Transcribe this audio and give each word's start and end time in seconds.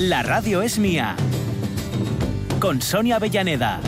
La 0.00 0.22
radio 0.22 0.62
es 0.62 0.78
mía. 0.78 1.14
Con 2.58 2.80
Sonia 2.80 3.16
Avellaneda. 3.16 3.82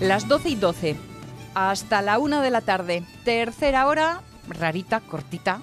Las 0.00 0.26
12 0.26 0.48
y 0.48 0.54
12, 0.56 0.96
hasta 1.54 2.02
la 2.02 2.18
1 2.18 2.40
de 2.40 2.50
la 2.50 2.60
tarde. 2.60 3.02
Tercera 3.24 3.86
hora, 3.86 4.22
rarita, 4.48 5.00
cortita, 5.00 5.62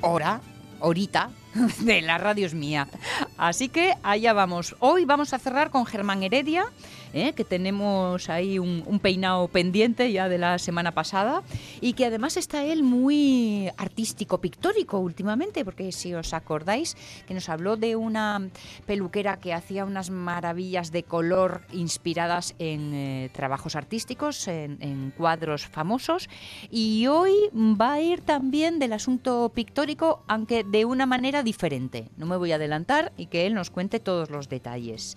hora, 0.00 0.40
horita, 0.80 1.30
de 1.80 2.02
la 2.02 2.18
radio 2.18 2.46
es 2.46 2.54
mía. 2.54 2.88
Así 3.36 3.68
que 3.68 3.94
allá 4.02 4.32
vamos. 4.32 4.76
Hoy 4.80 5.04
vamos 5.04 5.32
a 5.32 5.38
cerrar 5.38 5.70
con 5.70 5.86
Germán 5.86 6.22
Heredia, 6.22 6.66
¿eh? 7.14 7.32
que 7.32 7.44
tenemos 7.44 8.28
ahí 8.28 8.58
un, 8.58 8.82
peinado 9.00 9.48
pendiente 9.48 10.12
ya 10.12 10.28
de 10.28 10.38
la 10.38 10.58
semana 10.58 10.92
pasada 10.92 11.42
y 11.80 11.92
que 11.92 12.06
además 12.06 12.36
está 12.36 12.64
él 12.64 12.82
muy 12.82 13.70
artístico, 13.76 14.38
pictórico 14.38 14.98
últimamente, 14.98 15.64
porque 15.64 15.92
si 15.92 16.14
os 16.14 16.32
acordáis 16.32 16.96
que 17.26 17.34
nos 17.34 17.48
habló 17.48 17.76
de 17.76 17.96
una 17.96 18.48
peluquera 18.86 19.38
que 19.38 19.52
hacía 19.52 19.84
unas 19.84 20.10
maravillas 20.10 20.90
de 20.90 21.02
color 21.02 21.62
inspiradas 21.72 22.54
en 22.58 22.94
eh, 22.94 23.30
trabajos 23.32 23.76
artísticos, 23.76 24.48
en, 24.48 24.78
en 24.80 25.12
cuadros 25.16 25.66
famosos 25.66 26.28
y 26.70 27.06
hoy 27.06 27.32
va 27.54 27.94
a 27.94 28.00
ir 28.00 28.22
también 28.22 28.78
del 28.78 28.92
asunto 28.92 29.52
pictórico, 29.54 30.24
aunque 30.26 30.64
de 30.64 30.84
una 30.84 31.06
manera 31.06 31.42
diferente. 31.42 32.08
No 32.16 32.26
me 32.26 32.36
voy 32.36 32.52
a 32.52 32.56
adelantar 32.56 33.12
y 33.16 33.26
que 33.26 33.46
él 33.46 33.54
nos 33.54 33.70
cuente 33.70 34.00
todos 34.00 34.30
los 34.30 34.48
detalles. 34.48 35.16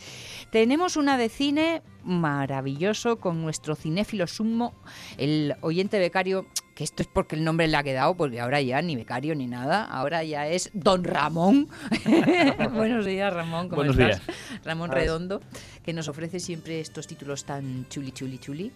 Tenemos 0.52 0.98
una 0.98 1.18
de 1.18 1.30
cine 1.30 1.81
maravilloso 2.03 3.17
con 3.17 3.41
nuestro 3.41 3.75
cinéfilo 3.75 4.27
sumo, 4.27 4.73
el 5.17 5.55
oyente 5.61 5.99
becario, 5.99 6.45
que 6.73 6.83
esto 6.83 7.02
es 7.02 7.07
porque 7.07 7.35
el 7.35 7.44
nombre 7.44 7.67
le 7.67 7.75
ha 7.75 7.83
quedado, 7.83 8.16
porque 8.16 8.39
ahora 8.39 8.61
ya 8.61 8.81
ni 8.81 8.95
becario 8.95 9.35
ni 9.35 9.47
nada, 9.47 9.83
ahora 9.83 10.23
ya 10.23 10.47
es 10.47 10.69
Don 10.73 11.03
Ramón. 11.03 11.67
Buenos 12.73 13.05
días, 13.05 13.33
Ramón, 13.33 13.67
¿cómo 13.67 13.77
Buenos 13.83 13.97
estás? 13.97 14.25
días. 14.25 14.63
Ramón 14.63 14.91
Ay. 14.94 15.02
Redondo, 15.02 15.41
que 15.83 15.94
nos 15.94 16.07
ofrece 16.07 16.39
siempre 16.39 16.79
estos 16.79 17.07
títulos 17.07 17.44
tan 17.45 17.88
chuli, 17.89 18.11
chuli, 18.11 18.38
chuli. 18.39 18.72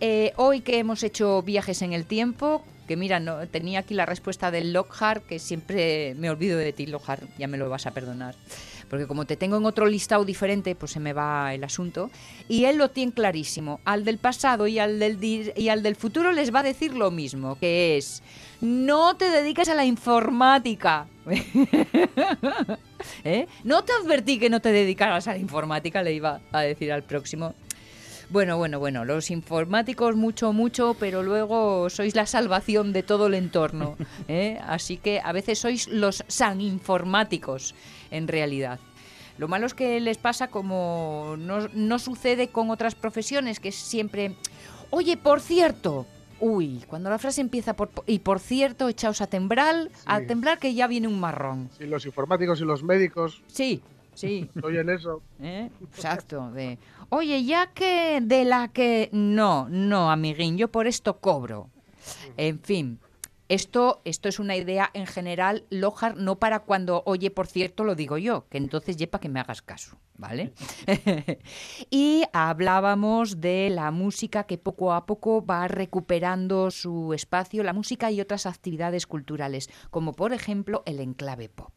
Eh, 0.00 0.32
hoy 0.36 0.60
que 0.60 0.78
hemos 0.78 1.02
hecho 1.02 1.42
viajes 1.42 1.82
en 1.82 1.92
el 1.92 2.04
tiempo, 2.04 2.64
que 2.86 2.96
mira, 2.96 3.18
no, 3.20 3.46
tenía 3.48 3.80
aquí 3.80 3.94
la 3.94 4.06
respuesta 4.06 4.50
del 4.50 4.72
Lockhart, 4.72 5.24
que 5.26 5.38
siempre 5.38 6.14
me 6.16 6.30
olvido 6.30 6.58
de 6.58 6.72
ti, 6.72 6.86
Lockhart, 6.86 7.24
ya 7.38 7.48
me 7.48 7.58
lo 7.58 7.68
vas 7.70 7.86
a 7.86 7.92
perdonar. 7.92 8.34
Porque 8.88 9.06
como 9.06 9.24
te 9.24 9.36
tengo 9.36 9.56
en 9.56 9.66
otro 9.66 9.86
listado 9.86 10.24
diferente, 10.24 10.74
pues 10.74 10.92
se 10.92 11.00
me 11.00 11.12
va 11.12 11.52
el 11.54 11.64
asunto. 11.64 12.10
Y 12.48 12.64
él 12.64 12.76
lo 12.78 12.90
tiene 12.90 13.12
clarísimo. 13.12 13.80
Al 13.84 14.04
del 14.04 14.18
pasado 14.18 14.66
y 14.66 14.78
al 14.78 14.98
del, 14.98 15.18
y 15.56 15.68
al 15.68 15.82
del 15.82 15.96
futuro 15.96 16.32
les 16.32 16.54
va 16.54 16.60
a 16.60 16.62
decir 16.62 16.94
lo 16.94 17.10
mismo, 17.10 17.58
que 17.58 17.96
es, 17.96 18.22
no 18.60 19.16
te 19.16 19.30
dediques 19.30 19.68
a 19.68 19.74
la 19.74 19.84
informática. 19.84 21.08
¿Eh? 23.24 23.46
No 23.64 23.84
te 23.84 23.92
advertí 23.92 24.38
que 24.38 24.50
no 24.50 24.60
te 24.60 24.72
dedicaras 24.72 25.26
a 25.28 25.32
la 25.32 25.38
informática, 25.38 26.02
le 26.02 26.12
iba 26.12 26.40
a 26.52 26.60
decir 26.60 26.92
al 26.92 27.02
próximo. 27.02 27.54
Bueno, 28.28 28.56
bueno, 28.58 28.80
bueno, 28.80 29.04
los 29.04 29.30
informáticos 29.30 30.16
mucho, 30.16 30.52
mucho, 30.52 30.96
pero 30.98 31.22
luego 31.22 31.88
sois 31.90 32.16
la 32.16 32.26
salvación 32.26 32.92
de 32.92 33.02
todo 33.04 33.28
el 33.28 33.34
entorno. 33.34 33.96
¿eh? 34.28 34.58
Así 34.66 34.96
que 34.96 35.20
a 35.22 35.30
veces 35.32 35.60
sois 35.60 35.86
los 35.88 36.24
saninformáticos, 36.26 37.74
en 38.10 38.26
realidad. 38.26 38.80
Lo 39.38 39.48
malo 39.48 39.66
es 39.66 39.74
que 39.74 40.00
les 40.00 40.18
pasa 40.18 40.48
como 40.48 41.36
no, 41.38 41.68
no 41.74 41.98
sucede 41.98 42.48
con 42.48 42.70
otras 42.70 42.94
profesiones, 42.94 43.60
que 43.60 43.68
es 43.68 43.76
siempre, 43.76 44.34
oye, 44.90 45.16
por 45.16 45.40
cierto, 45.40 46.06
uy, 46.40 46.82
cuando 46.88 47.10
la 47.10 47.18
frase 47.18 47.42
empieza 47.42 47.76
por, 47.76 47.90
y 48.06 48.18
por 48.20 48.40
cierto, 48.40 48.88
echaos 48.88 49.20
a 49.20 49.26
temblar, 49.28 49.88
a 50.06 50.18
Sí. 50.20 50.26
temblar 50.26 50.58
que 50.58 50.74
ya 50.74 50.86
viene 50.86 51.06
un 51.06 51.20
marrón. 51.20 51.68
Sí, 51.78 51.84
los 51.86 52.06
informáticos 52.06 52.60
y 52.60 52.64
los 52.64 52.82
médicos, 52.82 53.42
Sí, 53.46 53.82
sí. 54.16 54.50
estoy 54.54 54.78
en 54.78 54.90
eso. 54.90 55.22
¿Eh? 55.40 55.70
Exacto, 55.82 56.50
de, 56.50 56.78
oye, 57.10 57.44
ya 57.44 57.72
que 57.72 58.20
de 58.22 58.44
la 58.44 58.68
que... 58.68 59.08
No, 59.12 59.68
no, 59.68 60.10
amiguín, 60.10 60.58
yo 60.58 60.68
por 60.68 60.86
esto 60.86 61.18
cobro. 61.20 61.70
En 62.36 62.60
fin, 62.60 63.00
esto, 63.48 64.00
esto 64.04 64.28
es 64.28 64.40
una 64.40 64.56
idea 64.56 64.90
en 64.92 65.06
general, 65.06 65.64
Lojar, 65.70 66.16
no 66.16 66.38
para 66.38 66.60
cuando, 66.60 67.02
oye, 67.06 67.30
por 67.30 67.46
cierto, 67.46 67.84
lo 67.84 67.94
digo 67.94 68.18
yo, 68.18 68.48
que 68.48 68.58
entonces 68.58 68.96
yepa 68.96 69.20
que 69.20 69.28
me 69.28 69.38
hagas 69.38 69.62
caso, 69.62 69.98
¿vale? 70.14 70.52
y 71.90 72.24
hablábamos 72.32 73.40
de 73.40 73.70
la 73.70 73.92
música 73.92 74.44
que 74.44 74.58
poco 74.58 74.92
a 74.92 75.06
poco 75.06 75.44
va 75.44 75.68
recuperando 75.68 76.72
su 76.72 77.14
espacio, 77.14 77.62
la 77.62 77.72
música 77.72 78.10
y 78.10 78.20
otras 78.20 78.46
actividades 78.46 79.06
culturales, 79.06 79.70
como 79.90 80.12
por 80.12 80.32
ejemplo 80.32 80.82
el 80.84 80.98
enclave 80.98 81.48
pop. 81.48 81.72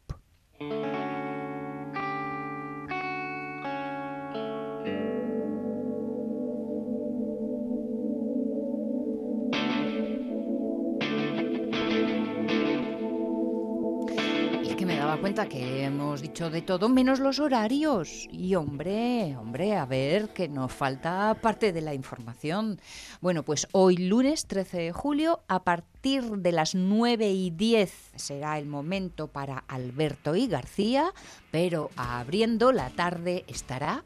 Cuenta 15.20 15.50
que 15.50 15.84
hemos 15.84 16.22
dicho 16.22 16.48
de 16.48 16.62
todo 16.62 16.88
menos 16.88 17.20
los 17.20 17.40
horarios. 17.40 18.26
Y 18.32 18.54
hombre, 18.54 19.36
hombre, 19.36 19.76
a 19.76 19.84
ver, 19.84 20.30
que 20.30 20.48
nos 20.48 20.72
falta 20.72 21.36
parte 21.42 21.72
de 21.72 21.82
la 21.82 21.92
información. 21.92 22.80
Bueno, 23.20 23.42
pues 23.42 23.68
hoy 23.72 23.98
lunes 23.98 24.46
13 24.46 24.78
de 24.78 24.92
julio, 24.92 25.40
a 25.46 25.62
partir 25.62 26.24
de 26.24 26.52
las 26.52 26.74
9 26.74 27.30
y 27.32 27.50
10 27.50 28.12
será 28.16 28.58
el 28.58 28.66
momento 28.66 29.28
para 29.28 29.58
Alberto 29.68 30.36
y 30.36 30.46
García, 30.46 31.12
pero 31.50 31.90
abriendo 31.96 32.72
la 32.72 32.88
tarde 32.88 33.44
estará 33.46 34.04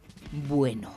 bueno. 0.49 0.91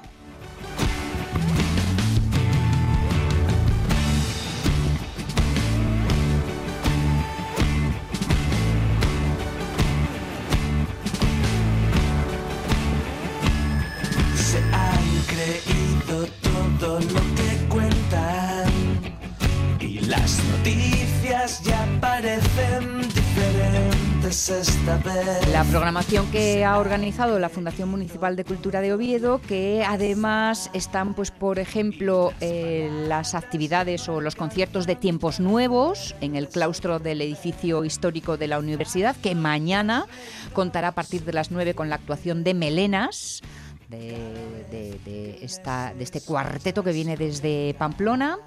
La 25.54 25.64
programación 25.64 26.30
que 26.32 26.66
ha 26.66 26.80
organizado 26.80 27.40
la 27.40 27.48
Fundación 27.48 27.88
Municipal 27.88 28.36
de 28.36 28.44
Cultura 28.44 28.82
de 28.82 28.92
Oviedo, 28.92 29.40
que 29.40 29.86
además 29.88 30.70
están, 30.74 31.14
pues, 31.14 31.32
por 31.32 31.60
ejemplo, 31.60 32.34
eh, 32.42 32.90
las 33.08 33.36
actividades 33.36 34.10
o 34.10 34.20
los 34.20 34.36
conciertos 34.36 34.86
de 34.86 34.98
tiempos 34.98 35.40
nuevos 35.40 36.14
en 36.20 36.36
el 36.36 36.50
claustro 36.50 37.00
del 37.00 37.22
edificio 37.22 37.86
histórico 37.86 38.36
de 38.36 38.48
la 38.48 38.60
universidad, 38.60 39.16
que 39.16 39.34
mañana 39.34 40.08
contará 40.52 40.90
a 40.90 40.96
partir 40.96 41.24
de 41.24 41.32
las 41.32 41.50
9 41.50 41.74
con 41.74 41.88
la 41.88 41.96
actuación 41.96 42.44
de 42.44 42.54
Melenas. 42.54 43.42
De, 43.90 44.66
de- 44.70 45.00
de 45.06 45.40
esta, 45.46 45.94
de 45.94 46.04
este 46.04 46.20
cuarteto 46.20 46.84
que 46.84 46.92
viene 46.92 47.16
desde 47.16 47.74
Pamplona. 47.78 48.38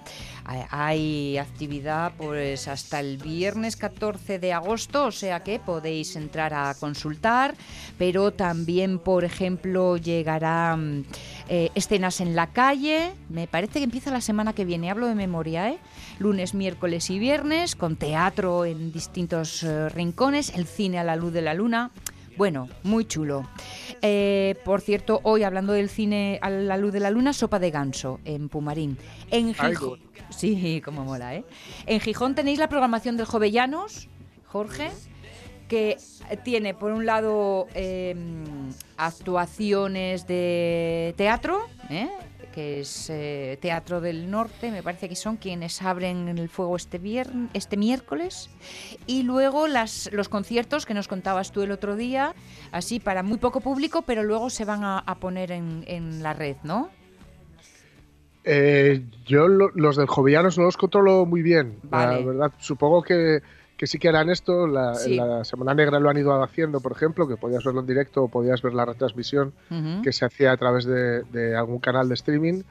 Hay- 0.45 1.39
actividad 1.39 2.13
pues 2.19 2.69
hasta 2.69 3.01
el 3.01 3.17
viernes 3.17 3.77
14 3.77 4.39
de 4.39 4.53
agosto, 4.53 5.07
o 5.07 5.13
sea 5.13 5.41
que 5.43 5.59
podéis 5.59 6.17
entrar 6.17 6.53
a 6.53 6.75
consultar, 6.75 7.55
pero 7.99 8.33
también, 8.33 8.99
por 8.99 9.25
ejemplo, 9.25 9.97
llegará 9.97 10.77
mm, 10.77 11.05
eh, 11.49 11.71
escenas 11.75 12.21
en 12.21 12.35
la 12.37 12.49
calle, 12.49 13.13
me 13.29 13.47
parece 13.47 13.79
que 13.79 13.85
empieza 13.85 14.11
la 14.11 14.21
semana 14.21 14.53
que 14.53 14.65
viene, 14.65 14.91
hablo 14.91 15.07
de 15.07 15.15
memoria, 15.15 15.71
¿eh? 15.71 15.79
lunes, 16.19 16.53
miércoles 16.53 17.09
y 17.11 17.19
viernes, 17.19 17.77
con 17.77 17.97
teatro 17.97 18.65
en 18.67 18.93
distintos 18.93 19.63
eh, 19.63 19.89
rincones, 19.89 20.51
el 20.55 20.67
cine 20.67 20.99
a 20.99 21.05
la 21.05 21.17
luz 21.17 21.33
de 21.33 21.43
la 21.43 21.55
luna. 21.55 21.91
Bueno, 22.41 22.71
muy 22.85 23.05
chulo. 23.05 23.47
Eh, 24.01 24.55
por 24.65 24.81
cierto, 24.81 25.21
hoy 25.25 25.43
hablando 25.43 25.75
del 25.75 25.91
cine 25.91 26.39
a 26.41 26.49
la 26.49 26.79
luz 26.79 26.91
de 26.91 26.99
la 26.99 27.11
luna, 27.11 27.35
Sopa 27.35 27.59
de 27.59 27.71
Ganso 27.71 28.19
en 28.25 28.49
Pumarín. 28.49 28.97
En 29.31 29.53
Gijón. 29.53 30.01
Sí, 30.31 30.81
como 30.83 31.05
mola, 31.05 31.35
¿eh? 31.35 31.45
En 31.85 32.01
Gijón 32.01 32.35
tenéis 32.35 32.59
la 32.59 32.71
programación 32.71 33.19
del 33.19 33.27
Jovellanos, 33.27 34.09
Jorge, 34.47 34.91
que 35.69 35.99
tiene 36.43 36.73
por 36.73 36.93
un 36.93 37.05
lado 37.05 37.67
eh, 37.75 38.17
actuaciones 38.97 40.27
de 40.27 41.13
teatro, 41.19 41.61
¿eh? 41.91 42.09
Que 42.51 42.81
es 42.81 43.09
eh, 43.11 43.59
Teatro 43.61 44.01
del 44.01 44.31
Norte, 44.31 44.71
me 44.71 44.83
parece 44.83 45.09
que 45.09 45.17
son 45.17 45.37
quienes 45.37 45.81
abren 45.83 46.29
el 46.29 46.49
fuego 46.49 46.77
este, 46.77 47.01
vier- 47.01 47.49
este 47.55 47.77
miércoles. 47.77 48.51
Y 49.07 49.23
luego 49.23 49.67
las, 49.69 50.11
los 50.13 50.29
conciertos 50.29 50.87
que 50.87 50.95
nos 50.95 51.09
contabas 51.09 51.53
tú 51.53 51.63
el 51.63 51.71
otro 51.73 51.97
día, 51.97 52.35
así 52.73 53.01
para 53.01 53.23
muy 53.23 53.39
poco 53.39 53.61
público, 53.61 54.03
pero 54.03 54.23
luego 54.23 54.51
se 54.51 54.65
van 54.65 54.85
a, 54.85 54.99
a 54.99 55.15
poner 55.17 55.53
en, 55.53 55.85
en 55.87 56.23
la 56.23 56.33
red, 56.35 56.57
¿no? 56.63 56.91
Eh, 58.45 59.03
yo 59.27 59.49
lo- 59.49 59.71
los 59.75 59.97
del 59.97 60.07
Jovellanos 60.07 60.57
no 60.57 60.65
los 60.65 60.77
controlo 60.77 61.27
muy 61.27 61.43
bien, 61.43 61.79
Vale. 61.83 62.21
la 62.21 62.27
verdad. 62.27 62.53
Supongo 62.59 63.03
que, 63.03 63.43
que 63.81 63.87
sí 63.87 63.99
que 63.99 64.11
harán 64.11 64.29
esto. 64.29 64.67
La, 64.67 64.95
Sí. 64.95 65.13
En 65.17 65.27
la 65.27 65.43
Semana 65.43 65.73
Negra 65.73 65.99
lo 65.99 66.11
han 66.11 66.19
ido 66.19 66.43
haciendo, 66.43 66.81
por 66.81 66.93
ejemplo, 66.93 67.27
que 67.27 67.39
podías 67.39 67.65
verlo 67.65 67.81
en 67.81 67.87
directo 67.87 68.25
o 68.25 68.29
podías 68.29 68.61
ver 68.61 68.75
la 68.75 68.85
retransmisión 68.85 69.55
que 70.05 70.13
se 70.13 70.27
hacía 70.27 70.53
a 70.53 70.57
través 70.59 70.85
de, 70.85 71.23
de 71.23 71.57
algún 71.57 71.79
canal 71.79 72.07
de 72.07 72.15
streaming. 72.15 72.63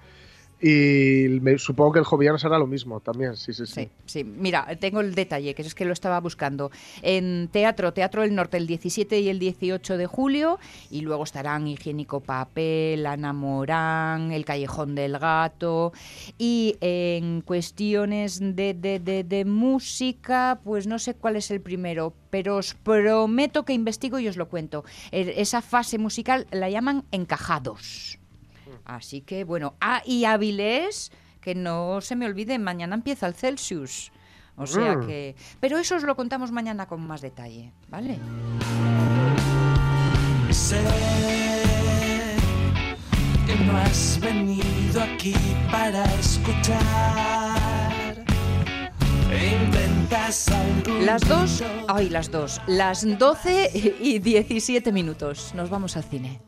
Y 0.61 1.39
me- 1.41 1.57
supongo 1.57 1.93
que 1.93 1.99
el 1.99 2.05
Jovellanos 2.05 2.43
hará 2.43 2.59
lo 2.59 2.67
mismo 2.67 2.99
también, 2.99 3.37
sí, 3.37 3.53
sí, 3.53 3.65
sí. 3.65 3.73
Sí, 3.73 3.89
sí. 4.05 4.23
Mira, 4.25 4.67
tengo 4.77 4.99
el 4.99 5.15
detalle, 5.15 5.53
que 5.55 5.61
es 5.61 5.73
que 5.73 5.85
lo 5.85 5.93
estaba 5.93 6.19
buscando. 6.19 6.69
En 7.01 7.47
Teatro, 7.49 7.93
Teatro 7.93 8.23
del 8.23 8.35
Norte, 8.35 8.57
el 8.57 8.67
17 8.67 9.21
y 9.21 9.29
el 9.29 9.39
18 9.39 9.97
de 9.97 10.05
julio, 10.05 10.59
y 10.91 10.99
luego 11.01 11.23
estarán 11.23 11.65
Higiénico 11.67 12.19
Papel, 12.19 13.05
Ana 13.05 13.31
Morán, 13.31 14.33
El 14.33 14.43
Callejón 14.43 14.95
del 14.95 15.17
Gato, 15.17 15.93
y 16.37 16.75
en 16.81 17.39
cuestiones 17.41 18.39
de, 18.39 18.73
de- 18.73 18.99
de- 18.99 19.23
de 19.23 19.45
música, 19.45 20.59
pues 20.65 20.87
no 20.87 20.99
sé 20.99 21.13
cuál 21.13 21.37
es 21.37 21.51
el 21.51 21.61
primero, 21.61 22.13
pero 22.29 22.57
os 22.57 22.73
prometo 22.73 23.63
que 23.63 23.71
investigo 23.71 24.19
y 24.19 24.27
os 24.27 24.35
lo 24.35 24.49
cuento. 24.49 24.83
Er- 25.13 25.33
Esa 25.37 25.61
fase 25.61 25.97
musical 25.97 26.47
la 26.51 26.69
llaman 26.69 27.05
encajados. 27.11 28.18
Así 28.95 29.21
que 29.21 29.43
bueno, 29.43 29.75
ah, 29.81 30.01
y 30.05 30.25
Avilés, 30.25 31.11
que 31.41 31.53
no 31.53 32.01
se 32.01 32.15
me 32.15 32.25
olvide, 32.25 32.57
mañana 32.57 32.95
empieza 32.95 33.27
el 33.27 33.35
Celsius. 33.35 34.11
O 34.55 34.65
sea 34.65 34.95
Mm. 34.97 35.05
que. 35.07 35.35
Pero 35.59 35.77
eso 35.77 35.95
os 35.95 36.03
lo 36.03 36.15
contamos 36.15 36.51
mañana 36.51 36.87
con 36.87 37.05
más 37.05 37.21
detalle, 37.21 37.71
¿vale? 37.87 38.17
Sé 40.49 40.81
que 43.45 43.55
no 43.63 43.77
has 43.77 44.19
venido 44.19 45.01
aquí 45.01 45.35
para 45.71 46.03
escuchar. 46.15 46.79
Inventas 49.31 50.47
algún 50.49 51.05
Las 51.05 51.21
dos, 51.27 51.63
ay, 51.87 52.09
las 52.09 52.31
dos, 52.31 52.59
las 52.67 53.05
12 53.19 53.95
y 54.01 54.17
17 54.19 54.91
minutos. 54.91 55.53
Nos 55.53 55.69
vamos 55.69 55.95
al 55.95 56.03
cine. 56.03 56.41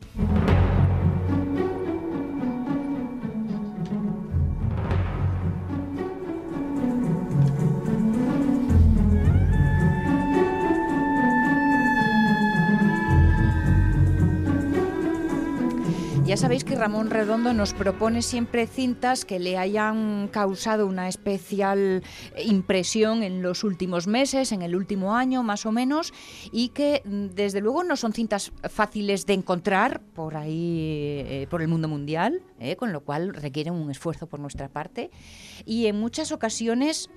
Ya 16.32 16.38
sabéis 16.38 16.64
que 16.64 16.76
Ramón 16.76 17.10
Redondo 17.10 17.52
nos 17.52 17.74
propone 17.74 18.22
siempre 18.22 18.66
cintas 18.66 19.26
que 19.26 19.38
le 19.38 19.58
hayan 19.58 20.28
causado 20.28 20.86
una 20.86 21.06
especial 21.06 22.02
impresión 22.42 23.22
en 23.22 23.42
los 23.42 23.64
últimos 23.64 24.06
meses, 24.06 24.50
en 24.50 24.62
el 24.62 24.74
último 24.74 25.14
año 25.14 25.42
más 25.42 25.66
o 25.66 25.72
menos, 25.72 26.14
y 26.50 26.70
que 26.70 27.02
mm, 27.04 27.34
desde 27.34 27.60
luego 27.60 27.84
no 27.84 27.96
son 27.96 28.14
cintas 28.14 28.50
fáciles 28.70 29.26
de 29.26 29.34
encontrar 29.34 30.00
por 30.00 30.38
ahí, 30.38 31.22
eh, 31.26 31.46
por 31.50 31.60
el 31.60 31.68
mundo 31.68 31.86
mundial, 31.86 32.40
eh, 32.60 32.76
con 32.76 32.94
lo 32.94 33.02
cual 33.02 33.34
requieren 33.34 33.74
un 33.74 33.90
esfuerzo 33.90 34.26
por 34.26 34.40
nuestra 34.40 34.70
parte, 34.70 35.10
y 35.66 35.84
en 35.84 36.00
muchas 36.00 36.32
ocasiones 36.32 37.10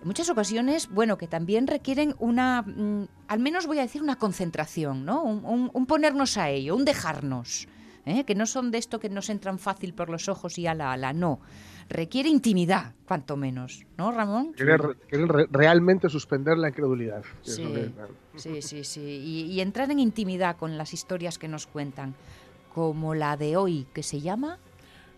en 0.00 0.06
muchas 0.06 0.30
ocasiones, 0.30 0.88
bueno, 0.88 1.16
que 1.16 1.28
también 1.28 1.68
requieren 1.68 2.16
una, 2.18 2.62
mm, 2.62 3.06
al 3.28 3.38
menos 3.38 3.68
voy 3.68 3.78
a 3.78 3.82
decir 3.82 4.02
una 4.02 4.16
concentración, 4.16 5.04
¿no? 5.04 5.22
Un, 5.22 5.86
ponernos 5.86 6.36
a 6.36 6.50
ello, 6.50 6.74
un 6.74 6.84
dejarnos, 6.84 7.68
¿eh? 8.08 8.24
que 8.24 8.34
no 8.34 8.46
son 8.46 8.70
de 8.70 8.78
esto 8.78 8.98
que 8.98 9.08
nos 9.08 9.28
entran 9.30 9.58
fácil 9.58 9.94
por 9.94 10.10
los 10.10 10.28
ojos 10.28 10.58
y 10.58 10.66
ala, 10.66 10.92
ala, 10.92 11.12
no. 11.12 11.40
Requiere 11.88 12.28
intimidad, 12.28 12.94
cuanto 13.06 13.36
menos, 13.36 13.84
¿no, 13.96 14.12
Ramón? 14.12 14.52
Quieren, 14.52 14.78
re- 14.78 14.94
quieren 15.08 15.28
re- 15.28 15.48
realmente 15.50 16.08
suspender 16.08 16.58
la 16.58 16.68
incredulidad. 16.68 17.22
Sí, 17.42 17.64
sí, 18.36 18.60
sí, 18.62 18.84
sí. 18.84 19.00
Y, 19.00 19.52
y 19.52 19.60
entrar 19.60 19.90
en 19.90 19.98
intimidad 19.98 20.56
con 20.56 20.76
las 20.76 20.92
historias 20.92 21.38
que 21.38 21.48
nos 21.48 21.66
cuentan, 21.66 22.14
como 22.74 23.14
la 23.14 23.36
de 23.36 23.56
hoy, 23.56 23.86
que 23.94 24.02
se 24.02 24.20
llama... 24.20 24.58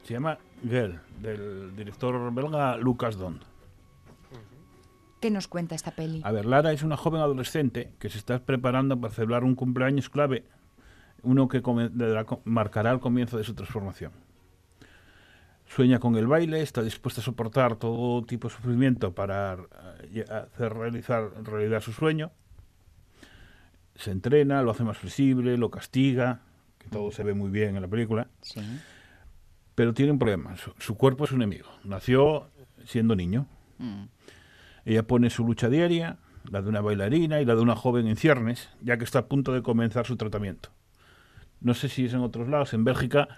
Se 0.04 0.14
llama 0.14 0.38
Girl, 0.62 1.00
del 1.20 1.74
director 1.76 2.32
belga 2.32 2.76
Lucas 2.76 3.16
Dond. 3.16 3.42
¿Qué 5.20 5.30
nos 5.30 5.48
cuenta 5.48 5.74
esta 5.74 5.90
peli? 5.90 6.22
A 6.24 6.32
ver, 6.32 6.46
Lara 6.46 6.72
es 6.72 6.82
una 6.82 6.96
joven 6.96 7.20
adolescente 7.20 7.92
que 7.98 8.08
se 8.08 8.16
está 8.16 8.38
preparando 8.38 8.98
para 8.98 9.12
celebrar 9.12 9.44
un 9.44 9.54
cumpleaños 9.54 10.08
clave, 10.08 10.44
uno 11.22 11.48
que 11.48 11.62
marcará 12.44 12.92
el 12.92 13.00
comienzo 13.00 13.38
de 13.38 13.44
su 13.44 13.54
transformación. 13.54 14.12
Sueña 15.66 16.00
con 16.00 16.16
el 16.16 16.26
baile, 16.26 16.62
está 16.62 16.82
dispuesta 16.82 17.20
a 17.20 17.24
soportar 17.24 17.76
todo 17.76 18.24
tipo 18.24 18.48
de 18.48 18.54
sufrimiento 18.54 19.14
para 19.14 19.56
eh, 20.12 20.24
hacer 20.28 20.74
realizar 20.74 21.30
realidad 21.44 21.80
su 21.80 21.92
sueño. 21.92 22.32
Se 23.94 24.10
entrena, 24.10 24.62
lo 24.62 24.72
hace 24.72 24.82
más 24.82 24.98
flexible, 24.98 25.56
lo 25.56 25.70
castiga, 25.70 26.40
que 26.78 26.88
todo 26.88 27.12
se 27.12 27.22
ve 27.22 27.34
muy 27.34 27.50
bien 27.50 27.76
en 27.76 27.82
la 27.82 27.88
película. 27.88 28.26
Sí. 28.40 28.60
Pero 29.76 29.94
tiene 29.94 30.12
un 30.12 30.18
problema. 30.18 30.56
Su, 30.56 30.72
su 30.78 30.96
cuerpo 30.96 31.24
es 31.24 31.32
un 31.32 31.42
enemigo. 31.42 31.68
Nació 31.84 32.50
siendo 32.84 33.14
niño. 33.14 33.46
Mm. 33.78 34.04
Ella 34.84 35.02
pone 35.04 35.30
su 35.30 35.46
lucha 35.46 35.68
diaria, 35.68 36.18
la 36.50 36.62
de 36.62 36.68
una 36.68 36.80
bailarina 36.80 37.40
y 37.40 37.44
la 37.44 37.54
de 37.54 37.60
una 37.60 37.76
joven 37.76 38.06
en 38.06 38.16
ciernes, 38.16 38.70
ya 38.82 38.98
que 38.98 39.04
está 39.04 39.20
a 39.20 39.26
punto 39.26 39.52
de 39.52 39.62
comenzar 39.62 40.06
su 40.06 40.16
tratamiento. 40.16 40.70
No 41.60 41.74
sé 41.74 41.88
si 41.88 42.04
es 42.06 42.12
en 42.14 42.20
otros 42.20 42.48
lados. 42.48 42.72
En 42.74 42.84
Bélgica, 42.84 43.28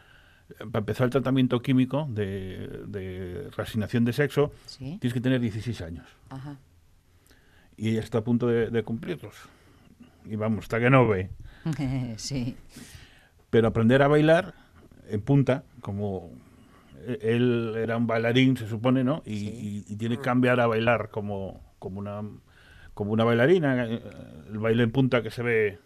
eh, 0.50 0.54
para 0.70 0.78
empezar 0.80 1.04
el 1.06 1.10
tratamiento 1.10 1.60
químico 1.60 2.06
de, 2.10 2.82
de 2.86 3.48
reasignación 3.56 4.04
de 4.04 4.12
sexo, 4.12 4.52
Sí. 4.66 4.98
tienes 5.00 5.12
que 5.14 5.20
tener 5.20 5.40
16 5.40 5.80
años. 5.82 6.06
Ajá. 6.30 6.56
Y 7.76 7.90
ella 7.90 8.00
está 8.00 8.18
a 8.18 8.24
punto 8.24 8.46
de, 8.46 8.70
de 8.70 8.82
cumplirlos. 8.82 9.34
Y 10.24 10.36
vamos, 10.36 10.64
está 10.64 10.78
que 10.78 10.90
no 10.90 11.08
ve. 11.08 11.30
sí. 12.16 12.56
Pero 13.50 13.68
aprender 13.68 14.02
a 14.02 14.08
bailar 14.08 14.54
en 15.08 15.20
punta, 15.20 15.64
como 15.80 16.30
e- 17.06 17.18
él 17.22 17.74
era 17.76 17.96
un 17.96 18.06
bailarín, 18.06 18.56
se 18.56 18.68
supone, 18.68 19.02
¿no? 19.04 19.22
Y, 19.26 19.34
y- 19.48 19.84
y 19.88 19.96
tiene 19.96 20.16
que 20.16 20.22
cambiar 20.22 20.60
a 20.60 20.66
bailar 20.66 21.10
como, 21.10 21.60
como, 21.78 21.98
una, 21.98 22.22
como 22.94 23.12
una 23.12 23.24
bailarina. 23.24 23.84
eh, 23.86 24.00
El 24.50 24.58
baile 24.58 24.84
en 24.84 24.92
punta 24.92 25.22
que 25.22 25.30
se 25.30 25.42
ve 25.42 25.78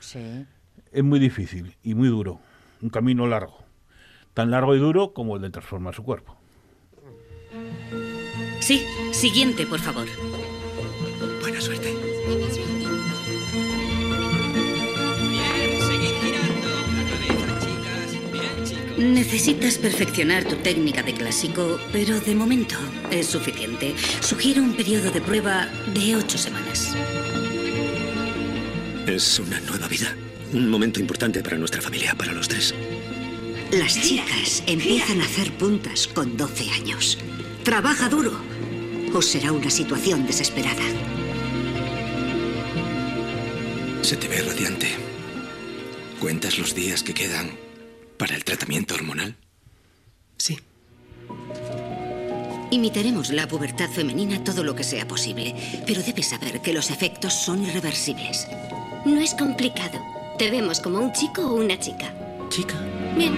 Sí. 0.00 0.46
Es 0.92 1.04
muy 1.04 1.18
difícil 1.18 1.76
y 1.82 1.94
muy 1.94 2.08
duro. 2.08 2.40
Un 2.80 2.90
camino 2.90 3.26
largo. 3.26 3.58
Tan 4.34 4.50
largo 4.50 4.74
y 4.74 4.78
duro 4.78 5.12
como 5.12 5.36
el 5.36 5.42
de 5.42 5.50
transformar 5.50 5.94
su 5.94 6.02
cuerpo. 6.02 6.36
Sí, 8.60 8.84
siguiente, 9.12 9.66
por 9.66 9.80
favor. 9.80 10.06
Buena 11.40 11.60
suerte. 11.60 11.94
Necesitas 18.98 19.78
perfeccionar 19.78 20.44
tu 20.44 20.56
técnica 20.56 21.02
de 21.02 21.14
clásico, 21.14 21.78
pero 21.90 22.20
de 22.20 22.34
momento 22.34 22.76
es 23.10 23.26
suficiente. 23.26 23.94
Sugiero 24.20 24.62
un 24.62 24.74
periodo 24.74 25.10
de 25.10 25.20
prueba 25.20 25.66
de 25.94 26.16
ocho 26.16 26.36
semanas. 26.36 26.94
Es 29.06 29.38
una 29.38 29.58
nueva 29.60 29.88
vida. 29.88 30.14
Un 30.52 30.68
momento 30.68 31.00
importante 31.00 31.42
para 31.42 31.56
nuestra 31.56 31.80
familia, 31.80 32.14
para 32.14 32.32
los 32.32 32.48
tres. 32.48 32.74
Las 33.72 34.00
chicas 34.00 34.62
empiezan 34.66 35.20
a 35.20 35.24
hacer 35.24 35.52
puntas 35.52 36.08
con 36.08 36.36
12 36.36 36.70
años. 36.70 37.18
Trabaja 37.62 38.08
duro 38.08 38.32
o 39.14 39.22
será 39.22 39.52
una 39.52 39.70
situación 39.70 40.26
desesperada. 40.26 40.82
Se 44.02 44.16
te 44.16 44.28
ve 44.28 44.42
radiante. 44.42 44.88
Cuentas 46.18 46.58
los 46.58 46.74
días 46.74 47.02
que 47.02 47.14
quedan 47.14 47.50
¿Para 48.20 48.36
el 48.36 48.44
tratamiento 48.44 48.94
hormonal? 48.94 49.34
Sí. 50.36 50.58
Imitaremos 52.70 53.30
la 53.30 53.48
pubertad 53.48 53.88
femenina 53.88 54.44
todo 54.44 54.62
lo 54.62 54.74
que 54.74 54.84
sea 54.84 55.08
posible, 55.08 55.54
pero 55.86 56.02
debes 56.02 56.28
saber 56.28 56.60
que 56.60 56.74
los 56.74 56.90
efectos 56.90 57.32
son 57.32 57.64
irreversibles. 57.64 58.46
No 59.06 59.18
es 59.18 59.32
complicado. 59.32 59.98
¿Te 60.40 60.50
vemos 60.50 60.80
como 60.80 60.98
un 60.98 61.12
chico 61.12 61.42
o 61.42 61.56
una 61.56 61.78
chica? 61.78 62.14
Chica. 62.48 62.74
Bien. 63.14 63.34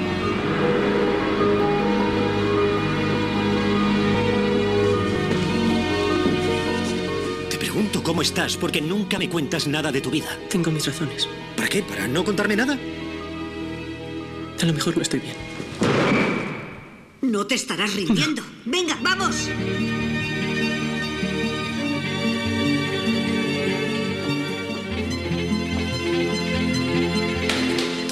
Te 7.51 7.59
pregunto 7.59 8.05
cómo 8.05 8.23
estás 8.23 8.57
porque 8.57 8.81
nunca 8.81 9.19
me 9.19 9.29
cuentas 9.29 9.67
nada 9.67 9.91
de 9.91 10.01
tu 10.01 10.13
vida. 10.13 10.29
Tengo 10.49 10.71
mis 10.71 10.87
razones. 10.87 11.29
¿Para 11.57 11.69
qué? 11.69 11.83
¿Para 11.83 12.07
no 12.07 12.23
contarme 12.23 12.55
nada? 12.55 12.79
A 14.63 14.65
lo 14.65 14.73
mejor 14.73 14.97
no 14.97 15.03
estoy 15.03 15.19
bien. 15.19 15.35
No 17.21 17.49
te 17.49 17.57
estarás 17.57 17.97
rindiendo. 17.97 18.45
Venga, 18.65 18.97
vamos. 19.03 19.49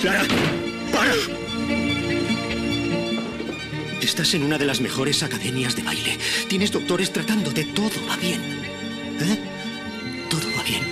¡Clara! 0.01 0.23
¡Para! 0.93 1.13
Estás 4.01 4.33
en 4.33 4.45
una 4.45 4.57
de 4.57 4.65
las 4.65 4.81
mejores 4.81 5.23
academias 5.23 5.77
de 5.77 5.83
baile. 5.83 6.17
Tienes 6.49 6.73
doctores 6.73 7.13
tratándote. 7.13 7.65
Todo 7.65 7.91
va 8.09 8.17
bien. 8.17 8.41
¿Eh? 9.21 9.39
Todo 10.31 10.49
va 10.57 10.63
bien. 10.63 10.83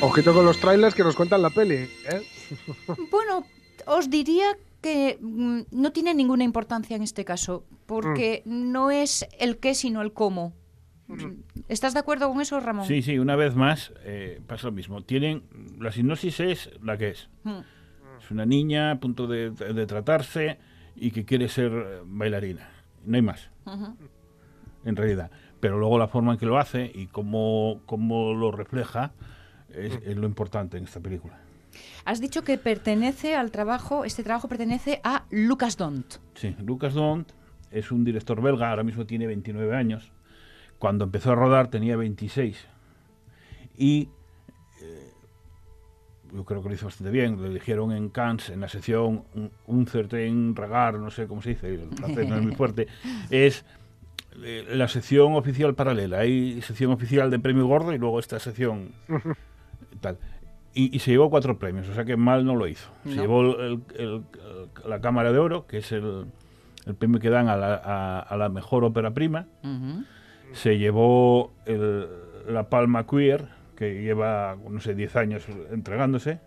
Ojito 0.00 0.32
con 0.32 0.46
los 0.46 0.58
trailers 0.58 0.94
que 0.94 1.04
nos 1.04 1.14
cuentan 1.14 1.42
la 1.42 1.50
peli. 1.50 1.74
¿eh? 1.74 2.22
Bueno, 3.10 3.44
os 3.86 4.08
diría 4.08 4.56
que 4.80 5.18
mm, 5.20 5.60
no 5.70 5.92
tiene 5.92 6.14
ninguna 6.14 6.44
importancia 6.44 6.96
en 6.96 7.02
este 7.02 7.26
caso, 7.26 7.64
porque 7.84 8.42
no 8.46 8.90
es 8.90 9.26
el 9.38 9.58
qué, 9.58 9.74
sino 9.74 10.00
el 10.00 10.14
cómo. 10.14 10.54
¿Estás 11.68 11.94
de 11.94 12.00
acuerdo 12.00 12.28
con 12.28 12.40
eso, 12.40 12.60
Ramón? 12.60 12.86
Sí, 12.86 13.02
sí, 13.02 13.18
una 13.18 13.36
vez 13.36 13.54
más 13.54 13.92
eh, 14.04 14.40
pasa 14.46 14.68
lo 14.68 14.72
mismo. 14.72 15.02
Tienen, 15.02 15.42
la 15.78 15.92
sinopsis 15.92 16.40
es 16.40 16.70
la 16.82 16.96
que 16.96 17.10
es. 17.10 17.28
Mm. 17.44 17.58
Es 18.18 18.30
una 18.30 18.46
niña 18.46 18.90
a 18.90 19.00
punto 19.00 19.26
de, 19.26 19.50
de 19.50 19.86
tratarse 19.86 20.58
y 20.96 21.10
que 21.10 21.24
quiere 21.24 21.48
ser 21.48 21.72
eh, 21.72 22.00
bailarina. 22.04 22.68
No 23.04 23.16
hay 23.16 23.22
más, 23.22 23.48
en 24.84 24.96
realidad. 24.96 25.30
Pero 25.60 25.78
luego 25.78 25.98
la 25.98 26.08
forma 26.08 26.32
en 26.32 26.38
que 26.38 26.46
lo 26.46 26.58
hace 26.58 26.90
y 26.94 27.06
cómo, 27.06 27.80
cómo 27.86 28.34
lo 28.34 28.50
refleja 28.50 29.12
es, 29.70 29.98
es 30.04 30.16
lo 30.16 30.26
importante 30.26 30.76
en 30.78 30.84
esta 30.84 31.00
película. 31.00 31.38
Has 32.04 32.20
dicho 32.20 32.42
que 32.42 32.58
pertenece 32.58 33.34
al 33.34 33.50
trabajo, 33.50 34.04
este 34.04 34.22
trabajo 34.22 34.48
pertenece 34.48 35.00
a 35.04 35.24
Lucas 35.30 35.76
Dont. 35.76 36.16
Sí, 36.34 36.54
Lucas 36.64 36.94
Dont 36.94 37.30
es 37.70 37.92
un 37.92 38.04
director 38.04 38.40
belga, 38.40 38.70
ahora 38.70 38.82
mismo 38.82 39.06
tiene 39.06 39.26
29 39.26 39.76
años. 39.76 40.10
Cuando 40.78 41.04
empezó 41.04 41.32
a 41.32 41.34
rodar 41.34 41.68
tenía 41.68 41.96
26. 41.96 42.66
Y 43.76 44.08
eh, 44.82 45.12
yo 46.32 46.44
creo 46.44 46.62
que 46.62 46.68
lo 46.68 46.74
hizo 46.74 46.86
bastante 46.86 47.10
bien. 47.10 47.40
Lo 47.40 47.46
eligieron 47.46 47.92
en 47.92 48.08
Cannes, 48.10 48.50
en 48.50 48.60
la 48.60 48.68
sección 48.68 49.24
un, 49.34 49.50
un 49.66 49.86
certain 49.86 50.54
regar, 50.54 50.94
no 50.98 51.10
sé 51.10 51.26
cómo 51.26 51.42
se 51.42 51.50
dice, 51.50 51.74
el 51.74 51.88
francés 51.96 52.28
no 52.28 52.36
es 52.36 52.42
muy 52.42 52.54
fuerte. 52.54 52.86
Es 53.30 53.64
eh, 54.42 54.64
la 54.68 54.86
sección 54.88 55.34
oficial 55.34 55.74
paralela. 55.74 56.18
Hay 56.20 56.62
sección 56.62 56.92
oficial 56.92 57.30
de 57.30 57.38
premio 57.40 57.66
gordo 57.66 57.92
y 57.92 57.98
luego 57.98 58.18
esta 58.20 58.38
sección 58.38 58.92
tal. 60.00 60.18
Y, 60.74 60.94
y 60.94 61.00
se 61.00 61.10
llevó 61.10 61.28
cuatro 61.30 61.58
premios, 61.58 61.88
o 61.88 61.94
sea 61.94 62.04
que 62.04 62.16
mal 62.16 62.44
no 62.44 62.54
lo 62.54 62.68
hizo. 62.68 62.88
Se 63.04 63.16
No. 63.16 63.22
llevó 63.22 63.40
el- 63.42 63.82
el- 63.96 64.06
el- 64.06 64.24
la 64.88 65.00
Cámara 65.00 65.32
de 65.32 65.38
Oro, 65.38 65.66
que 65.66 65.78
es 65.78 65.90
el, 65.90 66.26
premio 66.98 67.18
que 67.18 67.30
dan 67.30 67.48
a 67.48 67.56
la, 67.56 67.74
a- 67.74 68.20
a 68.20 68.36
la 68.36 68.48
mejor 68.48 68.84
ópera 68.84 69.12
prima. 69.12 69.46
Ujú. 69.64 70.04
Se 70.58 70.78
llevó 70.78 71.52
el- 71.66 72.06
la 72.48 72.68
Palma 72.68 73.06
Queer, 73.06 73.48
que 73.76 74.02
lleva, 74.02 74.56
no 74.68 74.80
sé, 74.80 74.94
10 74.94 75.14
años 75.16 75.44
entregándose. 75.70 76.40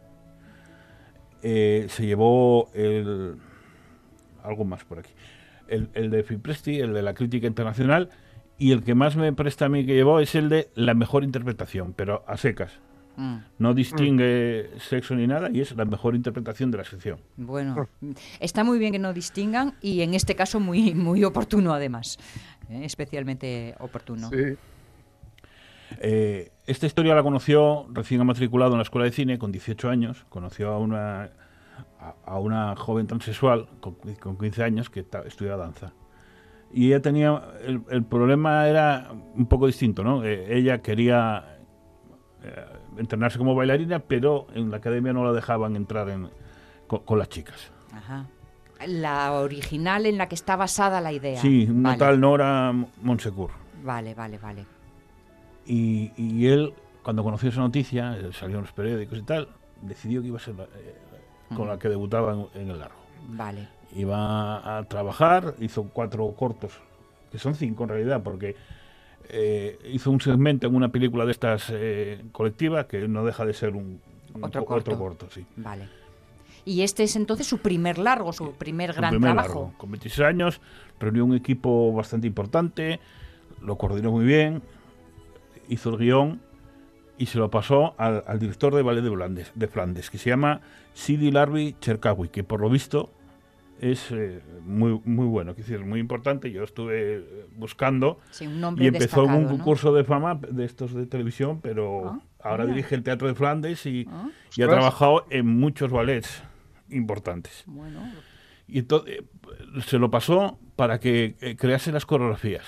Eh, 1.43 1.87
se 1.89 2.05
llevó 2.05 2.69
el. 2.73 3.35
algo 4.43 4.65
más 4.65 4.83
por 4.83 4.99
aquí. 4.99 5.11
El, 5.67 5.89
el 5.93 6.09
de 6.09 6.23
Fipresti, 6.23 6.79
el 6.79 6.93
de 6.93 7.01
la 7.01 7.13
crítica 7.13 7.47
internacional. 7.47 8.09
Y 8.57 8.73
el 8.73 8.83
que 8.83 8.93
más 8.93 9.15
me 9.15 9.31
presta 9.33 9.65
a 9.65 9.69
mí 9.69 9.85
que 9.85 9.95
llevó 9.95 10.19
es 10.19 10.35
el 10.35 10.49
de 10.49 10.69
la 10.75 10.93
mejor 10.93 11.23
interpretación, 11.23 11.93
pero 11.93 12.23
a 12.27 12.37
secas. 12.37 12.73
Mm. 13.17 13.37
No 13.57 13.73
distingue 13.73 14.69
sexo 14.79 15.15
ni 15.15 15.25
nada 15.27 15.49
y 15.51 15.61
es 15.61 15.75
la 15.75 15.85
mejor 15.85 16.15
interpretación 16.15 16.69
de 16.71 16.77
la 16.77 16.83
sección. 16.83 17.19
Bueno, 17.37 17.87
está 18.39 18.63
muy 18.63 18.77
bien 18.79 18.91
que 18.93 18.99
no 18.99 19.13
distingan 19.13 19.73
y 19.81 20.01
en 20.01 20.13
este 20.13 20.35
caso 20.35 20.59
muy, 20.59 20.93
muy 20.95 21.23
oportuno 21.23 21.73
además. 21.73 22.19
¿Eh? 22.71 22.85
Especialmente 22.85 23.75
oportuno. 23.79 24.29
Sí. 24.29 24.55
Eh, 25.99 26.51
esta 26.65 26.85
historia 26.85 27.13
la 27.15 27.23
conoció 27.23 27.85
recién 27.91 28.25
matriculado 28.25 28.71
en 28.71 28.77
la 28.77 28.83
escuela 28.83 29.05
de 29.05 29.11
cine 29.11 29.37
con 29.37 29.51
18 29.51 29.89
años. 29.89 30.25
Conoció 30.29 30.69
a 30.71 30.77
una, 30.79 31.31
a, 31.99 32.15
a 32.25 32.39
una 32.39 32.75
joven 32.75 33.07
transexual 33.07 33.67
con, 33.81 33.95
con 34.19 34.37
15 34.37 34.63
años 34.63 34.89
que 34.89 35.03
ta- 35.03 35.23
estudiaba 35.25 35.57
danza. 35.63 35.93
Y 36.73 36.87
ella 36.87 37.01
tenía. 37.01 37.41
El, 37.65 37.81
el 37.89 38.03
problema 38.05 38.67
era 38.67 39.11
un 39.35 39.45
poco 39.47 39.67
distinto, 39.67 40.03
¿no? 40.03 40.23
Eh, 40.23 40.57
ella 40.57 40.81
quería 40.81 41.57
eh, 42.43 42.65
entrenarse 42.97 43.37
como 43.37 43.53
bailarina, 43.55 43.99
pero 43.99 44.47
en 44.53 44.71
la 44.71 44.77
academia 44.77 45.11
no 45.11 45.25
la 45.25 45.33
dejaban 45.33 45.75
entrar 45.75 46.07
en, 46.09 46.29
con, 46.87 46.99
con 47.03 47.19
las 47.19 47.27
chicas. 47.27 47.71
Ajá. 47.93 48.25
La 48.87 49.33
original 49.33 50.05
en 50.05 50.17
la 50.17 50.27
que 50.27 50.35
está 50.35 50.55
basada 50.55 51.01
la 51.01 51.11
idea. 51.13 51.41
Sí, 51.41 51.67
una 51.69 51.89
vale. 51.89 51.99
tal 51.99 52.19
Nora 52.19 52.73
Monsecourt. 53.01 53.53
Vale, 53.83 54.13
vale, 54.13 54.37
vale. 54.37 54.65
Y, 55.65 56.11
y 56.17 56.47
él, 56.47 56.73
cuando 57.03 57.23
conoció 57.23 57.49
esa 57.49 57.59
noticia, 57.61 58.17
eh, 58.17 58.29
salió 58.33 58.57
en 58.57 58.63
los 58.63 58.71
periódicos 58.73 59.17
y 59.19 59.21
tal, 59.23 59.47
decidió 59.81 60.21
que 60.21 60.27
iba 60.27 60.37
a 60.37 60.41
ser 60.41 60.55
la- 60.55 60.63
eh, 60.65 60.95
con 61.55 61.67
la 61.67 61.77
que 61.77 61.89
debutaba 61.89 62.33
en, 62.33 62.47
en 62.61 62.69
el 62.69 62.79
largo. 62.79 62.95
Vale. 63.29 63.67
Iba 63.95 64.77
a 64.77 64.83
trabajar, 64.85 65.55
hizo 65.59 65.83
cuatro 65.83 66.29
cortos, 66.31 66.71
que 67.31 67.37
son 67.37 67.55
cinco 67.55 67.83
en 67.83 67.89
realidad, 67.89 68.21
porque 68.23 68.55
eh, 69.29 69.77
hizo 69.91 70.11
un 70.11 70.21
segmento 70.21 70.67
en 70.67 70.75
una 70.75 70.89
película 70.89 71.25
de 71.25 71.31
estas 71.31 71.69
eh, 71.71 72.23
colectiva 72.31 72.87
que 72.87 73.07
no 73.07 73.23
deja 73.25 73.45
de 73.45 73.53
ser 73.53 73.75
un, 73.75 73.99
un 74.33 74.43
Otro 74.43 74.61
co- 74.65 74.73
corto. 74.75 74.97
corto, 74.97 75.27
sí. 75.29 75.45
Vale. 75.57 75.87
Y 76.65 76.81
este 76.83 77.03
es 77.03 77.15
entonces 77.15 77.47
su 77.47 77.57
primer 77.59 77.97
largo, 77.97 78.33
su 78.33 78.51
primer 78.53 78.93
Su 78.93 78.99
gran 78.99 79.11
primer 79.11 79.33
trabajo. 79.33 79.59
largo. 79.61 79.77
Con 79.77 79.91
26 79.91 80.19
años, 80.27 80.61
reunió 80.99 81.25
un 81.25 81.35
equipo 81.35 81.91
bastante 81.93 82.27
importante, 82.27 82.99
lo 83.61 83.77
coordinó 83.77 84.11
muy 84.11 84.25
bien, 84.25 84.61
hizo 85.69 85.89
el 85.89 85.97
guion 85.97 86.41
y 87.17 87.27
se 87.27 87.37
lo 87.37 87.49
pasó 87.49 87.93
al, 87.97 88.23
al 88.27 88.39
director 88.39 88.73
de 88.75 88.81
ballet 88.81 89.01
de 89.01 89.11
Flandes, 89.11 89.51
de 89.55 89.67
Flandes, 89.67 90.09
que 90.09 90.17
se 90.17 90.29
llama 90.29 90.61
Sidi 90.93 91.31
Larbi 91.31 91.75
Cherkawi, 91.79 92.29
que 92.29 92.43
por 92.43 92.59
lo 92.61 92.69
visto 92.69 93.09
es 93.79 94.11
eh, 94.11 94.41
muy, 94.63 95.01
muy 95.05 95.25
bueno, 95.25 95.51
es 95.51 95.57
decir, 95.57 95.79
muy 95.83 95.99
importante. 95.99 96.51
Yo 96.51 96.63
estuve 96.63 97.15
eh, 97.17 97.45
buscando 97.55 98.19
Sí, 98.29 98.45
un 98.45 98.61
nombre 98.61 98.83
y 98.85 98.87
empezó 98.87 99.23
en 99.25 99.31
un 99.31 99.45
concurso 99.47 99.91
de 99.93 100.03
fama 100.03 100.35
de 100.35 100.65
estos 100.65 100.93
de 100.93 101.07
televisión, 101.07 101.59
pero 101.61 102.09
Ah, 102.09 102.19
ahora 102.51 102.63
mira. 102.65 102.75
dirige 102.75 102.93
el 102.93 103.01
Teatro 103.01 103.27
de 103.27 103.33
Flandes 103.33 103.85
y, 103.87 104.05
Ah. 104.11 104.29
y 104.55 104.61
ha 104.61 104.67
trabajado 104.67 105.25
en 105.31 105.47
muchos 105.47 105.89
ballets 105.91 106.43
importantes. 106.91 107.63
Bueno, 107.65 107.99
Y 108.67 108.79
entonces 108.79 109.23
se 109.85 109.97
lo 109.99 110.09
pasó 110.09 110.59
para 110.75 110.99
que 110.99 111.35
eh, 111.41 111.55
crease 111.57 111.91
las 111.91 112.05
coreografías. 112.05 112.65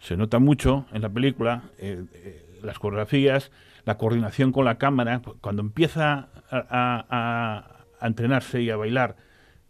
Se 0.00 0.16
nota 0.16 0.38
mucho 0.38 0.86
en 0.92 1.02
la 1.02 1.08
película 1.10 1.64
eh, 1.78 2.04
eh, 2.14 2.60
las 2.62 2.78
coreografías, 2.78 3.50
la 3.84 3.98
coordinación 3.98 4.52
con 4.52 4.64
la 4.64 4.78
cámara. 4.78 5.20
Cuando 5.40 5.60
empieza 5.62 6.28
a, 6.50 6.56
a- 6.70 7.06
a- 7.10 7.84
a 8.00 8.06
entrenarse 8.06 8.62
y 8.62 8.70
a 8.70 8.76
bailar, 8.76 9.16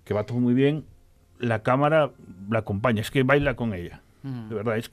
que 0.04 0.12
va 0.14 0.24
todo 0.24 0.38
muy 0.38 0.52
bien, 0.54 0.84
la 1.38 1.62
cámara 1.62 2.12
la 2.50 2.58
acompaña, 2.60 3.00
es 3.00 3.10
que 3.10 3.22
baila 3.22 3.56
con 3.56 3.72
ella. 3.74 4.02
Mm. 4.22 4.48
De 4.50 4.54
verdad, 4.54 4.76
es 4.76 4.90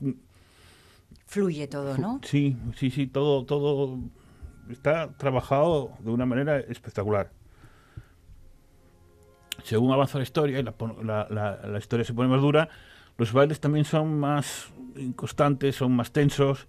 fluye 1.28 1.68
todo, 1.68 1.98
¿no? 1.98 2.22
Sí, 2.24 2.56
sí, 2.76 2.92
sí, 2.92 3.08
todo, 3.08 3.46
todo 3.46 4.00
está 4.70 5.10
trabajado 5.18 5.92
de 6.00 6.12
una 6.12 6.26
manera 6.26 6.60
espectacular. 6.60 7.32
Según 9.64 9.92
avanza 9.92 10.18
la 10.18 10.24
historia 10.24 10.60
y 10.60 10.64
la, 10.64 10.72
pon- 10.72 11.06
la- 11.06 11.28
la- 11.30 11.60
la 11.68 11.78
historia 11.80 12.04
se 12.06 12.14
pone 12.14 12.30
más 12.30 12.42
dura, 12.42 12.70
los 13.18 13.32
bailes 13.34 13.60
también 13.60 13.86
son 13.86 14.20
más 14.20 14.68
inconstantes, 14.98 15.76
son 15.76 15.94
más 15.96 16.12
tensos, 16.12 16.68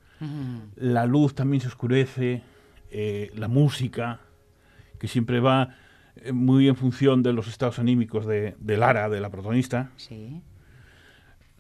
la 0.76 1.04
luz 1.06 1.34
también 1.34 1.60
se 1.60 1.68
oscurece, 1.68 2.42
eh, 2.90 3.30
la 3.34 3.48
música, 3.48 4.20
que 4.98 5.08
siempre 5.08 5.40
va 5.40 5.74
eh, 6.16 6.32
muy 6.32 6.68
en 6.68 6.76
función 6.76 7.22
de 7.22 7.32
los 7.34 7.48
estados 7.48 7.78
anímicos 7.78 8.24
de, 8.26 8.54
de 8.58 8.76
Lara, 8.78 9.08
de 9.10 9.20
la 9.20 9.28
protagonista. 9.30 9.90
Sí. 9.96 10.40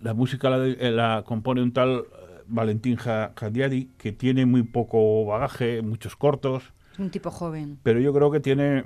La 0.00 0.14
música 0.14 0.48
la, 0.50 0.58
de- 0.58 0.76
eh, 0.80 0.90
la 0.90 1.22
compone 1.26 1.62
un 1.62 1.72
tal 1.72 2.04
Valentín 2.46 2.96
Ja- 2.96 3.32
Jadiadi, 3.36 3.90
que 3.98 4.12
tiene 4.12 4.46
muy 4.46 4.62
poco 4.62 5.24
bagaje, 5.26 5.82
muchos 5.82 6.16
cortos, 6.16 6.72
Es 6.92 6.98
un 6.98 7.10
tipo 7.10 7.30
joven. 7.30 7.78
pero 7.82 7.98
yo 8.00 8.12
creo 8.14 8.30
que 8.30 8.40
tiene 8.40 8.84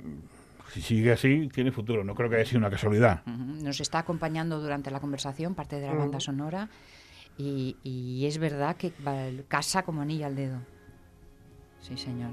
si 0.73 0.81
sigue 0.81 1.11
así, 1.11 1.49
tiene 1.53 1.71
futuro. 1.71 2.03
No 2.03 2.15
creo 2.15 2.29
que 2.29 2.37
haya 2.37 2.45
sido 2.45 2.59
una 2.59 2.69
casualidad. 2.69 3.25
Nos 3.25 3.81
está 3.81 3.99
acompañando 3.99 4.59
durante 4.61 4.89
la 4.89 4.99
conversación 4.99 5.53
parte 5.53 5.79
de 5.79 5.87
la 5.87 5.93
banda 5.93 6.19
sonora 6.19 6.69
y, 7.37 7.75
y 7.83 8.25
es 8.25 8.37
verdad 8.37 8.77
que 8.77 8.93
casa 9.47 9.83
como 9.83 10.01
anilla 10.01 10.27
al 10.27 10.35
dedo. 10.35 10.59
Sí, 11.81 11.97
señor. 11.97 12.31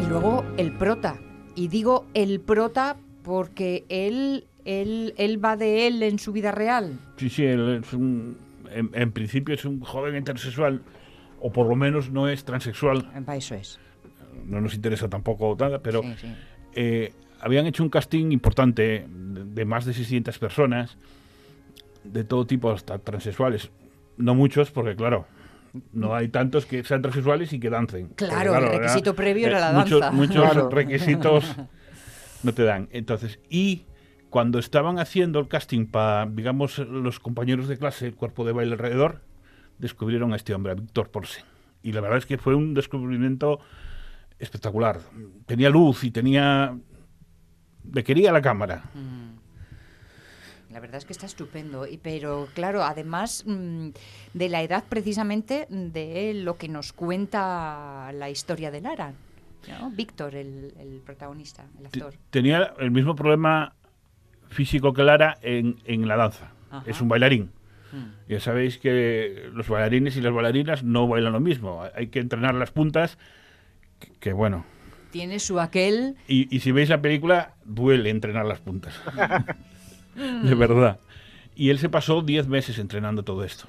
Y 0.00 0.06
luego 0.08 0.44
el 0.56 0.72
prota. 0.78 1.18
Y 1.54 1.68
digo 1.68 2.06
el 2.14 2.40
prota 2.40 2.96
porque 3.22 3.84
él, 3.90 4.46
él, 4.64 5.12
él 5.18 5.44
va 5.44 5.56
de 5.56 5.86
él 5.86 6.02
en 6.02 6.18
su 6.18 6.32
vida 6.32 6.50
real. 6.50 6.98
Sí, 7.16 7.28
sí, 7.28 7.44
él 7.44 7.82
es 7.82 7.92
un, 7.92 8.47
en, 8.72 8.90
en 8.94 9.12
principio 9.12 9.54
es 9.54 9.64
un 9.64 9.80
joven 9.80 10.16
intersexual, 10.16 10.82
o 11.40 11.52
por 11.52 11.66
lo 11.68 11.76
menos 11.76 12.10
no 12.10 12.28
es 12.28 12.44
transexual. 12.44 13.10
Eso 13.36 13.54
es. 13.54 13.78
No 14.46 14.60
nos 14.60 14.74
interesa 14.74 15.08
tampoco 15.08 15.56
nada, 15.58 15.80
pero 15.82 16.02
Sí, 16.02 16.14
sí. 16.20 16.34
eh, 16.74 17.12
habían 17.40 17.66
hecho 17.66 17.82
un 17.82 17.90
casting 17.90 18.32
importante 18.32 19.06
de, 19.08 19.44
de 19.44 19.64
más 19.64 19.84
de 19.84 19.94
600 19.94 20.38
personas, 20.38 20.96
de 22.04 22.24
todo 22.24 22.46
tipo, 22.46 22.70
hasta 22.70 22.98
transexuales. 22.98 23.70
No 24.16 24.34
muchos, 24.34 24.70
porque 24.70 24.96
claro, 24.96 25.26
no 25.92 26.14
hay 26.14 26.28
tantos 26.28 26.66
que 26.66 26.82
sean 26.82 27.02
transexuales 27.02 27.52
y 27.52 27.60
que 27.60 27.70
dancen. 27.70 28.08
Porque, 28.08 28.26
Claro, 28.26 28.54
el 28.56 28.62
¿verdad? 28.62 28.78
requisito 28.78 29.14
previo 29.14 29.46
era 29.48 29.60
la 29.60 29.72
muchos- 29.78 30.00
danza. 30.00 30.16
Muchos 30.16 30.50
Claro. 30.50 30.70
requisitos 30.70 31.56
no 32.42 32.52
te 32.54 32.64
dan. 32.64 32.88
Entonces, 32.92 33.38
y 33.50 33.84
cuando 34.30 34.58
estaban 34.58 34.98
haciendo 34.98 35.38
el 35.38 35.48
casting 35.48 35.86
para, 35.86 36.26
digamos, 36.26 36.78
los 36.78 37.18
compañeros 37.20 37.68
de 37.68 37.78
clase, 37.78 38.06
el 38.06 38.14
cuerpo 38.14 38.44
de 38.44 38.52
baile 38.52 38.72
alrededor, 38.72 39.22
descubrieron 39.78 40.32
a 40.32 40.36
este 40.36 40.54
hombre, 40.54 40.72
a 40.72 40.74
Víctor 40.74 41.10
Porsen. 41.10 41.44
Y 41.82 41.92
la 41.92 42.00
verdad 42.00 42.18
es 42.18 42.26
que 42.26 42.36
fue 42.38 42.54
un 42.54 42.74
descubrimiento 42.74 43.60
espectacular. 44.38 45.00
Tenía 45.46 45.70
luz 45.70 46.04
y 46.04 46.10
tenía... 46.10 46.76
Le 47.92 48.04
quería 48.04 48.32
la 48.32 48.42
cámara. 48.42 48.84
La 50.70 50.80
verdad 50.80 50.96
es 50.98 51.06
que 51.06 51.12
está 51.14 51.24
estupendo, 51.24 51.86
y- 51.86 51.96
pero 51.96 52.46
claro, 52.54 52.82
además 52.84 53.42
mm, 53.46 53.88
de 54.34 54.48
la 54.50 54.62
edad 54.62 54.84
precisamente 54.86 55.66
de 55.70 56.34
lo 56.34 56.58
que 56.58 56.68
nos 56.68 56.92
cuenta 56.92 58.10
la 58.12 58.28
historia 58.28 58.70
de 58.70 58.82
Lara, 58.82 59.14
¿no? 59.80 59.90
Víctor, 59.90 60.34
el, 60.34 60.74
el 60.78 61.00
protagonista, 61.04 61.64
el 61.78 61.86
actor. 61.86 62.14
Tenía 62.30 62.74
el 62.78 62.90
mismo 62.90 63.14
problema 63.14 63.74
físico 64.48 64.92
que 64.92 65.04
Lara 65.04 65.38
en, 65.42 65.76
en 65.84 66.08
la 66.08 66.16
danza. 66.16 66.52
Ajá. 66.70 66.84
Es 66.86 67.00
un 67.00 67.08
bailarín. 67.08 67.50
Mm. 67.92 68.30
Ya 68.30 68.40
sabéis 68.40 68.78
que 68.78 69.50
los 69.52 69.68
bailarines 69.68 70.16
y 70.16 70.20
las 70.20 70.32
bailarinas 70.32 70.82
no 70.84 71.08
bailan 71.08 71.32
lo 71.32 71.40
mismo. 71.40 71.82
Hay 71.94 72.08
que 72.08 72.20
entrenar 72.20 72.54
las 72.54 72.70
puntas, 72.70 73.18
que, 73.98 74.12
que 74.20 74.32
bueno. 74.32 74.64
Tiene 75.10 75.38
su 75.38 75.58
aquel... 75.58 76.16
Y, 76.26 76.54
y 76.54 76.60
si 76.60 76.70
veis 76.70 76.90
la 76.90 77.00
película, 77.00 77.54
duele 77.64 78.10
entrenar 78.10 78.44
las 78.44 78.60
puntas. 78.60 79.00
de 80.14 80.54
verdad. 80.54 81.00
Y 81.54 81.70
él 81.70 81.78
se 81.78 81.88
pasó 81.88 82.22
10 82.22 82.46
meses 82.48 82.78
entrenando 82.78 83.22
todo 83.22 83.42
esto. 83.44 83.66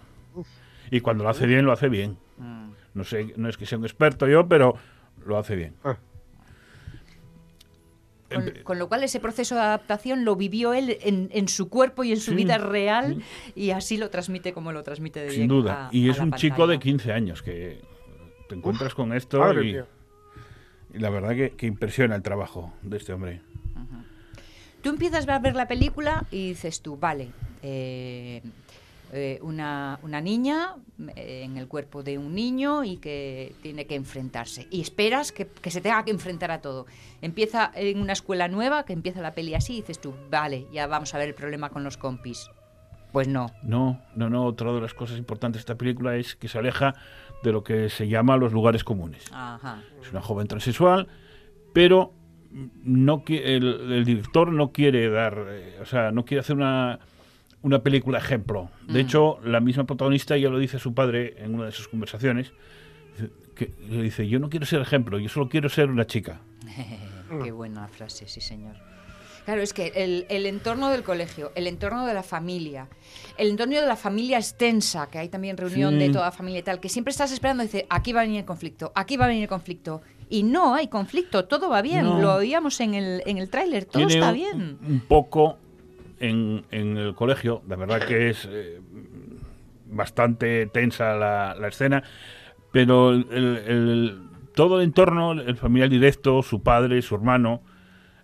Y 0.91 0.99
cuando 1.01 1.23
lo 1.23 1.29
hace 1.29 1.45
bien, 1.45 1.65
lo 1.65 1.71
hace 1.71 1.87
bien. 1.87 2.17
Mm. 2.37 2.69
No 2.93 3.03
sé, 3.03 3.33
no 3.37 3.47
es 3.47 3.57
que 3.57 3.65
sea 3.65 3.77
un 3.77 3.85
experto 3.85 4.27
yo, 4.27 4.47
pero 4.47 4.75
lo 5.25 5.37
hace 5.37 5.55
bien. 5.55 5.75
Ah. 5.83 5.97
Con, 8.31 8.45
Empe- 8.45 8.63
con 8.63 8.77
lo 8.77 8.87
cual 8.87 9.03
ese 9.03 9.19
proceso 9.19 9.55
de 9.55 9.61
adaptación 9.61 10.23
lo 10.23 10.35
vivió 10.35 10.73
él 10.75 10.97
en, 11.01 11.29
en 11.33 11.47
su 11.47 11.67
cuerpo 11.67 12.03
y 12.03 12.11
en 12.11 12.19
su 12.19 12.31
Sí, 12.31 12.37
vida 12.37 12.57
real 12.59 13.23
y 13.55 13.71
así 13.71 13.97
lo 13.97 14.09
transmite 14.11 14.53
como 14.53 14.71
lo 14.71 14.83
transmite 14.83 15.19
de 15.21 15.29
Sin 15.31 15.39
bien 15.39 15.47
duda. 15.49 15.87
a- 15.87 15.89
y 15.91 16.07
a 16.09 16.11
es 16.11 16.19
un 16.19 16.31
chico 16.33 16.67
de 16.67 16.75
pantalla. 16.75 16.79
15 16.79 17.11
años 17.13 17.41
que 17.41 17.81
te 18.47 18.55
encuentras 18.55 18.93
con 18.93 19.13
esto 19.13 19.39
y, 19.63 19.77
la 20.93 21.09
verdad 21.09 21.35
que, 21.35 21.51
que 21.51 21.65
impresiona 21.67 22.15
el 22.15 22.21
trabajo 22.21 22.73
de 22.83 22.97
este 22.97 23.13
hombre. 23.13 23.41
Tú 24.81 24.89
empiezas 24.89 25.27
a 25.27 25.39
ver 25.39 25.55
la 25.55 25.67
película 25.67 26.25
y 26.31 26.49
dices 26.49 26.81
tú, 26.81 26.97
vale, 26.97 27.29
eh, 27.61 28.41
eh, 29.11 29.39
una, 29.41 29.99
una 30.03 30.21
niña 30.21 30.75
eh, 31.15 31.41
en 31.43 31.57
el 31.57 31.67
cuerpo 31.67 32.03
de 32.03 32.17
un 32.17 32.35
niño 32.35 32.83
y 32.83 32.97
que 32.97 33.55
tiene 33.61 33.85
que 33.85 33.95
enfrentarse. 33.95 34.67
Y 34.69 34.81
esperas 34.81 35.31
que, 35.31 35.47
que 35.47 35.71
se 35.71 35.81
tenga 35.81 36.03
que 36.05 36.11
enfrentar 36.11 36.51
a 36.51 36.61
todo. 36.61 36.85
Empieza 37.21 37.71
en 37.73 38.01
una 38.01 38.13
escuela 38.13 38.47
nueva, 38.47 38.85
que 38.85 38.93
empieza 38.93 39.21
la 39.21 39.33
peli 39.33 39.55
así, 39.55 39.77
y 39.77 39.81
dices 39.81 39.99
tú, 39.99 40.13
vale, 40.29 40.67
ya 40.71 40.87
vamos 40.87 41.13
a 41.13 41.17
ver 41.17 41.29
el 41.29 41.35
problema 41.35 41.69
con 41.69 41.83
los 41.83 41.97
compis. 41.97 42.49
Pues 43.11 43.27
no. 43.27 43.47
No, 43.63 43.99
no, 44.15 44.29
no. 44.29 44.45
Otra 44.45 44.71
de 44.71 44.81
las 44.81 44.93
cosas 44.93 45.17
importantes 45.17 45.59
de 45.59 45.61
esta 45.61 45.75
película 45.75 46.15
es 46.15 46.35
que 46.35 46.47
se 46.47 46.59
aleja 46.59 46.93
de 47.43 47.51
lo 47.51 47.63
que 47.63 47.89
se 47.89 48.07
llama 48.07 48.37
los 48.37 48.53
lugares 48.53 48.83
comunes. 48.83 49.25
Ajá. 49.31 49.81
Es 50.01 50.11
una 50.11 50.21
joven 50.21 50.47
transexual, 50.47 51.07
pero 51.73 52.13
no 52.83 53.23
el, 53.27 53.91
el 53.91 54.05
director 54.05 54.51
no 54.51 54.71
quiere 54.71 55.09
dar, 55.09 55.45
eh, 55.49 55.77
o 55.81 55.85
sea, 55.85 56.11
no 56.11 56.25
quiere 56.25 56.41
hacer 56.41 56.55
una, 56.55 56.99
una 57.61 57.83
película 57.83 58.19
ejemplo. 58.19 58.69
De 58.87 59.03
Mm. 59.03 59.05
hecho, 59.05 59.39
la 59.43 59.59
misma 59.59 59.83
protagonista 59.85 60.37
ya 60.37 60.49
lo 60.49 60.59
dice 60.59 60.77
a 60.77 60.79
su 60.79 60.93
padre 60.93 61.35
en 61.43 61.55
una 61.55 61.65
de 61.65 61.71
sus 61.71 61.87
conversaciones, 61.87 62.51
que 63.55 63.73
le 63.89 64.01
dice, 64.03 64.27
yo 64.27 64.39
no 64.39 64.49
quiero 64.49 64.65
ser 64.65 64.81
ejemplo, 64.81 65.19
yo 65.19 65.27
solo 65.29 65.49
quiero 65.49 65.67
ser 65.69 65.89
una 65.89 66.07
chica. 66.07 66.39
Qué 67.43 67.51
buena 67.51 67.87
frase, 67.89 68.27
sí, 68.27 68.39
señor. 68.41 68.75
Claro, 69.45 69.61
es 69.61 69.73
que 69.73 69.91
el, 69.95 70.25
el 70.29 70.45
entorno 70.45 70.89
del 70.89 71.01
colegio, 71.03 71.51
el 71.55 71.65
entorno 71.67 72.05
de 72.05 72.13
la 72.13 72.21
familia, 72.23 72.87
el 73.37 73.49
entorno 73.49 73.75
de 73.75 73.87
la 73.87 73.95
familia 73.95 74.37
extensa, 74.37 75.07
que 75.09 75.17
hay 75.17 75.27
también 75.29 75.57
reunión 75.57 75.93
Sí. 75.95 75.99
de 75.99 76.09
toda 76.11 76.25
la 76.25 76.31
familia 76.31 76.59
y 76.59 76.63
tal, 76.63 76.79
que 76.79 76.87
siempre 76.87 77.11
estás 77.11 77.31
esperando, 77.31 77.63
dice, 77.63 77.87
aquí 77.89 78.13
va 78.13 78.21
a 78.21 78.23
venir 78.25 78.39
el 78.41 78.45
conflicto, 78.45 78.91
aquí 78.95 79.17
va 79.17 79.25
a 79.25 79.27
venir 79.29 79.43
el 79.43 79.49
conflicto. 79.49 80.01
Y 80.29 80.43
no 80.43 80.75
hay 80.75 80.87
conflicto, 80.87 81.45
todo 81.45 81.69
va 81.69 81.81
bien, 81.81 82.05
No. 82.05 82.21
lo 82.21 82.35
oíamos 82.35 82.79
en 82.81 82.93
el, 82.93 83.23
en 83.25 83.39
el 83.39 83.49
tráiler, 83.49 83.85
todo 83.85 84.05
Tiene 84.05 84.13
está 84.13 84.29
un- 84.29 84.35
bien. 84.35 84.77
Un 84.87 84.99
poco 85.01 85.57
en, 86.19 86.65
en 86.71 86.97
el 86.97 87.15
colegio, 87.15 87.61
la 87.67 87.75
verdad 87.75 88.05
que 88.07 88.29
es 88.29 88.47
eh, 88.51 88.79
bastante 89.87 90.67
tensa 90.67 91.15
la, 91.15 91.55
la 91.59 91.67
escena, 91.67 92.03
pero 92.71 93.11
el- 93.11 93.27
el- 93.31 94.19
todo 94.53 94.77
el 94.79 94.83
entorno, 94.85 95.31
el 95.33 95.55
familiar 95.55 95.89
directo, 95.89 96.41
su 96.43 96.61
padre, 96.61 97.01
su 97.01 97.15
hermano, 97.15 97.61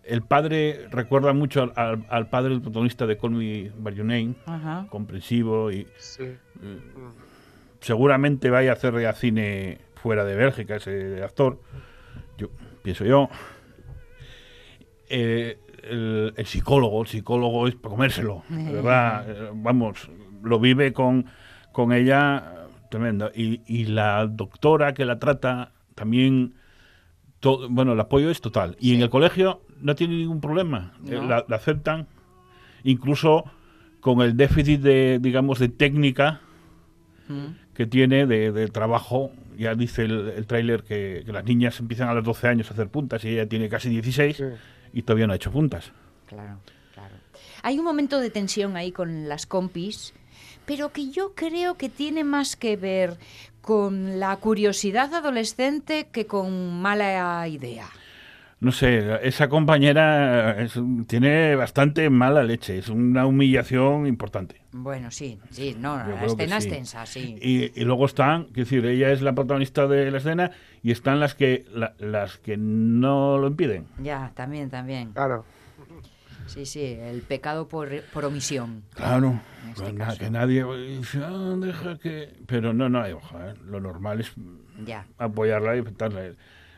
el 0.04 0.22
padre 0.22 0.88
recuerda 0.92 1.34
mucho 1.34 1.64
al, 1.64 1.74
al- 1.76 2.06
al 2.10 2.30
padre 2.30 2.50
del 2.52 2.62
protagonista 2.62 3.08
de 3.08 3.18
Call 3.18 3.32
Me 3.32 3.72
By 3.78 3.96
Your 3.96 4.06
Name, 4.06 4.36
Ajá. 4.46 4.86
comprensivo 4.90 5.72
y 5.72 5.88
Sí. 5.98 6.26
seguramente 7.80 8.50
vaya 8.50 8.72
a 8.72 8.74
hacer 8.74 9.00
ya 9.00 9.14
cine 9.14 9.80
fuera 9.96 10.24
de 10.26 10.36
Bélgica 10.36 10.76
ese 10.76 11.24
actor, 11.24 11.60
yo 12.38 12.50
pienso 12.84 13.06
yo. 13.06 13.30
Eh, 15.10 15.58
el, 15.89 16.34
el 16.36 16.45
psicólogo, 16.45 17.02
el 17.02 17.08
psicólogo 17.08 17.67
es 17.67 17.76
para 17.76 17.95
comérselo, 17.95 18.43
verdad, 18.50 19.26
eh, 19.30 19.50
vamos, 19.54 20.10
lo 20.43 20.60
vive 20.60 20.93
con, 20.93 21.26
con 21.71 21.91
ella 21.93 22.38
eh, 22.38 22.67
tremendo. 22.89 23.32
Y, 23.36 23.62
y 23.67 23.86
la 23.86 24.26
doctora 24.28 24.93
que 24.93 25.06
la 25.06 25.19
trata 25.19 25.71
también, 25.95 26.56
to- 27.39 27.67
bueno, 27.69 27.93
el 27.93 28.00
apoyo 28.00 28.30
es 28.30 28.41
total. 28.41 28.76
Y 28.80 28.95
en 28.95 29.02
el 29.02 29.10
colegio 29.10 29.62
no 29.82 29.95
tiene 29.95 30.15
ningún 30.17 30.41
problema, 30.41 30.93
eh, 31.08 31.12
No. 31.15 31.28
la, 31.28 31.45
la 31.48 31.56
aceptan, 31.56 32.08
incluso 32.84 33.45
con 34.00 34.21
el 34.21 34.38
déficit 34.38 34.82
de, 34.82 35.19
digamos, 35.21 35.60
de 35.60 35.69
técnica 35.69 36.41
Mm. 37.28 37.74
que 37.74 37.88
tiene 37.88 38.28
de, 38.28 38.52
de 38.52 38.67
trabajo. 38.67 39.32
Ya 39.58 39.74
dice 39.74 40.04
el, 40.04 40.30
el 40.30 40.45
tráiler 40.45 40.84
que, 40.84 41.24
que 41.26 41.32
las 41.34 41.43
niñas 41.43 41.80
empiezan 41.80 42.08
a 42.10 42.13
los 42.13 42.24
12 42.24 42.48
años 42.48 42.69
a 42.69 42.74
hacer 42.76 42.88
puntas 42.89 43.26
y 43.26 43.30
ella 43.30 43.48
tiene 43.50 43.67
casi 43.67 43.89
16 43.89 44.38
Sí. 44.38 44.43
Y 44.96 45.04
todavía 45.04 45.28
no 45.28 45.34
ha 45.34 45.36
hecho 45.36 45.52
puntas. 45.52 45.92
Claro, 46.26 46.58
claro. 46.94 47.16
Hay 47.62 47.78
un 47.78 47.86
momento 47.86 48.20
de 48.20 48.32
tensión 48.32 48.78
ahí 48.78 48.92
con 48.92 49.28
las 49.28 49.46
compis, 49.46 50.14
pero 50.66 50.92
que 50.92 51.12
yo 51.12 51.36
creo 51.36 51.76
que 51.76 51.90
tiene 51.90 52.24
más 52.24 52.56
que 52.56 52.78
ver 52.78 53.18
con 53.62 54.20
la 54.20 54.36
curiosidad 54.38 55.14
adolescente 55.14 56.08
que 56.12 56.26
con 56.26 56.82
mala 56.82 57.48
idea. 57.48 57.90
No 58.62 58.72
sé, 58.72 59.20
esa 59.28 59.50
compañera 59.50 60.60
es 60.62 60.80
tiene 61.08 61.56
bastante 61.56 62.10
mala 62.10 62.41
leche, 62.41 62.78
es 62.78 62.88
una 62.89 63.26
humillación 63.26 64.08
importante. 64.08 64.62
Bueno, 64.72 65.12
sí, 65.12 65.39
sí, 65.52 65.76
no, 65.78 65.98
Yo 66.08 66.15
la 66.15 66.26
escena 66.26 66.62
sí. 66.62 66.68
es 66.70 66.74
tensa, 66.74 67.06
sí. 67.06 67.36
Y, 67.41 67.80
y 67.80 67.84
luego 67.84 68.06
están, 68.06 68.46
quiero 68.46 68.62
decir, 68.63 68.86
ella 68.86 69.12
es 69.12 69.22
la 69.22 69.34
protagonista 69.36 69.88
de 69.88 70.10
la 70.10 70.18
escena 70.20 70.52
y 70.82 70.91
están 70.91 71.20
las 71.20 71.36
que 71.36 71.65
la- 71.74 71.94
las 72.00 72.38
que 72.38 72.56
no 72.58 73.38
lo 73.38 73.48
impiden. 73.48 73.86
Ya, 74.00 74.32
también, 74.36 74.70
también. 74.70 75.12
Claro. 75.12 75.46
Sí, 76.48 76.65
sí, 76.65 76.84
el 77.00 77.22
pecado 77.24 77.68
por, 77.68 77.89
por 78.13 78.24
omisión. 78.26 78.84
Claro, 78.94 79.39
este 79.70 79.82
pues 79.84 79.94
na- 79.96 80.15
que 80.18 80.30
nadie 80.30 80.63
dice, 80.98 81.20
"Ah, 81.24 81.56
deja 81.60 81.98
que... 81.98 82.34
Pero 82.48 82.72
no, 82.74 82.88
no, 82.88 83.04
ojo, 83.15 83.38
eh, 83.41 83.54
lo 83.65 83.80
normal 83.82 84.22
es 84.22 84.32
Ya. 84.86 85.06
apoyarla 85.18 85.76
y 85.76 85.80
aceptarla. 85.80 86.22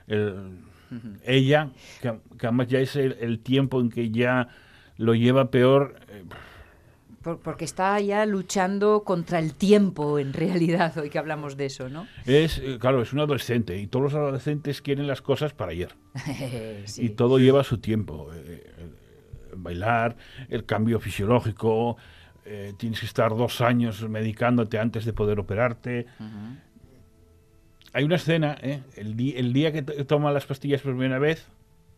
El- 0.08 0.60
el- 0.91 1.19
ella, 1.26 1.69
que, 2.02 2.13
que 2.39 2.47
además 2.47 2.67
ya 2.67 2.80
es 2.80 2.95
el, 2.95 3.17
el 3.19 3.39
tiempo 3.39 3.80
en 3.82 3.89
que 3.89 4.10
ya 4.12 4.47
lo 4.97 5.13
lleva 5.15 5.52
peor, 5.52 5.95
eh, 6.10 6.23
por- 7.21 7.39
porque 7.39 7.65
está 7.65 8.00
ya 8.00 8.26
luchando 8.26 9.04
contra 9.04 9.39
el 9.39 9.54
tiempo, 9.54 10.17
en 10.19 10.34
realidad, 10.34 10.97
hoy 10.97 11.10
que 11.10 11.19
hablamos 11.19 11.58
de 11.58 11.65
eso, 11.65 11.89
¿no? 11.89 12.08
Es, 12.26 12.58
eh, 12.60 12.78
claro, 12.80 13.02
es 13.02 13.12
un 13.13 13.19
adolescente 13.19 13.78
y 13.80 13.88
todos 13.88 14.04
los 14.06 14.13
adolescentes 14.13 14.82
quieren 14.82 15.08
las 15.08 15.21
cosas 15.21 15.54
para 15.54 15.71
ayer. 15.71 15.95
Sí. 16.86 17.06
Y 17.06 17.10
todo 17.10 17.38
lleva 17.39 17.63
su 17.63 17.80
tiempo. 17.80 18.30
eh, 18.34 18.63
el 19.52 19.58
bailar, 19.60 20.15
el 20.50 20.65
cambio 20.65 21.00
fisiológico, 21.00 21.97
eh, 22.45 22.73
tienes 22.78 23.00
que 23.02 23.06
estar 23.08 23.36
dos 23.36 23.60
años 23.60 24.08
medicándote 24.08 24.80
antes 24.80 25.04
de 25.04 25.12
poder 25.13 25.39
operarte. 25.39 26.06
Hay 27.93 28.04
una 28.04 28.15
escena, 28.15 28.58
eh, 28.62 28.82
el, 28.95 29.15
día 29.54 29.71
que 29.71 29.82
to- 29.82 30.06
toma 30.06 30.32
las 30.32 30.45
pastillas 30.45 30.82
por 30.82 30.91
primera 30.93 31.19
vez, 31.19 31.47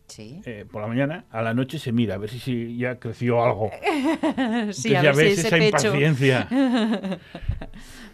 Sí. 0.06 0.40
eh, 0.44 0.64
por 0.70 0.82
la 0.82 0.88
mañana, 0.88 1.24
a 1.30 1.40
la 1.42 1.54
noche 1.54 1.78
se 1.78 1.92
mira 1.92 2.14
a 2.14 2.18
ver 2.18 2.30
si, 2.30 2.38
si 2.40 2.76
ya 2.76 2.98
creció 2.98 3.44
algo. 3.44 3.70
Sí, 4.72 4.94
a 4.94 5.00
Entonces 5.00 5.02
ya 5.02 5.02
ver 5.02 5.14
si 5.14 5.22
ves 5.22 5.38
ese 5.38 5.46
esa 5.48 5.56
pecho. 5.58 5.86
impaciencia. 5.88 6.48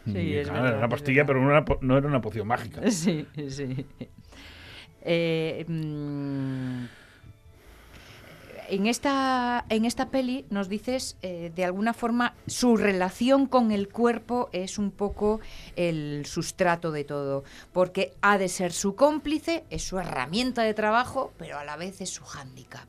Sí, 0.06 0.18
Y, 0.18 0.34
es 0.34 0.44
claro, 0.46 0.62
verdad, 0.62 0.68
era 0.68 0.78
una 0.78 0.88
pastilla, 0.88 1.26
pero 1.26 1.42
no 1.42 1.50
era, 1.50 1.64
po- 1.64 1.78
no 1.80 1.98
era 1.98 2.06
una 2.06 2.20
poción 2.20 2.46
mágica. 2.46 2.88
Sí, 2.92 3.26
sí. 3.48 3.84
Eh, 5.02 5.64
mm, 5.66 6.84
en, 8.68 8.86
esta, 8.86 9.64
en 9.68 9.84
esta 9.84 10.10
peli 10.10 10.44
nos 10.50 10.68
dices, 10.68 11.16
eh, 11.22 11.52
de 11.54 11.64
alguna 11.64 11.92
forma, 11.94 12.34
su 12.46 12.76
relación 12.76 13.46
con 13.46 13.72
el 13.72 13.88
cuerpo 13.88 14.48
es 14.52 14.78
un 14.78 14.90
poco 14.90 15.40
el 15.76 16.24
sustrato 16.26 16.92
de 16.92 17.04
todo, 17.04 17.44
porque 17.72 18.12
ha 18.22 18.38
de 18.38 18.48
ser 18.48 18.72
su 18.72 18.94
cómplice, 18.94 19.64
es 19.70 19.82
su 19.82 19.98
herramienta 19.98 20.62
de 20.62 20.74
trabajo, 20.74 21.32
pero 21.38 21.58
a 21.58 21.64
la 21.64 21.76
vez 21.76 22.00
es 22.00 22.10
su 22.10 22.24
hándicap. 22.24 22.86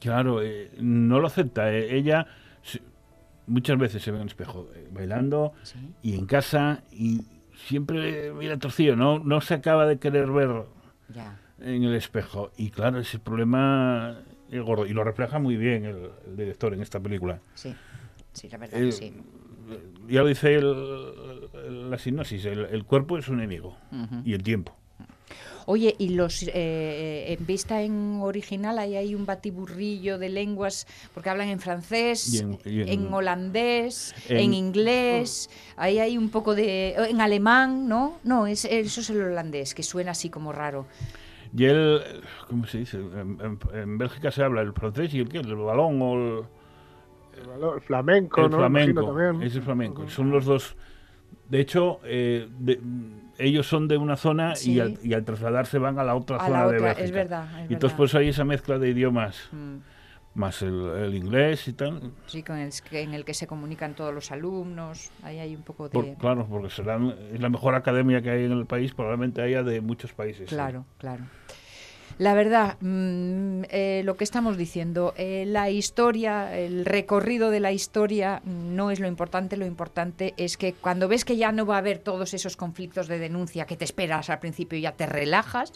Claro, 0.00 0.42
eh, 0.42 0.70
no 0.78 1.20
lo 1.20 1.26
acepta. 1.26 1.72
eh, 1.72 1.96
ella 1.96 2.26
muchas 3.46 3.78
veces 3.78 4.02
se 4.02 4.10
ve 4.10 4.16
en 4.16 4.22
el 4.22 4.28
espejo 4.28 4.68
eh, 4.74 4.88
bailando 4.92 5.52
y 6.02 6.14
en 6.14 6.26
casa 6.26 6.82
y 6.90 7.22
siempre 7.66 8.32
mira 8.32 8.58
torcido, 8.58 8.96
no, 8.96 9.18
no 9.20 9.40
se 9.40 9.54
acaba 9.54 9.86
de 9.86 9.98
querer 9.98 10.26
ver 10.30 10.64
Ya. 11.14 11.38
en 11.60 11.84
el 11.84 11.94
espejo. 11.94 12.50
Y 12.56 12.70
claro, 12.70 12.98
ese 12.98 13.18
problema 13.18 14.18
gordo 14.50 14.86
y 14.86 14.92
lo 14.92 15.04
refleja 15.04 15.38
muy 15.38 15.56
bien 15.56 15.84
el, 15.84 16.10
el 16.26 16.36
director 16.36 16.72
en 16.74 16.82
esta 16.82 17.00
película. 17.00 17.40
Sí, 17.54 17.74
sí, 18.32 18.48
la 18.48 18.58
verdad 18.58 18.80
Eh, 18.80 18.86
que 18.86 18.92
sí. 18.92 19.12
Ya 20.08 20.22
lo 20.22 20.28
dice 20.28 20.54
el- 20.54 21.12
el- 21.66 21.90
la 21.90 21.98
sinopsis, 21.98 22.44
el, 22.44 22.66
el 22.66 22.84
cuerpo 22.84 23.18
es 23.18 23.24
su 23.24 23.32
enemigo 23.32 23.76
y 24.24 24.32
el 24.34 24.42
tiempo. 24.42 24.72
Oye, 25.68 25.96
y 25.98 26.10
los 26.10 26.44
eh, 26.54 27.34
en 27.36 27.44
vista 27.44 27.82
en 27.82 28.20
original 28.22 28.78
ahí 28.78 28.94
hay 28.94 29.16
un 29.16 29.26
batiburrillo 29.26 30.16
de 30.16 30.28
lenguas 30.28 30.86
porque 31.12 31.28
hablan 31.28 31.48
en 31.48 31.58
francés, 31.58 32.32
Y 32.34 32.38
en- 32.38 32.58
y 32.64 32.82
en- 32.82 32.88
en 32.88 33.12
holandés, 33.12 34.14
en, 34.28 34.36
en- 34.36 34.54
inglés, 34.54 35.50
ahí 35.76 35.98
hay 35.98 36.16
un 36.16 36.30
poco 36.30 36.54
de 36.54 36.90
en 36.94 37.20
alemán, 37.20 37.88
¿no? 37.88 38.20
No, 38.22 38.46
es 38.46 38.64
eso 38.64 39.00
es 39.00 39.10
el 39.10 39.20
holandés 39.20 39.74
que 39.74 39.82
suena 39.82 40.12
así 40.12 40.30
como 40.30 40.52
raro. 40.52 40.86
Y 41.56 41.64
él, 41.64 42.02
¿cómo 42.48 42.66
se 42.66 42.78
dice? 42.78 42.98
En, 42.98 43.38
en- 43.40 43.58
en 43.72 43.98
Bélgica 43.98 44.30
se 44.30 44.42
habla 44.44 44.60
el 44.60 44.72
francés 44.72 45.14
y 45.14 45.20
el 45.20 45.28
qué, 45.28 45.38
el 45.38 45.54
balón 45.56 46.00
o 46.02 46.14
el, 46.14 46.42
El 47.40 47.46
valor- 47.48 47.80
flamenco, 47.80 48.42
el 48.44 48.50
¿no? 48.50 48.56
flamenco. 48.58 49.04
También. 49.06 49.42
Es 49.42 49.56
el 49.56 49.62
flamenco. 49.62 50.08
Son 50.08 50.30
los 50.30 50.44
dos. 50.44 50.76
De 51.48 51.60
hecho, 51.60 52.00
eh, 52.04 52.48
de- 52.58 52.80
ellos 53.38 53.66
son 53.66 53.88
de 53.88 53.96
una 53.96 54.16
zona 54.16 54.54
Sí. 54.54 54.72
y, 54.74 54.80
al, 54.80 54.98
y 55.02 55.14
al 55.14 55.24
trasladarse 55.24 55.78
van 55.78 55.98
a 55.98 56.04
la 56.04 56.14
otra 56.14 56.36
A 56.36 56.46
zona 56.46 56.64
la 56.64 56.70
de 56.70 56.76
otra, 56.76 56.86
Bélgica. 56.88 57.04
es 57.04 57.12
verdad, 57.12 57.44
es 57.64 57.70
y 57.70 57.74
entonces 57.74 57.80
verdad. 57.82 57.96
pues 57.96 58.14
hay 58.14 58.28
esa 58.28 58.44
mezcla 58.44 58.78
de 58.78 58.88
idiomas, 58.90 59.48
Mm. 59.52 59.76
más 60.34 60.60
el, 60.62 60.74
el 60.96 61.14
inglés 61.14 61.68
y 61.68 61.72
tal. 61.74 62.10
Sí, 62.26 62.42
con 62.42 62.56
el 62.58 62.70
que- 62.88 63.02
en 63.02 63.14
el 63.14 63.24
que 63.24 63.32
se 63.34 63.46
comunican 63.46 63.94
todos 63.94 64.12
los 64.14 64.30
alumnos, 64.32 65.10
ahí 65.22 65.38
hay 65.38 65.54
un 65.54 65.62
poco 65.62 65.84
de 65.84 65.90
Por- 65.90 66.14
claro, 66.16 66.46
porque 66.48 66.70
serán, 66.70 67.14
es 67.32 67.40
la 67.40 67.48
mejor 67.48 67.74
academia 67.74 68.20
que 68.22 68.30
hay 68.30 68.44
en 68.44 68.52
el 68.52 68.66
país, 68.66 68.92
probablemente 68.94 69.40
haya 69.42 69.62
de 69.62 69.80
muchos 69.80 70.12
países. 70.12 70.48
Claro, 70.48 70.84
claro. 70.98 71.24
La 72.18 72.32
verdad, 72.32 72.78
mm, 72.80 73.64
eh, 73.68 74.00
lo 74.06 74.16
que 74.16 74.24
estamos 74.24 74.56
diciendo, 74.56 75.12
eh, 75.18 75.44
la 75.46 75.68
historia, 75.68 76.56
el 76.58 76.86
recorrido 76.86 77.50
de 77.50 77.60
la 77.60 77.72
historia 77.72 78.40
no 78.46 78.90
es 78.90 79.00
lo 79.00 79.06
importante, 79.06 79.58
lo 79.58 79.66
importante 79.66 80.32
es 80.38 80.56
que 80.56 80.72
cuando 80.72 81.08
ves 81.08 81.26
que 81.26 81.36
ya 81.36 81.52
no 81.52 81.66
va 81.66 81.74
a 81.74 81.78
haber 81.78 81.98
todos 81.98 82.32
esos 82.32 82.56
conflictos 82.56 83.06
de 83.06 83.18
denuncia 83.18 83.66
que 83.66 83.76
te 83.76 83.84
esperas 83.84 84.30
al 84.30 84.38
principio 84.38 84.78
ya 84.78 84.92
te 84.92 85.04
relajas, 85.04 85.72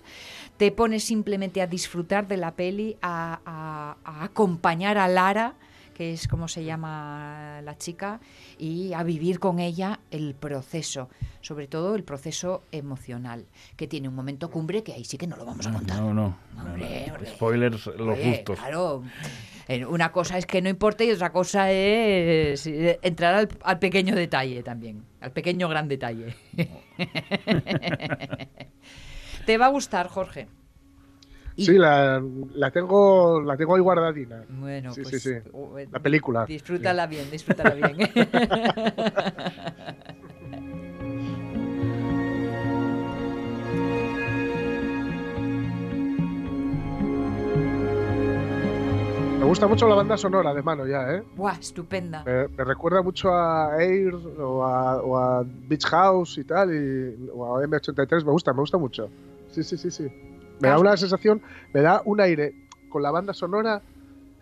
te 0.56 0.72
pones 0.72 1.04
simplemente 1.04 1.60
a 1.60 1.66
disfrutar 1.66 2.26
de 2.26 2.38
la 2.38 2.52
peli, 2.52 2.96
a- 3.02 3.96
a 4.06 4.24
acompañar 4.24 4.96
a 4.96 5.08
Lara, 5.08 5.56
que 6.00 6.14
es 6.14 6.28
como 6.28 6.48
se 6.48 6.64
llama 6.64 7.60
la 7.62 7.76
chica, 7.76 8.20
y 8.56 8.94
a 8.94 9.02
vivir 9.02 9.38
con 9.38 9.58
ella 9.58 10.00
el 10.10 10.34
proceso, 10.34 11.10
sobre 11.42 11.66
todo 11.66 11.94
el 11.94 12.04
proceso 12.04 12.62
emocional, 12.72 13.44
que 13.76 13.86
tiene 13.86 14.08
un 14.08 14.14
momento 14.14 14.50
cumbre 14.50 14.82
que 14.82 14.94
ahí 14.94 15.04
sí 15.04 15.18
que 15.18 15.26
no 15.26 15.36
lo 15.36 15.44
vamos 15.44 15.66
a 15.66 15.72
contar. 15.74 16.00
No, 16.00 16.14
no. 16.14 16.38
Hombre. 16.58 17.12
Spoilers 17.26 17.84
los 17.98 18.16
Oye, 18.18 18.36
justos. 18.36 18.58
Claro. 18.58 19.02
Eh, 19.68 19.84
Una 19.84 20.10
cosa 20.10 20.38
es 20.38 20.46
que 20.46 20.62
no 20.62 20.70
importe 20.70 21.04
y 21.04 21.10
otra 21.10 21.32
cosa 21.32 21.70
es 21.70 22.66
eh, 22.66 22.98
entrar 23.02 23.34
al, 23.34 23.50
al 23.62 23.78
pequeño 23.78 24.14
detalle 24.14 24.62
también, 24.62 25.04
al 25.20 25.32
pequeño 25.32 25.68
gran 25.68 25.86
detalle. 25.86 26.34
Te 29.44 29.58
va 29.58 29.66
a 29.66 29.68
gustar, 29.68 30.08
Jorge. 30.08 30.48
Y- 31.60 31.64
Sí, 31.66 31.76
la, 31.76 32.22
la 32.54 32.70
tengo 32.70 33.42
la 33.42 33.54
tengo 33.56 33.74
ahí 33.74 33.82
guardadina. 33.82 34.44
Bueno, 34.48 34.92
sí, 34.92 35.02
pues, 35.02 35.22
sí, 35.22 35.34
sí. 35.34 35.40
uh, 35.52 35.76
eh, 35.76 35.88
La 35.92 35.98
película. 36.00 36.46
Disfrútala 36.46 37.06
bien, 37.06 37.30
disfrútala 37.30 37.74
bien. 37.74 37.98
Me 49.38 49.46
gusta 49.46 49.66
mucho 49.66 49.88
la 49.88 49.94
banda 49.94 50.16
sonora 50.16 50.52
de 50.52 50.62
mano 50.62 50.86
ya, 50.86 51.14
¿eh? 51.14 51.22
Buah, 51.34 51.54
estupenda. 51.58 52.22
Me, 52.24 52.48
me 52.48 52.64
recuerda 52.64 53.02
mucho 53.02 53.32
a 53.34 53.82
Air 53.82 54.14
o 54.14 54.62
a, 54.64 54.96
o 55.02 55.16
a 55.16 55.42
Beach 55.44 55.86
House 55.86 56.38
y 56.38 56.44
tal, 56.44 56.70
y, 56.74 57.28
o 57.32 57.56
a 57.56 57.64
M83. 57.64 58.24
Me 58.24 58.32
gusta, 58.32 58.52
me 58.52 58.60
gusta 58.60 58.76
mucho. 58.78 59.08
Sí, 59.50 59.62
sí, 59.64 59.76
sí, 59.78 59.90
sí. 59.90 60.06
Me 60.60 60.68
da 60.68 60.78
una 60.78 60.96
sensación, 60.96 61.42
me 61.72 61.80
da 61.80 62.02
un 62.04 62.20
aire. 62.20 62.54
Con 62.88 63.02
la 63.02 63.10
banda 63.10 63.32
sonora 63.32 63.82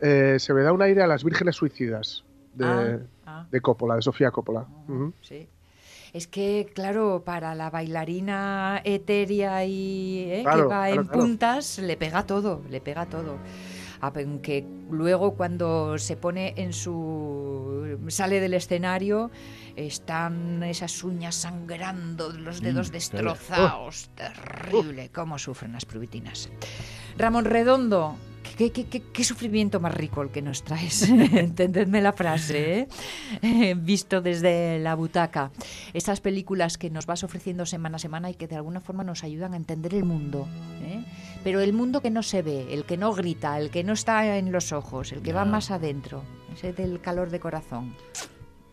eh, 0.00 0.36
se 0.38 0.54
me 0.54 0.62
da 0.62 0.72
un 0.72 0.82
aire 0.82 1.02
a 1.02 1.06
las 1.06 1.24
Vírgenes 1.24 1.56
Suicidas 1.56 2.24
de, 2.54 2.64
Ah, 2.64 2.98
ah. 3.26 3.46
de 3.50 3.60
Coppola, 3.60 3.96
de 3.96 4.02
Sofía 4.02 4.30
Coppola. 4.30 4.66
Sí. 5.20 5.48
Es 6.12 6.26
que, 6.26 6.70
claro, 6.74 7.22
para 7.24 7.54
la 7.54 7.68
bailarina 7.68 8.80
etérea 8.84 9.64
y 9.66 10.24
eh, 10.30 10.38
que 10.38 10.44
va 10.44 10.66
claro, 10.66 10.84
en 10.86 11.06
claro. 11.06 11.20
puntas, 11.20 11.78
le 11.78 11.96
pega 11.96 12.24
todo, 12.24 12.62
le 12.70 12.80
pega 12.80 13.06
todo. 13.06 13.36
Aunque 14.00 14.64
luego 14.90 15.34
cuando 15.34 15.98
se 15.98 16.16
pone 16.16 16.54
en 16.56 16.72
su... 16.72 17.98
sale 18.08 18.40
del 18.40 18.54
escenario, 18.54 19.30
están 19.86 20.62
esas 20.64 21.02
uñas 21.04 21.34
sangrando, 21.34 22.30
los 22.30 22.60
dedos 22.60 22.88
Mm, 22.90 22.92
destrozados. 22.92 24.10
Terrible, 24.14 25.10
cómo 25.10 25.38
sufren 25.38 25.72
las 25.72 25.84
pruvitinas. 25.84 26.48
Ramón 27.16 27.44
Redondo, 27.44 28.16
¿qué, 28.56 28.70
qué, 28.72 28.86
qué- 28.86 29.02
qué 29.12 29.24
sufrimiento 29.24 29.78
más 29.80 29.94
rico 29.94 30.22
el 30.22 30.30
que 30.30 30.42
nos 30.42 30.62
traes? 30.64 31.02
Entendedme 31.08 32.00
la 32.00 32.12
frase, 32.12 32.80
¿eh? 32.80 32.88
Eh, 33.42 33.74
visto 33.76 34.20
desde 34.20 34.78
la 34.78 34.94
butaca. 34.94 35.50
Estas 35.92 36.20
películas 36.20 36.76
que 36.78 36.90
nos 36.90 37.06
vas 37.06 37.22
ofreciendo 37.24 37.66
semana 37.66 37.96
a 37.96 37.98
semana 37.98 38.30
y 38.30 38.34
que 38.34 38.46
de 38.48 38.56
alguna 38.56 38.80
forma 38.80 39.04
nos 39.04 39.24
ayudan 39.24 39.54
a 39.54 39.56
entender 39.56 39.94
el 39.94 40.04
mundo. 40.04 40.48
¿eh? 40.82 41.04
Pero 41.44 41.60
el 41.60 41.72
mundo 41.72 42.00
que 42.02 42.10
no 42.10 42.22
se 42.22 42.42
ve, 42.42 42.72
el 42.74 42.84
que 42.84 42.96
no 42.96 43.12
grita, 43.14 43.58
el 43.58 43.70
que 43.70 43.84
no 43.84 43.92
está 43.92 44.36
en 44.38 44.50
los 44.52 44.72
ojos, 44.72 45.12
el 45.12 45.22
que 45.22 45.32
va 45.32 45.44
más 45.44 45.70
adentro, 45.70 46.24
ese 46.52 46.72
del 46.72 47.00
calor 47.00 47.30
de 47.30 47.38
corazón. 47.40 47.94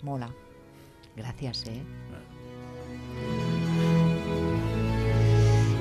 Mola. 0.01 0.29
Gracias, 1.15 1.65
¿eh? 1.67 1.81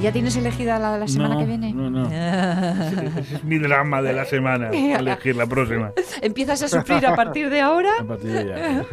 ¿Ya 0.02 0.12
tienes 0.12 0.36
elegida 0.36 0.78
la, 0.78 0.98
la 0.98 1.08
semana 1.08 1.34
No, 1.34 1.40
que 1.40 1.46
viene? 1.46 1.72
no, 1.72 1.88
no. 1.88 2.04
Ese, 2.06 3.06
es 3.36 3.44
mi 3.44 3.58
drama 3.58 4.02
de 4.02 4.12
la 4.12 4.26
semana, 4.26 4.68
elegir 4.70 5.34
la 5.34 5.46
próxima. 5.46 5.92
Empiezas 6.20 6.62
a 6.62 6.68
sufrir 6.68 7.06
a 7.06 7.16
partir 7.16 7.48
de 7.48 7.62
ahora 7.62 7.90
A 8.00 8.04
partir 8.04 8.30
de 8.30 8.44
ya. 8.46 8.84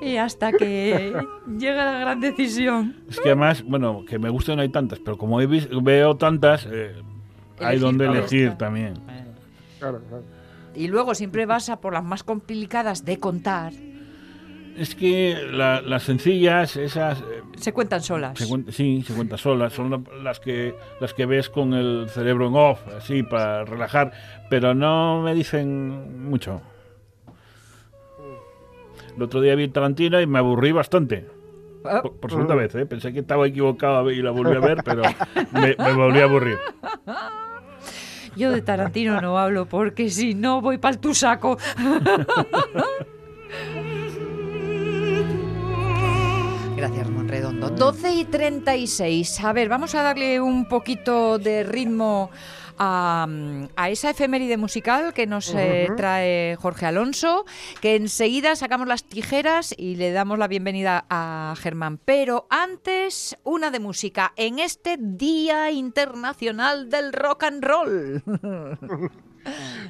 y 0.06 0.16
hasta 0.16 0.52
que 0.52 1.12
llega 1.58 1.84
la 1.84 1.98
gran 1.98 2.20
decisión. 2.20 2.96
Es 3.10 3.18
que 3.18 3.30
además, 3.30 3.64
bueno, 3.64 4.04
que 4.08 4.20
me 4.20 4.28
gustan 4.28 4.60
hay 4.60 4.68
tantas, 4.68 5.00
pero 5.00 5.18
como 5.18 5.40
he 5.40 5.46
vis- 5.48 5.68
veo 5.82 6.16
tantas, 6.16 6.68
eh, 6.70 6.94
hay 7.58 7.78
donde 7.80 8.06
elegir 8.06 8.52
también. 8.54 8.94
Claro, 9.80 10.00
claro. 10.08 10.22
Y 10.76 10.86
luego 10.86 11.14
siempre 11.16 11.44
vas 11.44 11.68
a 11.70 11.80
por 11.80 11.92
las 11.92 12.04
más 12.04 12.22
complicadas 12.22 13.04
de 13.04 13.18
contar. 13.18 13.72
Es 14.76 14.94
que 14.96 15.36
la- 15.52 15.80
las 15.80 16.02
sencillas, 16.02 16.76
esas... 16.76 17.20
eh, 17.20 17.42
Se 17.56 17.72
cuentan 17.72 18.02
solas. 18.02 18.36
se 18.38 18.46
cuen- 18.46 18.68
sí, 18.72 19.02
se 19.06 19.14
cuentan 19.14 19.38
solas, 19.38 19.72
son 19.72 19.90
la- 19.90 20.00
las 20.22 20.40
que, 20.40 20.74
las 21.00 21.14
que 21.14 21.26
ves 21.26 21.48
con 21.48 21.74
el 21.74 22.08
cerebro 22.08 22.48
en 22.48 22.54
off, 22.56 22.80
así, 22.96 23.22
para 23.22 23.64
relajar, 23.64 24.12
pero 24.50 24.74
no 24.74 25.22
me 25.22 25.32
dicen 25.34 26.28
mucho. 26.28 26.60
El 29.16 29.22
otro 29.22 29.40
día 29.40 29.54
vi 29.54 29.68
Tarantino 29.68 30.20
y 30.20 30.26
me 30.26 30.40
aburrí 30.40 30.72
bastante. 30.72 31.24
Ah. 31.84 32.02
Por, 32.02 32.16
por 32.16 32.30
segunda 32.32 32.56
vez, 32.56 32.74
¿eh? 32.74 32.84
Pensé 32.84 33.12
que 33.12 33.20
estaba 33.20 33.46
equivocado 33.46 34.10
y 34.10 34.20
la 34.22 34.32
volví 34.32 34.56
a 34.56 34.60
ver, 34.60 34.78
pero 34.84 35.02
me, 35.52 35.76
me 35.78 35.92
volví 35.92 36.18
a 36.18 36.24
aburrir. 36.24 36.58
Yo 38.34 38.50
de 38.50 38.60
Tarantino 38.62 39.20
no 39.20 39.38
hablo 39.38 39.66
porque 39.66 40.10
si 40.10 40.34
no 40.34 40.60
voy 40.60 40.78
para 40.78 40.98
tu 40.98 41.14
saco. 41.14 41.58
Gracias, 46.86 47.08
Monredondo. 47.08 47.70
12 47.70 48.12
y 48.12 48.24
36. 48.26 49.42
A 49.42 49.54
ver, 49.54 49.70
vamos 49.70 49.94
a 49.94 50.02
darle 50.02 50.38
un 50.42 50.68
poquito 50.68 51.38
de 51.38 51.64
ritmo 51.64 52.30
a, 52.76 53.26
a 53.74 53.88
esa 53.88 54.10
efeméride 54.10 54.58
musical 54.58 55.14
que 55.14 55.26
nos 55.26 55.54
eh, 55.54 55.88
trae 55.96 56.56
Jorge 56.56 56.84
Alonso, 56.84 57.46
que 57.80 57.96
enseguida 57.96 58.54
sacamos 58.54 58.86
las 58.86 59.04
tijeras 59.04 59.74
y 59.78 59.96
le 59.96 60.12
damos 60.12 60.38
la 60.38 60.46
bienvenida 60.46 61.06
a 61.08 61.54
Germán. 61.56 61.98
Pero 62.04 62.46
antes, 62.50 63.34
una 63.44 63.70
de 63.70 63.80
música 63.80 64.34
en 64.36 64.58
este 64.58 64.98
Día 65.00 65.70
Internacional 65.70 66.90
del 66.90 67.14
Rock 67.14 67.44
and 67.44 67.64
Roll. 67.64 68.22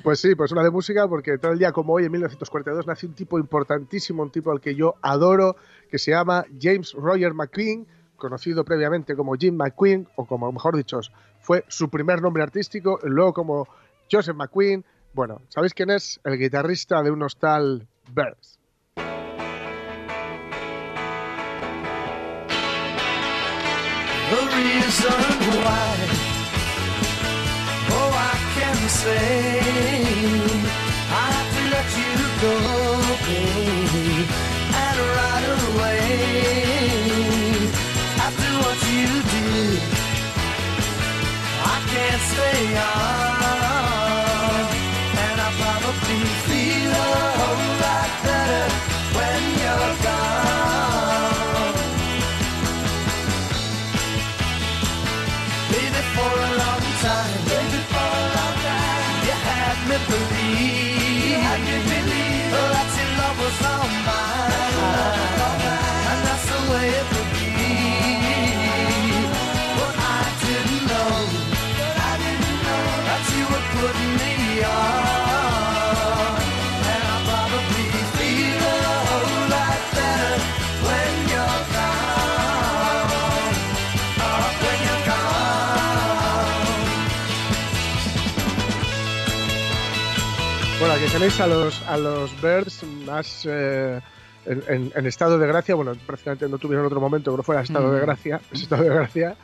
Pues 0.02 0.20
sí, 0.20 0.34
pues 0.34 0.52
una 0.52 0.62
de 0.62 0.70
música, 0.70 1.08
porque 1.08 1.38
todo 1.38 1.52
el 1.52 1.58
día 1.58 1.72
como 1.72 1.94
hoy, 1.94 2.04
en 2.04 2.12
1942, 2.12 2.86
nace 2.86 3.06
un 3.06 3.14
tipo 3.14 3.38
importantísimo, 3.38 4.22
un 4.22 4.30
tipo 4.30 4.50
al 4.50 4.60
que 4.60 4.74
yo 4.74 4.96
adoro, 5.00 5.56
que 5.94 6.00
se 6.00 6.10
llama 6.10 6.44
James 6.60 6.92
Roger 6.94 7.34
McQueen, 7.34 7.86
conocido 8.16 8.64
previamente 8.64 9.14
como 9.14 9.36
Jim 9.36 9.54
McQueen, 9.54 10.08
o 10.16 10.26
como 10.26 10.50
mejor 10.50 10.76
dicho, 10.76 10.98
fue 11.38 11.64
su 11.68 11.88
primer 11.88 12.20
nombre 12.20 12.42
artístico, 12.42 12.98
luego 13.04 13.32
como 13.32 13.68
Joseph 14.10 14.34
McQueen. 14.34 14.84
Bueno, 15.12 15.40
¿sabéis 15.50 15.72
quién 15.72 15.90
es? 15.90 16.18
El 16.24 16.36
guitarrista 16.36 17.00
de 17.04 17.12
unos 17.12 17.36
tal 17.36 17.86
Birds. 18.12 18.58
The 24.30 24.36
oh, 27.92 28.10
I 28.10 28.88
say 28.88 29.74
let 31.70 31.90
you 31.96 32.16
go, 32.40 33.83
away. 35.74 37.68
After 38.26 38.50
what 38.62 38.78
you 38.94 39.10
did, 39.34 39.80
I 41.62 41.76
can't 41.90 42.22
stay 42.32 42.62
on, 42.76 43.33
tenéis 91.14 91.38
a 91.40 91.46
los, 91.46 91.80
a 91.82 91.96
los 91.96 92.30
Birds 92.42 92.82
más 93.06 93.46
eh, 93.48 94.00
en, 94.46 94.62
en- 94.68 94.92
en 94.94 95.06
estado 95.06 95.38
de 95.38 95.46
gracia. 95.46 95.74
Bueno, 95.76 95.92
prácticamente 96.06 96.48
no 96.48 96.58
tuvieron 96.58 96.84
otro 96.86 97.00
momento 97.00 97.30
que 97.30 97.36
no 97.36 97.42
fuera 97.44 97.62
estado 97.62 97.92
de 97.92 98.00
Mm. 98.00 98.04
gracia, 98.04 98.40
ese 98.52 98.62
estado 98.64 98.82
de 98.82 98.88
gracia, 98.90 99.36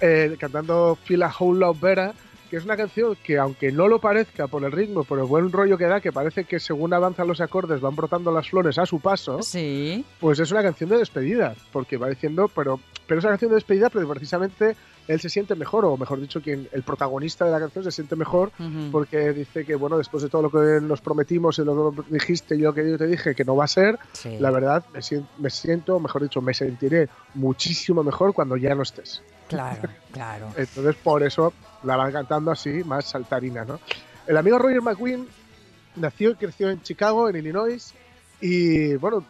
eh, 0.00 0.36
cantando 0.40 0.98
Feel 1.04 1.22
a 1.22 1.32
Whole 1.38 1.60
Lot 1.60 1.78
Better, 1.80 2.12
que 2.50 2.56
es 2.56 2.64
una 2.64 2.76
canción 2.76 3.16
que, 3.22 3.38
aunque 3.38 3.70
no 3.70 3.86
lo 3.88 4.00
parezca 4.00 4.48
por 4.48 4.64
el 4.64 4.72
ritmo, 4.72 5.04
por 5.04 5.18
el 5.20 5.24
buen 5.26 5.50
rollo 5.52 5.78
que 5.78 5.84
da, 5.86 6.00
que 6.00 6.10
parece 6.12 6.44
que 6.44 6.58
según 6.60 6.92
avanzan 6.92 7.28
los 7.28 7.40
acordes 7.40 7.80
van 7.80 7.94
brotando 7.96 8.32
las 8.32 8.48
flores 8.50 8.76
a 8.78 8.84
su 8.86 8.98
paso, 9.00 9.40
sí. 9.42 10.04
pues 10.20 10.38
es 10.40 10.50
una 10.50 10.62
canción 10.62 10.90
de 10.90 10.98
despedida, 10.98 11.54
porque 11.72 11.96
va 11.96 12.08
diciendo, 12.08 12.50
pero, 12.54 12.80
pero 13.06 13.18
es 13.18 13.24
una 13.24 13.32
canción 13.32 13.50
de 13.50 13.56
despedida, 13.56 13.90
pero 13.90 14.08
precisamente 14.08 14.76
él 15.06 15.20
se 15.20 15.28
siente 15.28 15.54
mejor, 15.54 15.84
o 15.84 15.96
mejor 15.98 16.18
dicho, 16.20 16.40
quien 16.40 16.66
el 16.72 16.82
protagonista 16.82 17.44
de 17.44 17.50
la 17.50 17.58
canción 17.60 17.84
se 17.84 17.90
siente 17.90 18.16
mejor 18.16 18.50
porque 18.90 19.32
dice 19.34 19.64
que 19.66 19.74
bueno 19.74 19.98
después 19.98 20.22
de 20.22 20.30
todo 20.30 20.40
lo 20.42 20.50
que 20.50 20.80
nos 20.80 21.00
prometimos 21.02 21.58
y 21.58 21.64
lo 21.64 21.92
que 21.92 22.02
dijiste 22.14 22.54
y 22.54 22.58
lo 22.60 22.72
que 22.72 22.88
yo 22.90 22.96
te 22.96 23.06
dije 23.06 23.34
que 23.34 23.44
no 23.44 23.54
va 23.56 23.64
a 23.64 23.68
ser 23.68 23.98
Sí. 24.12 24.38
la 24.38 24.50
verdad 24.50 24.84
me 24.94 25.02
siento, 25.02 25.28
me 25.38 25.50
siento 25.50 26.00
mejor 26.00 26.22
dicho 26.22 26.40
me 26.40 26.54
sentiré 26.54 27.08
muchísimo 27.34 28.02
mejor 28.02 28.32
cuando 28.32 28.56
ya 28.56 28.74
no 28.74 28.82
estés 28.82 29.22
Claro, 29.48 29.90
claro. 30.12 30.46
entonces 30.56 30.94
por 30.96 31.22
eso 31.22 31.52
la 31.82 31.96
van 31.96 32.10
cantando 32.12 32.50
así 32.50 32.82
más 32.84 33.04
saltarina 33.04 33.64
no 33.66 33.78
el 34.26 34.36
amigo 34.38 34.58
Roger 34.58 34.80
McQueen 34.80 35.26
nació 35.96 36.30
y 36.30 36.34
creció 36.36 36.70
en 36.70 36.80
Chicago 36.82 37.28
en 37.28 37.36
Illinois 37.36 37.92
y 38.40 38.94
bueno 38.94 39.22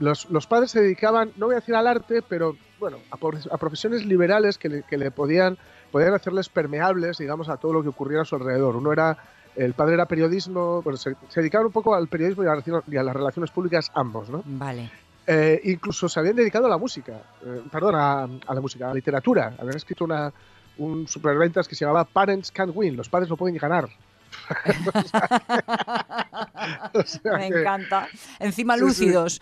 los, 0.00 0.30
los 0.30 0.46
padres 0.46 0.70
se 0.70 0.80
dedicaban 0.80 1.32
no 1.36 1.46
voy 1.46 1.54
a 1.54 1.60
decir 1.60 1.74
al 1.74 1.86
arte 1.86 2.22
pero 2.22 2.56
bueno 2.78 2.98
a, 3.10 3.56
profesiones 3.56 4.04
liberales 4.04 4.58
que 4.58 4.68
le, 4.68 4.82
que 4.82 4.96
le 4.96 5.10
podían 5.10 5.58
podían 5.90 6.14
hacerles 6.14 6.48
permeables 6.48 7.18
digamos 7.18 7.48
a 7.48 7.56
todo 7.56 7.72
lo 7.72 7.82
que 7.82 7.88
ocurriera 7.88 8.22
a 8.22 8.24
su 8.24 8.36
alrededor 8.36 8.76
uno 8.76 8.92
era 8.92 9.16
el 9.54 9.72
padre 9.72 9.94
era 9.94 10.06
periodismo 10.06 10.82
bueno 10.82 10.96
se, 10.96 11.16
se 11.28 11.40
dedicaban 11.40 11.66
un 11.66 11.72
poco 11.72 11.94
al 11.94 12.08
periodismo 12.08 12.44
y 12.44 12.46
a, 12.46 12.82
y 12.86 12.96
a 12.96 13.02
las 13.02 13.16
relaciones 13.16 13.50
públicas 13.50 13.90
ambos 13.94 14.28
no 14.28 14.42
Vale. 14.44 14.90
eh, 15.26 15.60
incluso 15.64 16.08
se 16.08 16.20
habían 16.20 16.36
dedicado 16.36 16.66
a 16.66 16.68
la 16.68 16.78
música, 16.78 17.20
eh, 17.44 17.62
perdón, 17.72 17.94
a, 17.96 18.22
a 18.24 18.54
la 18.54 18.60
música, 18.60 18.84
a 18.84 18.88
la 18.88 18.94
literatura. 18.94 19.54
Habían 19.58 19.76
escrito 19.76 20.04
una, 20.04 20.32
un 20.78 21.08
superventas 21.08 21.66
que 21.66 21.74
se 21.74 21.84
llamaba 21.84 22.04
Parents 22.04 22.52
Can't 22.52 22.70
Win, 22.74 22.96
los 22.96 23.08
padres 23.08 23.28
no 23.28 23.36
pueden 23.36 23.56
ganar. 23.56 23.88
O 26.94 27.02
sea 27.02 27.32
Me 27.38 27.50
que- 27.50 27.60
encanta. 27.60 28.08
Encima 28.40 28.74
Sí, 28.74 28.80
sí. 28.80 28.86
lúcidos. 28.86 29.40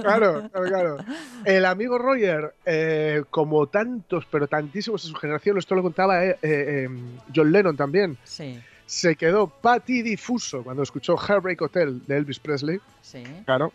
Claro, 0.00 0.48
claro, 0.52 0.68
claro. 0.68 0.96
El 1.44 1.64
amigo 1.64 1.98
Roger, 1.98 2.54
eh, 2.64 3.22
como 3.30 3.66
tantos, 3.68 4.26
pero 4.30 4.46
tantísimos 4.46 5.02
de 5.02 5.08
su 5.10 5.14
generación, 5.16 5.58
esto 5.58 5.74
lo 5.74 5.82
contaba 5.82 6.24
eh, 6.24 6.38
eh, 6.42 6.42
eh, 6.42 6.88
John 7.34 7.52
Lennon 7.52 7.76
también, 7.76 8.16
Sí, 8.24 8.60
se 8.86 9.16
quedó 9.16 9.46
patidifuso 9.48 10.62
cuando 10.62 10.82
escuchó 10.82 11.16
Heartbreak 11.16 11.60
Hotel 11.62 12.02
de 12.06 12.16
Elvis 12.16 12.38
Presley. 12.38 12.80
sí. 13.02 13.22
Claro. 13.44 13.72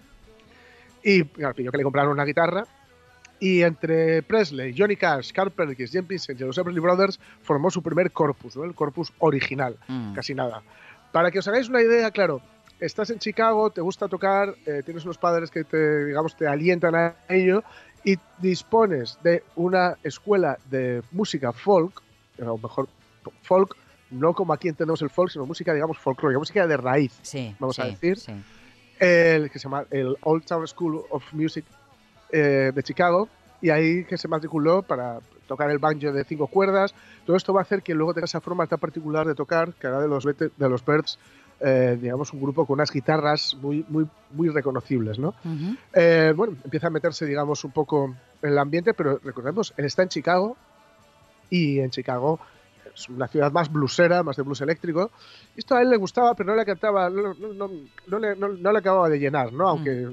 Y 1.01 1.23
claro, 1.23 1.55
pidió 1.55 1.71
que 1.71 1.77
le 1.77 1.83
compraran 1.83 2.11
una 2.11 2.25
guitarra. 2.25 2.65
Y 3.39 3.61
entre 3.61 4.21
Presley, 4.23 4.75
Johnny 4.77 4.95
Cash, 4.97 5.31
Carl 5.31 5.51
Perkins, 5.51 5.91
Jim 5.91 6.05
Vincent 6.07 6.39
y 6.39 6.43
los 6.43 6.57
Everly 6.57 6.79
Brothers 6.79 7.19
formó 7.41 7.71
su 7.71 7.81
primer 7.81 8.11
corpus, 8.11 8.57
¿no? 8.57 8.63
el 8.65 8.75
corpus 8.75 9.13
original, 9.19 9.77
Mm. 9.87 10.13
casi 10.13 10.33
nada. 10.35 10.61
Para 11.11 11.31
que 11.31 11.39
os 11.39 11.47
hagáis 11.47 11.69
una 11.69 11.81
idea, 11.81 12.11
claro, 12.11 12.41
estás 12.79 13.09
en 13.11 13.19
Chicago, 13.19 13.69
te 13.69 13.81
gusta 13.81 14.07
tocar, 14.07 14.55
eh, 14.65 14.81
tienes 14.83 15.05
unos 15.05 15.17
padres 15.17 15.49
que 15.51 15.63
te, 15.63 16.05
digamos, 16.05 16.35
te 16.35 16.47
alientan 16.47 16.95
a 16.95 17.15
ello 17.29 17.63
y 18.03 18.17
dispones 18.39 19.17
de 19.23 19.43
una 19.55 19.95
escuela 20.03 20.57
de 20.69 21.01
música 21.11 21.51
folk, 21.53 22.01
eh, 22.37 22.43
o 22.43 22.57
mejor, 22.57 22.87
folk, 23.43 23.75
no 24.11 24.33
como 24.33 24.53
aquí 24.53 24.67
entendemos 24.67 25.01
el 25.01 25.09
folk, 25.09 25.31
sino 25.31 25.45
música, 25.45 25.73
digamos, 25.73 25.97
folclórica, 25.97 26.39
música 26.39 26.67
de 26.67 26.77
raíz, 26.77 27.17
Sí, 27.21 27.55
vamos 27.59 27.79
a 27.79 27.85
decir 27.85 28.17
sí. 28.17 28.33
el 28.99 29.49
que 29.49 29.59
se 29.59 29.63
llama 29.63 29.85
el 29.91 30.15
Old 30.23 30.45
Town 30.45 30.67
School 30.67 31.03
of 31.09 31.23
Music 31.33 31.63
eh, 32.31 32.71
de 32.73 32.83
Chicago 32.83 33.29
y 33.61 33.69
ahí 33.71 34.05
que 34.05 34.17
se 34.17 34.27
matriculó 34.27 34.83
para 34.83 35.19
tocar 35.47 35.69
el 35.69 35.79
banjo 35.79 36.11
de 36.13 36.23
cinco 36.23 36.47
cuerdas. 36.47 36.93
Todo 37.25 37.35
esto 37.35 37.53
va 37.53 37.61
a 37.61 37.63
hacer 37.63 37.81
que 37.83 37.93
luego 37.93 38.13
tenga 38.13 38.25
esa 38.25 38.39
forma 38.39 38.65
tan 38.67 38.79
particular 38.79 39.27
de 39.27 39.35
tocar 39.35 39.73
que 39.73 39.87
hará 39.87 39.99
de 39.99 40.07
los, 40.07 40.23
de 40.23 40.51
los 40.69 40.85
Birds, 40.85 41.17
eh, 41.59 41.97
digamos, 41.99 42.31
un 42.31 42.41
grupo 42.41 42.65
con 42.65 42.75
unas 42.75 42.91
guitarras 42.91 43.55
muy, 43.61 43.83
muy, 43.89 44.07
muy 44.31 44.49
reconocibles, 44.49 45.19
¿no? 45.19 45.33
Eh, 45.93 46.33
bueno, 46.35 46.55
empieza 46.63 46.87
a 46.87 46.91
meterse, 46.91 47.25
digamos, 47.25 47.63
un 47.65 47.71
poco 47.71 48.15
en 48.41 48.49
el 48.51 48.57
ambiente, 48.59 48.93
pero 48.93 49.19
recordemos, 49.23 49.73
él 49.75 49.85
está 49.85 50.03
en 50.03 50.09
Chicago 50.09 50.55
y 51.49 51.79
en 51.79 51.89
Chicago 51.89 52.39
es 52.95 53.09
una 53.09 53.27
ciudad 53.27 53.51
más 53.51 53.71
blusera, 53.71 54.23
más 54.23 54.37
de 54.37 54.43
blues 54.43 54.61
eléctrico. 54.61 55.11
Esto 55.55 55.75
a 55.75 55.81
él 55.81 55.89
le 55.89 55.97
gustaba, 55.97 56.33
pero 56.35 56.51
no 56.51 56.55
le 56.55 56.65
cantaba, 56.65 57.09
no, 57.09 57.33
no- 57.33 57.53
no- 57.53 57.69
no 58.07 58.19
le, 58.19 58.35
no- 58.35 58.49
no 58.49 58.71
le 58.71 58.77
acababa 58.79 59.09
de 59.09 59.19
llenar, 59.19 59.51
¿no? 59.51 59.67
Aunque 59.67 60.07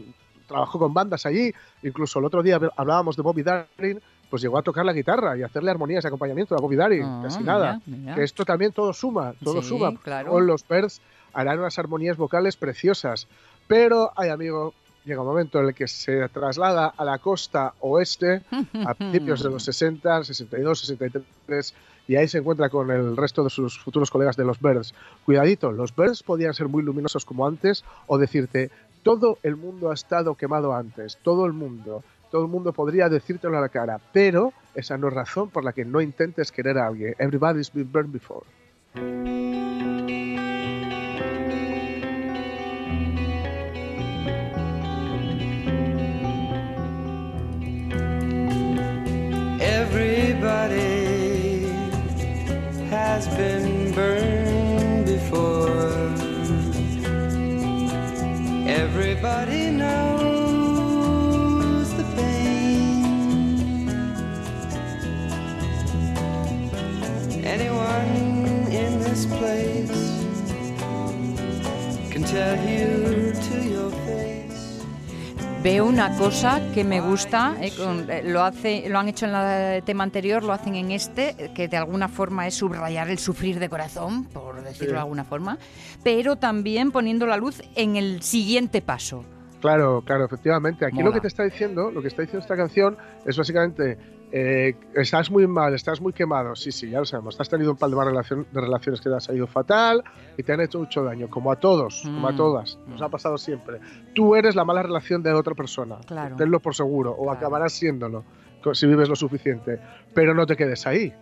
trabajó 0.47 0.79
con 0.79 0.95
bandas 0.95 1.27
allí, 1.27 1.53
incluso 1.83 2.19
el 2.19 2.25
otro 2.25 2.43
día 2.43 2.59
hablábamos 2.77 3.17
de 3.17 3.23
Bobby 3.23 3.43
Darin, 3.43 4.01
pues 4.31 4.43
llegó 4.43 4.59
a 4.59 4.63
tocar 4.63 4.85
la 4.85 4.93
guitarra 4.93 5.37
y 5.37 5.43
hacerle 5.43 5.71
armonías 5.71 6.03
de 6.03 6.09
acompañamiento 6.09 6.55
a 6.57 6.61
Bobby 6.61 6.77
Darin, 6.77 7.03
Ah, 7.05 7.21
casi 7.25 7.39
mira, 7.41 7.53
nada. 7.53 7.81
mira. 7.87 8.15
Que 8.15 8.25
esto 8.25 8.45
también 8.45 8.73
todo 8.73 8.93
suma, 8.93 9.35
todo 9.43 9.63
Sí, 9.63 9.69
suma. 9.69 9.95
claro. 10.03 10.31
Con 10.33 10.47
los 10.47 10.67
Birds 10.67 11.01
harán 11.33 11.59
unas 11.61 11.79
armonías 11.79 12.17
vocales 12.17 12.57
preciosas. 12.57 13.29
Pero, 13.69 14.11
ay 14.17 14.31
amigo, 14.31 14.75
llega 15.05 15.21
un 15.21 15.27
momento 15.29 15.61
en 15.61 15.67
el 15.69 15.75
que 15.75 15.87
se 15.87 16.29
traslada 16.31 16.87
a 16.97 17.05
la 17.05 17.19
costa 17.19 17.75
oeste 17.81 18.43
a 18.85 18.95
principios 18.99 19.43
de 19.43 19.51
los 19.51 19.63
60, 19.63 20.25
62, 20.25 20.81
63 20.81 21.75
y 22.09 22.15
ahí 22.17 22.29
se 22.29 22.39
encuentra 22.39 22.69
con 22.69 22.91
el 22.91 23.17
resto 23.17 23.43
de 23.45 23.51
sus 23.51 23.79
futuros 23.81 24.11
colegas 24.11 24.37
de 24.37 24.45
los 24.45 24.61
Birds. 24.61 24.95
Cuidadito, 25.25 25.73
los 25.73 25.95
Birds 25.95 26.23
podían 26.23 26.55
ser 26.55 26.69
muy 26.69 26.83
luminosos 26.83 27.25
como 27.25 27.47
antes 27.47 27.85
o 28.07 28.17
decirte 28.19 28.71
todo 29.07 29.39
el 29.45 29.55
mundo 29.55 29.93
ha 29.93 29.95
estado 29.95 30.35
quemado 30.35 30.75
antes, 30.75 31.17
todo 31.23 31.47
el 31.47 31.53
mundo, 31.53 32.03
todo 32.29 32.43
el 32.43 32.49
mundo 32.49 32.73
podría 32.73 33.09
decírtelo 33.09 33.57
a 33.57 33.61
la 33.61 33.69
cara, 33.69 34.01
pero 34.13 34.53
esa 34.75 34.99
no 34.99 35.07
es 35.07 35.15
razón 35.15 35.49
por 35.49 35.63
la 35.63 35.73
que 35.73 35.85
no 35.85 36.01
intentes 36.01 36.51
querer 36.51 36.77
a 36.77 36.89
alguien. 36.89 37.15
Everybody's 37.21 37.73
been 37.73 37.89
burned 37.93 38.13
before. 38.13 38.45
Everybody 49.61 50.97
has 52.91 53.29
been 53.37 53.76
Everybody 59.27 59.71
knows 59.73 60.87
the 61.97 62.05
pain. 62.15 63.89
Anyone 67.45 68.71
in 68.71 69.01
this 69.01 69.27
place 69.27 69.91
can 72.13 72.23
tell 72.23 72.57
you 72.57 73.33
to 73.33 73.57
your 73.69 73.91
face. 74.07 74.81
Veo 75.61 75.87
una 75.87 76.17
cosa 76.17 76.61
que 76.73 76.85
me 76.85 77.01
gusta, 77.01 77.57
eh, 77.61 77.73
eh, 77.77 78.23
lo, 78.25 78.45
hace, 78.45 78.89
lo 78.89 79.01
han 79.01 79.09
hecho 79.09 79.27
en 79.27 79.35
el 79.35 79.83
tema 79.83 80.05
anterior, 80.05 80.45
lo 80.45 80.53
hacen 80.53 80.77
en 80.77 80.93
este, 80.93 81.35
eh, 81.37 81.51
que 81.53 81.67
de 81.67 81.77
alguna 81.77 82.07
forma 82.07 82.47
es 82.47 82.55
subrayar 82.55 83.11
el 83.11 83.19
sufrir 83.19 83.59
de 83.59 83.69
corazón, 83.69 84.27
por 84.27 84.56
decirlo 84.67 84.89
Sí. 84.89 84.93
de 84.95 85.01
alguna 85.01 85.25
forma, 85.25 85.59
pero 86.05 86.37
también 86.37 86.91
poniendo 86.93 87.27
la 87.27 87.37
luz 87.37 87.63
en 87.75 87.97
el 87.97 88.23
siguiente 88.23 88.83
paso. 88.83 89.25
Claro, 89.61 90.03
claro, 90.05 90.27
efectivamente. 90.27 90.85
Aquí 90.85 90.97
Mola. 90.97 91.07
lo 91.07 91.13
que 91.15 91.21
te 91.21 91.29
está 91.29 91.43
diciendo, 91.45 91.91
lo 91.91 92.03
que 92.03 92.09
está 92.09 92.23
diciendo 92.23 92.43
esta 92.43 92.57
canción 92.57 92.97
es 93.25 93.37
básicamente, 93.39 93.97
eh, 94.31 94.75
estás 94.95 95.31
muy 95.31 95.47
mal, 95.47 95.73
estás 95.75 96.01
muy 96.01 96.13
quemado. 96.13 96.55
Sí, 96.55 96.71
sí, 96.71 96.91
ya 96.91 96.99
lo 96.99 97.07
sabemos. 97.07 97.41
Has 97.41 97.49
tenido 97.49 97.71
un 97.73 97.77
par 97.79 97.89
de, 97.89 97.97
más 97.97 98.07
relación- 98.07 98.47
de 98.53 98.61
relaciones 98.61 99.01
que 99.01 99.09
te 99.09 99.15
han 99.15 99.21
salido 99.21 99.47
fatal 99.47 100.05
y 100.37 100.43
te 100.43 100.53
han 100.53 100.61
hecho 100.61 100.79
mucho 100.79 101.03
daño, 101.03 101.29
como 101.31 101.51
a 101.51 101.57
todos, 101.59 102.03
como 102.05 102.29
a 102.29 102.33
Mm, 102.33 102.37
todas. 102.37 102.79
Nos 102.87 103.01
ha 103.03 103.09
pasado 103.09 103.39
siempre. 103.39 103.81
Tú 104.15 104.37
eres 104.37 104.55
la 104.57 104.65
mala 104.65 104.83
relación 104.83 105.23
de 105.23 105.33
otra 105.33 105.55
persona. 105.55 105.97
Claro. 106.07 106.37
Tenlo 106.37 106.61
por 106.61 106.75
seguro, 106.75 107.13
o 107.13 107.31
acabarás 107.31 107.73
siéndolo 107.73 108.25
si 108.73 108.87
vives 108.87 109.09
lo 109.09 109.15
suficiente. 109.17 109.81
Pero 110.13 110.35
no 110.35 110.45
te 110.45 110.57
quedes 110.57 110.87
ahí. 110.89 111.15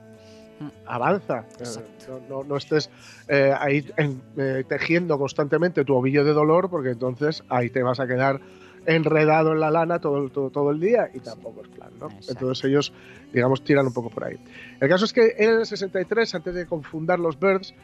Avanza. 0.86 1.44
Eh, 1.60 1.64
no, 2.08 2.20
no- 2.28 2.44
no 2.44 2.56
estés 2.56 2.90
eh, 3.28 3.52
ahí 3.58 3.84
en- 3.96 4.22
eh, 4.36 4.64
tejiendo 4.68 5.18
constantemente 5.18 5.84
tu 5.84 5.94
ovillo 5.94 6.24
de 6.24 6.32
dolor, 6.32 6.68
porque 6.70 6.90
entonces 6.90 7.42
ahí 7.48 7.70
te 7.70 7.82
vas 7.82 8.00
a 8.00 8.06
quedar 8.06 8.40
enredado 8.86 9.52
en 9.52 9.60
la 9.60 9.70
lana 9.70 9.98
todo, 9.98 10.22
el- 10.22 10.30
todo, 10.30 10.50
todo 10.50 10.70
el 10.70 10.78
día 10.80 11.08
y 11.14 11.20
tampoco 11.20 11.62
es 11.62 11.68
plan, 11.68 11.90
¿no? 11.98 12.08
Entonces 12.28 12.64
ellos, 12.64 12.92
digamos, 13.32 13.64
tiran 13.64 13.86
un 13.86 13.92
poco 13.94 14.10
por 14.10 14.24
ahí. 14.24 14.36
El 14.78 14.88
caso 14.90 15.06
es 15.06 15.12
que 15.12 15.34
en 15.38 15.50
el 15.60 15.66
63, 15.66 16.34
antes 16.34 16.54
de 16.54 16.66
confundar 16.66 17.18
los 17.18 17.38
Birds, 17.40 17.74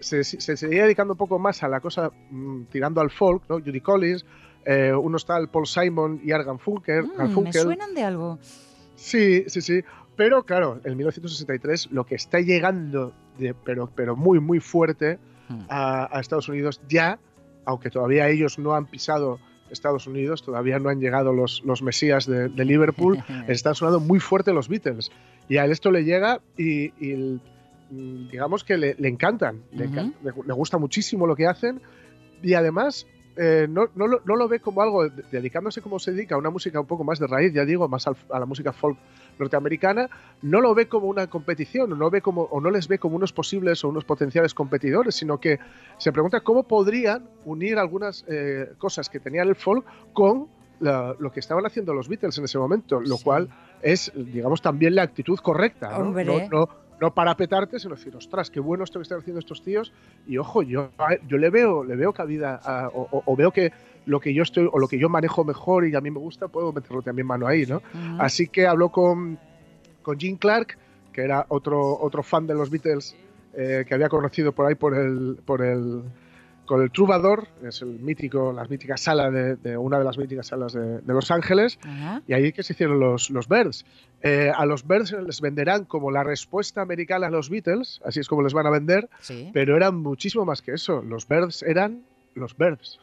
se, 0.00 0.22
se 0.24 0.56
seguía 0.56 0.82
dedicando 0.84 1.14
un 1.14 1.18
poco 1.18 1.38
más 1.38 1.62
a 1.62 1.68
la 1.68 1.80
cosa 1.80 2.10
mm, 2.30 2.64
tirando 2.64 3.00
al 3.00 3.10
folk, 3.10 3.44
¿no? 3.48 3.56
Judy 3.60 3.80
Collins, 3.80 4.24
eh, 4.64 4.92
uno 4.92 5.16
está 5.16 5.36
el 5.38 5.48
Paul 5.48 5.66
Simon 5.66 6.20
y 6.24 6.32
Argan 6.32 6.58
Funker, 6.58 7.04
Mm, 7.04 7.40
me 7.42 7.52
suenan 7.52 7.94
de 7.94 8.02
algo. 8.04 8.38
Sí, 8.96 9.44
sí, 9.46 9.60
sí. 9.60 9.80
Pero 10.18 10.42
claro, 10.44 10.80
en 10.84 10.96
1963 10.98 11.90
lo 11.92 12.04
que 12.04 12.16
está 12.16 12.40
llegando, 12.40 13.14
de- 13.38 13.54
pero, 13.54 13.88
pero 13.94 14.14
muy, 14.16 14.38
muy 14.40 14.60
fuerte 14.60 15.18
Hmm. 15.48 15.60
a, 15.70 16.14
a 16.14 16.20
Estados 16.20 16.46
Unidos 16.50 16.82
ya, 16.90 17.18
aunque 17.64 17.88
todavía 17.88 18.28
ellos 18.28 18.58
no 18.58 18.74
han 18.74 18.84
pisado 18.84 19.38
Estados 19.70 20.06
Unidos, 20.06 20.42
todavía 20.42 20.78
no 20.78 20.90
han 20.90 21.00
llegado 21.00 21.32
los, 21.32 21.62
los 21.64 21.80
mesías 21.82 22.26
de, 22.26 22.48
de 22.50 22.64
Liverpool, 22.66 23.18
están 23.48 23.74
sonando 23.74 23.98
muy 24.00 24.18
fuerte 24.20 24.52
los 24.52 24.68
Beatles. 24.68 25.10
Y 25.48 25.56
a 25.56 25.64
él 25.64 25.70
esto 25.72 25.90
le 25.90 26.04
llega 26.04 26.40
y, 26.58 26.92
y 27.02 27.12
el- 27.12 27.40
mm, 27.90 28.28
digamos 28.28 28.62
que 28.64 28.76
le, 28.76 28.94
le 28.98 29.08
encantan, 29.08 29.62
Ujú. 29.72 29.84
encan- 29.84 30.12
le- 30.22 30.32
le 30.46 30.52
gusta 30.52 30.76
muchísimo 30.76 31.26
lo 31.26 31.34
que 31.36 31.46
hacen 31.46 31.80
y 32.42 32.52
además 32.54 33.06
eh, 33.38 33.66
no, 33.70 33.88
no 33.94 34.06
lo, 34.06 34.20
no 34.24 34.36
lo 34.36 34.48
ve 34.48 34.58
como 34.60 34.82
algo, 34.82 35.08
de- 35.08 35.22
dedicándose 35.30 35.80
como 35.80 35.98
se 35.98 36.12
dedica 36.12 36.34
a 36.34 36.38
una 36.38 36.50
música 36.50 36.80
un 36.80 36.86
poco 36.86 37.04
más 37.04 37.18
de 37.18 37.26
raíz, 37.26 37.52
ya 37.52 37.64
digo, 37.64 37.88
más 37.88 38.06
al- 38.06 38.16
a 38.30 38.38
la 38.40 38.46
música 38.46 38.72
folk 38.72 38.98
norteamericana, 39.38 40.08
no 40.42 40.60
lo 40.60 40.74
ve 40.74 40.88
como 40.88 41.06
una 41.06 41.26
competición, 41.28 41.92
o 41.92 41.96
no, 41.96 42.10
ve 42.10 42.20
como, 42.20 42.42
o 42.42 42.60
no 42.60 42.70
les 42.70 42.88
ve 42.88 42.98
como 42.98 43.16
unos 43.16 43.32
posibles 43.32 43.84
o 43.84 43.88
unos 43.88 44.04
potenciales 44.04 44.54
competidores, 44.54 45.14
sino 45.14 45.38
que 45.38 45.58
se 45.98 46.12
pregunta 46.12 46.40
cómo 46.40 46.64
podrían 46.64 47.28
unir 47.44 47.78
algunas 47.78 48.24
eh, 48.28 48.72
cosas 48.78 49.08
que 49.08 49.20
tenía 49.20 49.42
el 49.42 49.54
folk 49.54 49.84
con 50.12 50.48
la- 50.80 51.14
lo 51.18 51.30
que 51.32 51.40
estaban 51.40 51.64
haciendo 51.66 51.94
los 51.94 52.08
Beatles 52.08 52.36
en 52.38 52.44
ese 52.44 52.58
momento, 52.58 53.00
lo 53.00 53.16
cual 53.18 53.48
es, 53.82 54.12
digamos, 54.14 54.60
también 54.62 54.94
la 54.94 55.02
actitud 55.02 55.38
correcta. 55.38 55.96
Hombre. 55.98 56.24
No, 56.24 56.48
no, 56.50 56.68
no 57.00 57.14
para 57.14 57.36
petarte, 57.36 57.78
sino 57.78 57.94
decir, 57.94 58.14
ostras, 58.16 58.50
qué 58.50 58.60
bueno 58.60 58.84
esto 58.84 58.98
que 58.98 59.02
están 59.04 59.18
haciendo 59.18 59.38
estos 59.40 59.62
tíos. 59.62 59.92
Y 60.26 60.38
ojo, 60.38 60.62
yo, 60.62 60.90
yo 61.28 61.38
le 61.38 61.50
veo, 61.50 61.84
le 61.84 61.96
veo 61.96 62.12
cabida 62.12 62.60
a- 62.64 62.88
o, 62.88 63.22
o- 63.24 63.36
veo 63.36 63.52
que 63.52 63.72
lo 64.06 64.20
que 64.20 64.32
yo 64.34 64.42
estoy 64.42 64.68
o 64.72 64.78
lo 64.78 64.88
que 64.88 64.98
yo 64.98 65.08
manejo 65.08 65.44
mejor 65.44 65.86
y 65.86 65.94
a 65.94 66.00
mí 66.00 66.10
me 66.10 66.18
gusta, 66.18 66.48
puedo 66.48 66.72
meterlo 66.72 67.02
también 67.02 67.26
mano 67.26 67.46
ahí, 67.46 67.66
¿no? 67.66 67.82
Así 68.18 68.48
que 68.48 68.66
habló 68.66 68.88
con, 68.90 69.38
con 70.02 70.18
Gene 70.18 70.38
Clark, 70.38 70.78
que 71.12 71.22
era 71.22 71.44
otro, 71.48 71.98
otro 72.00 72.22
fan 72.22 72.46
de 72.46 72.54
los 72.54 72.70
Beatles 72.70 73.14
eh, 73.54 73.84
que 73.86 73.94
había 73.94 74.08
conocido 74.08 74.52
por 74.52 74.66
ahí 74.66 74.74
por 74.74 74.94
el, 74.96 75.38
por 75.44 75.62
el, 75.62 76.02
con 76.68 76.82
el 76.82 76.92
Troubadour, 76.92 77.48
es 77.66 77.82
el 77.82 77.98
mítico, 77.98 78.52
la 78.52 78.64
mítica 78.66 78.96
sala 78.96 79.30
de, 79.30 79.56
de 79.56 79.76
una 79.76 79.98
de 79.98 80.04
las 80.04 80.16
míticas 80.18 80.46
salas 80.46 80.72
de, 80.74 81.00
de 81.00 81.12
Los 81.14 81.30
Ángeles, 81.32 81.78
Ajá. 81.82 82.22
y 82.28 82.34
ahí 82.34 82.52
que 82.52 82.62
se 82.62 82.74
hicieron 82.74 83.00
los, 83.00 83.30
los 83.30 83.48
Birds. 83.48 83.84
Eh, 84.22 84.52
a 84.54 84.66
los 84.66 84.86
Birds 84.86 85.12
les 85.12 85.40
venderán 85.40 85.84
como 85.86 86.10
la 86.10 86.22
respuesta 86.22 86.82
americana 86.82 87.28
a 87.28 87.30
los 87.30 87.50
Beatles, 87.50 88.00
así 88.04 88.20
es 88.20 88.28
como 88.28 88.42
les 88.42 88.52
van 88.52 88.66
a 88.66 88.70
vender, 88.70 89.08
Sí. 89.20 89.50
pero 89.52 89.76
eran 89.76 89.96
muchísimo 89.96 90.44
más 90.44 90.62
que 90.62 90.72
eso. 90.74 91.02
Los 91.02 91.26
Birds 91.26 91.62
eran 91.62 92.02
los 92.34 92.56
Birds. 92.56 93.00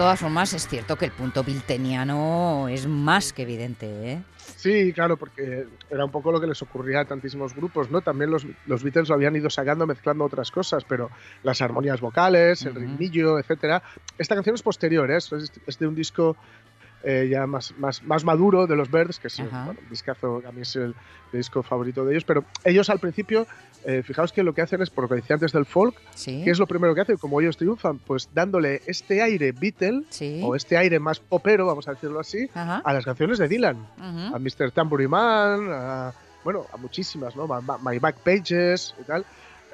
Todas 0.00 0.18
formas, 0.18 0.54
es 0.54 0.66
cierto 0.66 0.96
que 0.96 1.04
el 1.04 1.10
punto 1.10 1.44
bilteniano 1.44 2.68
es 2.68 2.86
más 2.86 3.34
que 3.34 3.42
evidente, 3.42 4.12
¿eh? 4.12 4.22
Sí, 4.56 4.94
claro, 4.94 5.18
porque 5.18 5.66
era 5.90 6.06
un 6.06 6.10
poco 6.10 6.32
lo 6.32 6.40
que 6.40 6.46
les 6.46 6.62
ocurría 6.62 7.00
a 7.00 7.04
tantísimos 7.04 7.54
grupos, 7.54 7.90
¿no? 7.90 8.00
También 8.00 8.30
los, 8.30 8.46
los 8.64 8.82
Beatles 8.82 9.10
lo 9.10 9.16
habían 9.16 9.36
ido 9.36 9.50
sacando, 9.50 9.86
mezclando 9.86 10.24
otras 10.24 10.50
cosas, 10.50 10.84
pero 10.88 11.10
las 11.42 11.60
armonías 11.60 12.00
vocales, 12.00 12.64
el 12.64 12.76
ritmillo, 12.76 13.38
etcétera. 13.38 13.82
Esta 14.16 14.34
canción 14.34 14.54
es 14.54 14.62
posterior, 14.62 15.10
¿eh? 15.10 15.18
es, 15.18 15.30
es 15.66 15.78
de 15.78 15.86
un 15.86 15.94
disco 15.94 16.34
eh, 17.02 17.28
ya 17.30 17.46
más, 17.46 17.74
más, 17.78 18.02
más 18.02 18.24
maduro 18.24 18.66
de 18.66 18.76
los 18.76 18.90
Birds, 18.90 19.18
que 19.18 19.28
es 19.28 19.40
Ajá. 19.40 19.64
bueno, 19.66 19.80
un 19.82 19.88
discazo, 19.90 20.42
a 20.46 20.52
mí 20.52 20.62
es 20.62 20.76
el, 20.76 20.94
disco 21.32 21.62
favorito 21.62 22.04
de 22.04 22.10
ellos, 22.12 22.24
pero 22.24 22.44
ellos 22.64 22.90
al 22.90 22.98
principio, 22.98 23.46
eh, 23.84 24.02
fijaos 24.04 24.32
que 24.32 24.42
lo 24.42 24.52
que 24.52 24.62
hacen 24.62 24.82
es, 24.82 24.90
por 24.90 25.04
lo 25.04 25.08
que 25.08 25.14
decía 25.14 25.34
antes 25.34 25.52
del 25.52 25.64
folk, 25.64 25.94
Sí. 26.16 26.42
¿qué 26.44 26.50
es 26.50 26.58
lo 26.58 26.66
primero 26.66 26.92
que 26.92 27.02
hacen? 27.02 27.18
Como 27.18 27.40
ellos 27.40 27.56
triunfan, 27.56 27.98
pues 27.98 28.28
dándole 28.34 28.82
este 28.86 29.22
aire 29.22 29.52
Beatle, 29.52 30.02
Sí. 30.10 30.40
o 30.44 30.56
este 30.56 30.76
aire 30.76 30.98
más 30.98 31.20
popero, 31.20 31.66
vamos 31.66 31.86
a 31.86 31.92
decirlo 31.92 32.18
así, 32.18 32.50
Ajá. 32.52 32.82
a 32.84 32.92
las 32.92 33.04
canciones 33.04 33.38
de 33.38 33.46
Dylan 33.46 33.76
a 34.00 34.38
Mr. 34.40 34.72
Tambourine 34.72 35.08
Man, 35.08 35.68
a, 35.70 36.12
bueno, 36.42 36.66
a 36.72 36.76
muchísimas, 36.78 37.36
¿no? 37.36 37.46
My, 37.46 37.60
My 37.84 37.98
Back 38.00 38.16
Pages 38.24 38.94
y 39.00 39.04
tal. 39.04 39.24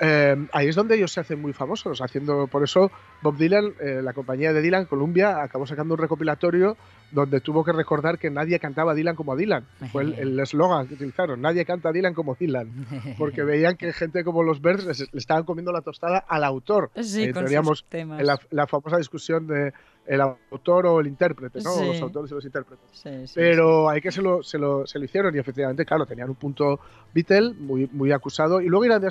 Eh, 0.01 0.37
ahí 0.53 0.69
es 0.69 0.75
donde 0.77 0.95
ellos 0.97 1.11
se 1.13 1.21
hacen 1.21 1.41
muy 1.41 1.53
famosos, 1.53 2.01
haciendo, 2.03 2.47
por 2.49 2.63
eso 2.63 2.91
Bob 3.23 3.37
Dylan, 3.37 3.73
eh, 3.81 4.01
la 4.03 4.13
compañía 4.13 4.53
de 4.53 4.61
Dylan, 4.61 4.85
Columbia, 4.85 5.43
acabó 5.43 5.67
sacando 5.67 5.95
un 5.95 6.01
recopilatorio 6.01 6.77
donde 7.13 7.41
tuvo 7.41 7.65
que 7.65 7.73
recordar 7.73 8.19
que 8.19 8.29
nadie 8.31 8.59
cantaba 8.59 8.93
a 8.93 8.95
Dylan 8.95 9.15
como 9.17 9.33
a 9.33 9.37
Dylan. 9.37 9.65
Fue 9.93 10.03
el- 10.03 10.39
eslogan 10.41 10.87
que 10.89 10.95
utilizaron, 10.95 11.41
nadie 11.41 11.65
canta 11.65 11.89
a 11.89 11.93
Dylan 11.93 12.15
como 12.15 12.35
Dylan, 12.35 12.69
porque 13.19 13.43
veían 13.43 13.77
que 13.77 13.93
gente 13.93 14.23
como 14.25 14.43
los 14.43 14.61
Birds 14.61 15.09
le 15.13 15.19
estaban 15.19 15.45
comiendo 15.45 15.73
la 15.73 15.81
tostada 15.81 16.19
al 16.29 16.45
autor. 16.45 16.91
Sí, 17.03 17.25
Eh, 17.25 17.33
con 17.33 17.43
sus 17.43 17.45
teníamos 17.47 17.85
temas. 17.89 18.23
la, 18.23 18.39
la 18.51 18.67
famosa 18.67 18.99
discusión 18.99 19.47
de 19.47 19.73
el 20.07 20.21
autor 20.21 20.87
o 20.87 21.01
el 21.01 21.07
intérprete, 21.07 21.61
¿no? 21.63 21.71
Sí. 21.73 21.87
Los 21.87 22.01
autores 22.03 22.31
y 22.31 22.35
los 22.35 22.45
intérpretes. 22.45 22.87
Sí, 22.93 23.27
sí, 23.27 23.33
Pero 23.35 23.89
hay 23.89 24.01
que 24.01 24.13
se 24.13 24.23
lo, 24.23 24.43
se, 24.43 24.59
lo, 24.59 24.87
se 24.87 24.99
lo 24.99 25.05
hicieron 25.05 25.35
y 25.35 25.39
efectivamente, 25.39 25.85
claro, 25.85 26.07
tenían 26.07 26.29
un 26.29 26.37
punto 26.37 26.81
Beatle 27.15 27.55
muy, 27.55 27.89
muy 27.93 28.13
acusado 28.13 28.61
y 28.61 28.69
luego 28.69 28.85
irán 28.85 29.03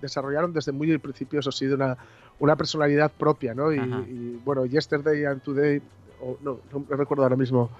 desarrollaron 0.00 0.52
desde 0.52 0.72
muy 0.72 0.90
al 0.92 1.00
principio, 1.00 1.40
eso 1.40 1.50
sí, 1.52 1.66
de 1.66 1.74
una, 1.74 1.96
una 2.38 2.56
personalidad 2.56 3.10
propia, 3.10 3.54
¿no? 3.54 3.72
Y, 3.72 3.78
y, 3.78 4.40
bueno, 4.44 4.66
Yesterday 4.66 5.24
and 5.24 5.42
Today, 5.42 5.80
o 6.20 6.36
no, 6.42 6.60
no 6.72 6.96
recuerdo 6.96 7.22
ahora 7.22 7.36
mismo 7.36 7.70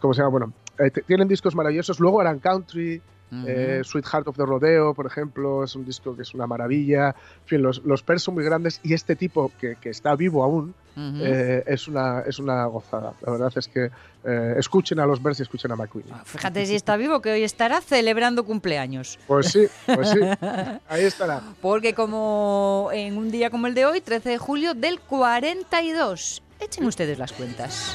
cómo 0.00 0.14
se 0.14 0.20
llama, 0.20 0.30
bueno, 0.30 0.52
eh, 0.78 0.90
tienen 1.06 1.28
discos 1.28 1.54
maravillosos, 1.54 2.00
luego 2.00 2.20
harán 2.20 2.38
country, 2.38 3.00
Ujú. 3.42 3.44
eh, 3.48 3.80
Sweetheart 3.84 4.28
of 4.28 4.36
the 4.36 4.44
Rodeo, 4.44 4.94
por 4.94 5.06
ejemplo, 5.06 5.64
es 5.64 5.74
un 5.76 5.84
disco 5.84 6.14
que 6.16 6.22
es 6.22 6.34
una 6.34 6.46
maravilla. 6.46 7.08
En 7.08 7.46
fin, 7.46 7.62
los, 7.62 7.82
los 7.84 8.02
Pers 8.02 8.22
son 8.22 8.34
muy 8.34 8.44
grandes 8.44 8.80
y 8.82 8.94
este 8.94 9.16
tipo, 9.16 9.52
que, 9.60 9.76
que 9.80 9.90
está 9.90 10.14
vivo 10.16 10.42
aún, 10.44 10.74
Ujú. 10.96 11.18
eh, 11.20 11.62
es, 11.66 11.88
una, 11.88 12.20
es 12.20 12.38
una 12.38 12.64
gozada. 12.66 13.12
La 13.20 13.32
verdad 13.32 13.52
es 13.54 13.68
que 13.68 13.90
eh, 14.24 14.54
escuchen 14.58 14.98
a 14.98 15.06
los 15.06 15.22
Bers 15.22 15.38
y 15.40 15.42
escuchen 15.42 15.70
a 15.72 15.76
McQueen. 15.76 16.06
Fíjate 16.24 16.64
si 16.66 16.74
está 16.74 16.96
vivo, 16.96 17.20
que 17.20 17.32
hoy 17.32 17.42
estará 17.42 17.80
celebrando 17.80 18.44
cumpleaños. 18.44 19.18
Pues 19.26 19.48
sí, 19.48 19.66
pues 19.86 20.08
sí. 20.10 20.20
Ahí 20.88 21.04
estará. 21.04 21.42
Porque 21.60 21.94
como 21.94 22.88
en 22.92 23.18
un 23.18 23.30
día 23.30 23.50
como 23.50 23.66
el 23.66 23.74
de 23.74 23.84
hoy, 23.84 24.00
13 24.00 24.30
de 24.30 24.38
julio 24.38 24.74
del 24.74 25.00
42, 25.00 26.42
echen 26.60 26.84
ustedes 26.86 27.18
las 27.18 27.32
cuentas. 27.32 27.94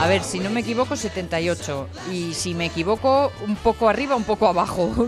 A 0.00 0.06
ver, 0.06 0.22
si 0.22 0.38
no 0.38 0.48
me 0.48 0.60
equivoco, 0.60 0.94
78. 0.94 1.88
Y 2.12 2.32
si 2.32 2.54
me 2.54 2.66
equivoco, 2.66 3.32
un 3.46 3.56
poco 3.56 3.88
arriba, 3.88 4.14
un 4.14 4.24
poco 4.24 4.46
abajo. 4.46 4.94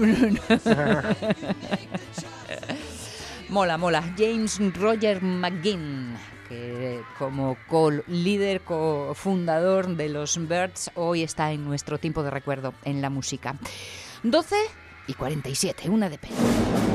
mola, 3.48 3.78
mola. 3.78 4.02
James 4.18 4.58
Roger 4.74 5.22
McGinn, 5.22 6.16
que 6.48 7.00
como 7.18 7.56
co-líder, 7.68 8.62
cofundador 8.62 9.96
de 9.96 10.08
los 10.08 10.36
Birds, 10.48 10.90
hoy 10.96 11.22
está 11.22 11.52
en 11.52 11.64
nuestro 11.64 11.98
tiempo 11.98 12.24
de 12.24 12.30
recuerdo 12.30 12.74
en 12.84 13.00
la 13.00 13.10
música. 13.10 13.54
12 14.24 14.56
y 15.06 15.14
47, 15.14 15.88
una 15.88 16.08
de 16.08 16.18
pena. 16.18 16.89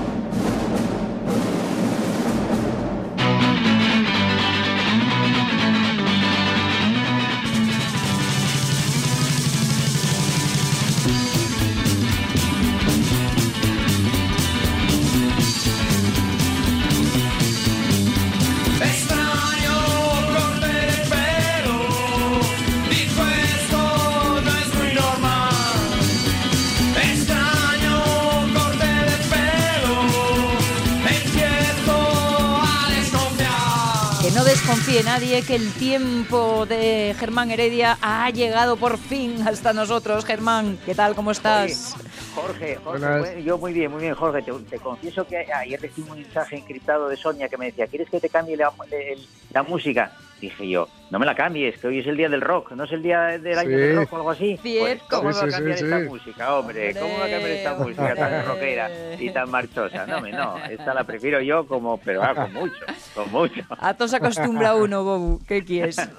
Que 35.42 35.56
el 35.56 35.72
tiempo 35.74 36.66
de 36.66 37.16
Germán 37.20 37.52
Heredia 37.52 37.98
ha 38.02 38.30
llegado 38.30 38.78
por 38.78 38.98
fin 38.98 39.46
hasta 39.48 39.74
nosotros. 39.74 40.24
Germán, 40.24 40.78
¿qué 40.86 40.96
tal? 40.96 41.16
¿Cómo 41.16 41.32
estás? 41.32 41.96
Jorge, 42.36 42.76
Jorge, 42.84 43.20
bueno, 43.20 43.40
yo 43.40 43.58
muy 43.58 43.74
bien, 43.74 43.92
muy 43.92 44.02
bien, 44.02 44.14
Jorge. 44.14 44.42
Te, 44.42 44.52
te 44.70 44.80
confieso 44.80 45.26
que 45.26 45.38
ayer 45.52 45.80
recibí 45.82 46.10
un 46.10 46.18
mensaje 46.18 46.58
encriptado 46.58 47.08
de 47.08 47.16
Sonia 47.18 47.48
que 47.48 47.58
me 47.58 47.68
decía, 47.68 47.88
¿quieres 47.88 48.10
que 48.10 48.20
te 48.20 48.30
cambie 48.30 48.58
la, 48.58 48.72
el- 48.92 49.26
la 49.52 49.64
música? 49.64 50.12
Dije 50.42 50.68
yo, 50.68 50.90
no 51.12 51.18
me 51.18 51.26
la 51.26 51.34
cambies, 51.34 51.78
que 51.80 51.88
hoy 51.88 52.00
es 52.00 52.08
el 52.08 52.18
día 52.18 52.28
del 52.28 52.42
rock, 52.42 52.74
¿no 52.74 52.84
es 52.84 52.92
el 52.92 53.02
día 53.02 53.22
del 53.40 53.58
año 53.58 53.70
Sí. 53.70 53.76
del 53.78 53.96
rock 53.96 54.12
o 54.14 54.16
algo 54.18 54.32
así? 54.32 54.60
Pues, 54.62 55.02
¿Cómo 55.10 55.32
Sí, 55.32 55.38
me 55.38 55.42
va 55.42 55.48
a 55.48 55.50
cambiar 55.50 55.78
sí, 55.78 55.84
esta 55.86 56.00
sí. 56.02 56.06
música, 56.10 56.56
hombre? 56.56 56.94
¿Cómo 56.94 57.08
me 57.14 57.20
va 57.20 57.26
a 57.26 57.30
cambiar 57.30 57.52
esta 57.52 57.74
música 57.76 58.16
tan 58.16 58.46
rockera 58.46 58.90
y 59.18 59.30
tan 59.32 59.50
marchosa? 59.50 60.06
No, 60.06 60.20
me- 60.20 60.32
no, 60.34 60.58
esta 60.66 60.94
la 60.94 61.06
prefiero 61.06 61.40
yo 61.40 61.66
como, 61.66 61.98
pero 62.02 62.22
ah, 62.22 62.36
con 62.36 62.52
mucho, 62.52 62.76
con 63.16 63.32
mucho. 63.32 63.62
A 63.80 63.94
todos 63.94 64.14
acostumbra 64.14 64.76
uno, 64.76 65.06
Bobu. 65.06 65.40
¿Qué 65.48 65.64
quieres? 65.64 65.98
Eso 66.00 66.10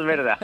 es 0.00 0.06
verdad. 0.06 0.38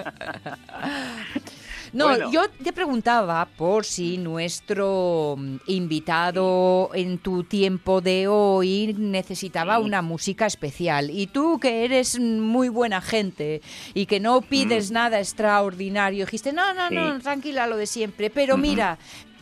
No, 1.95 2.09
Bueno. 2.09 2.31
yo 2.33 2.43
te 2.63 2.73
preguntaba 2.73 3.47
por 3.57 3.85
si 3.85 4.19
nuestro 4.19 5.37
mm, 5.39 5.57
invitado 5.69 6.91
en 6.93 7.19
tu 7.19 7.45
tiempo 7.45 8.01
de 8.01 8.27
hoy 8.27 8.95
necesitaba 8.99 9.79
una 9.79 10.03
música 10.03 10.45
especial. 10.47 11.09
Y 11.11 11.29
tú, 11.29 11.61
que 11.61 11.85
eres 11.85 12.19
muy 12.19 12.69
buena 12.69 13.01
gente 13.01 13.63
y 13.95 14.07
que 14.07 14.19
no 14.19 14.41
pides 14.43 14.91
nada 14.91 15.21
extraordinario, 15.21 16.25
dijiste, 16.27 16.53
no, 16.53 16.75
no, 16.75 16.91
no. 16.91 17.17
Sí. 17.17 17.23
tranquila, 17.23 17.67
lo 17.69 17.77
de 17.77 17.87
siempre. 17.87 18.29
Pero 18.29 18.57
mira, 18.57 18.99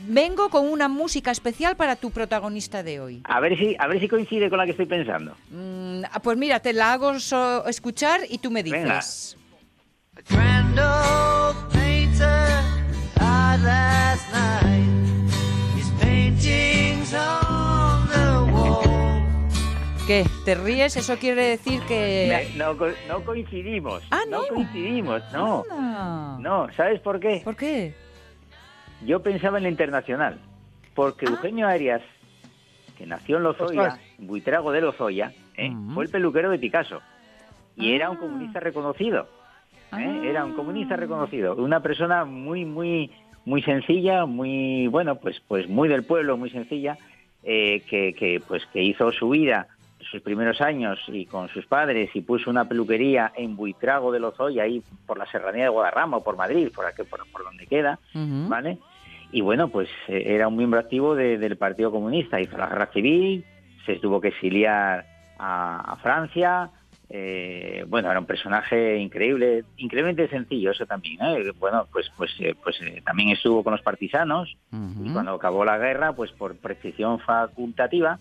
vengo 0.06 0.50
con 0.50 0.68
una 0.68 0.88
música 0.88 1.30
especial 1.30 1.74
para 1.76 1.96
tu 1.96 2.10
protagonista 2.10 2.82
de 2.82 3.00
hoy. 3.00 3.20
A 3.24 3.40
ver 3.40 3.56
si, 3.56 3.74
a 3.78 3.86
ver 3.86 3.98
si 3.98 4.08
coincide 4.08 4.50
con 4.50 4.58
la 4.58 4.66
que 4.66 4.72
estoy 4.72 4.86
pensando. 4.86 5.34
Mm, 5.50 6.02
ah, 6.12 6.20
pues 6.22 6.36
mira, 6.36 6.60
te 6.60 6.74
la 6.74 6.92
hago 6.92 7.18
so- 7.18 7.66
escuchar 7.66 8.20
y 8.28 8.36
tú 8.38 8.50
me 8.50 8.62
Venga. 8.62 8.96
dices. 8.96 9.38
Grand 10.28 10.76
¿Qué? 20.06 20.24
¿Te 20.44 20.54
ríes? 20.56 20.96
Eso 20.96 21.16
quiere 21.16 21.42
decir 21.42 21.80
que... 21.86 22.26
Me- 22.52 22.58
no, 22.58 22.76
co- 22.76 22.88
no 23.08 23.22
coincidimos. 23.24 24.02
Ah, 24.10 24.22
no. 24.28 24.42
coincidimos, 24.48 25.22
no. 25.32 25.62
Anda. 25.70 26.38
No, 26.40 26.72
¿sabes 26.72 27.00
por 27.00 27.20
qué? 27.20 27.40
¿Por 27.44 27.54
qué? 27.56 27.94
Yo 29.06 29.22
pensaba 29.22 29.58
en 29.58 29.62
la 29.64 29.68
internacional, 29.70 30.40
porque 30.94 31.26
Eugenio 31.26 31.68
Arias, 31.68 32.02
que 32.98 33.06
nació 33.06 33.36
en 33.36 33.44
Lozoya, 33.44 33.82
Ostras. 33.82 34.00
en 34.18 34.26
Buitrago 34.26 34.72
de 34.72 34.80
Lozoya, 34.80 35.32
¿eh? 35.56 35.70
Ujú. 35.70 35.94
fue 35.94 36.04
el 36.04 36.10
peluquero 36.10 36.50
de 36.50 36.58
Picasso. 36.58 37.00
Y 37.76 37.92
era 37.92 38.10
un 38.10 38.16
Ah. 38.16 38.20
comunista 38.20 38.60
reconocido. 38.60 39.22
¿eh? 39.22 39.86
Ah. 39.92 40.20
Era 40.24 40.44
un 40.44 40.54
comunista 40.54 40.96
reconocido. 40.96 41.54
Una 41.54 41.80
persona 41.80 42.24
muy, 42.24 42.64
muy, 42.64 43.10
muy 43.44 43.62
sencilla, 43.62 44.26
muy, 44.26 44.88
bueno, 44.88 45.14
pues, 45.16 45.40
pues 45.46 45.68
muy 45.68 45.88
del 45.88 46.02
pueblo, 46.04 46.36
muy 46.36 46.50
sencilla, 46.50 46.98
eh, 47.44 47.82
que, 47.88 48.14
que, 48.14 48.40
pues, 48.46 48.64
que 48.72 48.82
hizo 48.82 49.10
su 49.12 49.28
vida 49.30 49.68
sus 50.12 50.20
primeros 50.22 50.60
años 50.60 51.00
y 51.08 51.26
con 51.26 51.48
sus 51.48 51.66
padres 51.66 52.10
y 52.14 52.20
puso 52.20 52.50
una 52.50 52.66
peluquería 52.68 53.32
en 53.34 53.56
Buitrago 53.56 54.12
de 54.12 54.20
Lozoya, 54.20 54.62
ahí 54.62 54.80
por 55.06 55.18
la 55.18 55.26
serranía 55.26 55.64
de 55.64 55.70
Guadarrama 55.70 56.18
o 56.18 56.22
por 56.22 56.36
Madrid, 56.36 56.68
por, 56.72 56.86
aquí, 56.86 57.02
por, 57.02 57.26
por 57.32 57.42
donde 57.42 57.66
queda, 57.66 57.98
Ujú. 58.14 58.48
¿vale? 58.48 58.78
Y 59.32 59.40
bueno, 59.40 59.68
pues 59.68 59.88
eh, 60.08 60.22
era 60.26 60.46
un 60.46 60.56
miembro 60.56 60.78
activo 60.78 61.16
de- 61.16 61.38
del 61.38 61.56
Partido 61.56 61.90
Comunista, 61.90 62.40
hizo 62.40 62.56
la 62.56 62.68
guerra 62.68 62.86
civil, 62.92 63.44
se 63.86 63.96
tuvo 63.96 64.20
que 64.20 64.28
exiliar 64.28 65.06
a, 65.38 65.92
a 65.92 65.96
Francia, 65.96 66.70
eh, 67.14 67.84
bueno, 67.88 68.10
era 68.10 68.20
un 68.20 68.26
personaje 68.26 68.96
increíble, 68.98 69.64
increíblemente 69.76 70.28
sencillo 70.28 70.70
eso 70.70 70.86
también, 70.86 71.18
¿eh? 71.22 71.50
Bueno, 71.58 71.86
pues, 71.92 72.10
pues, 72.16 72.30
eh, 72.40 72.54
pues 72.62 72.80
eh, 72.80 73.02
también 73.04 73.30
estuvo 73.30 73.62
con 73.64 73.72
los 73.72 73.82
partisanos 73.82 74.56
y 75.04 75.10
cuando 75.12 75.32
acabó 75.32 75.64
la 75.64 75.76
guerra, 75.78 76.12
pues 76.14 76.30
por 76.32 76.56
prescripción 76.56 77.18
facultativa, 77.20 78.18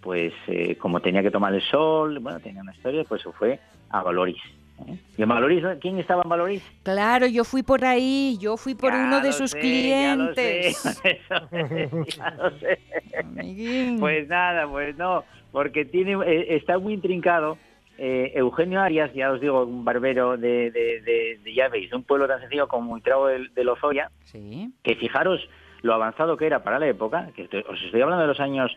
pues 0.00 0.32
eh, 0.46 0.76
como 0.76 1.00
tenía 1.00 1.22
que 1.22 1.30
tomar 1.30 1.54
el 1.54 1.62
sol, 1.62 2.18
bueno, 2.20 2.40
tenía 2.40 2.62
una 2.62 2.72
historia, 2.74 3.04
pues 3.08 3.22
se 3.22 3.32
fue 3.32 3.58
a 3.90 4.02
Valoris. 4.02 4.40
¿eh? 4.86 4.96
¿Y 5.16 5.22
en 5.22 5.28
Valorís? 5.28 5.64
¿Quién 5.80 5.98
estaba 5.98 6.22
en 6.22 6.28
Valorís? 6.28 6.62
Claro, 6.84 7.26
yo 7.26 7.44
fui 7.44 7.62
por 7.62 7.84
ahí, 7.84 8.36
yo 8.40 8.56
fui 8.56 8.74
por 8.74 8.92
Ya 8.92 9.04
uno 9.06 9.20
de 9.20 9.32
sus 9.32 9.50
sé, 9.50 9.58
clientes. 9.60 10.82
Ya 11.28 11.40
lo 11.40 11.48
sé, 11.48 11.90
ya 12.16 12.30
lo 12.38 12.50
sé. 12.58 12.78
Amiguín. 13.18 13.98
Pues 13.98 14.28
nada, 14.28 14.68
pues 14.68 14.96
no, 14.96 15.24
porque 15.52 15.84
tiene 15.84 16.12
eh, 16.26 16.56
está 16.56 16.78
muy 16.78 16.94
intrincado. 16.94 17.58
Eh, 18.00 18.30
Eugenio 18.36 18.80
Arias, 18.80 19.12
ya 19.12 19.32
os 19.32 19.40
digo, 19.40 19.64
un 19.64 19.84
barbero 19.84 20.36
de, 20.36 20.70
de, 20.70 21.00
de, 21.00 21.40
de- 21.42 21.52
ya 21.54 21.68
veis, 21.68 21.90
de 21.90 21.96
un 21.96 22.04
pueblo 22.04 22.28
tan 22.28 22.38
sencillo 22.40 22.68
como 22.68 22.92
Ultrao 22.92 23.26
de, 23.26 23.48
de 23.52 23.64
Lozoya, 23.64 24.08
Sí. 24.22 24.70
que 24.84 24.94
fijaros 24.94 25.40
lo 25.82 25.94
avanzado 25.94 26.36
que 26.36 26.46
era 26.46 26.62
para 26.62 26.78
la 26.78 26.86
época, 26.86 27.30
que 27.34 27.42
estoy- 27.42 27.64
os 27.68 27.82
estoy 27.82 28.00
hablando 28.00 28.22
de 28.22 28.28
los 28.28 28.38
años 28.38 28.70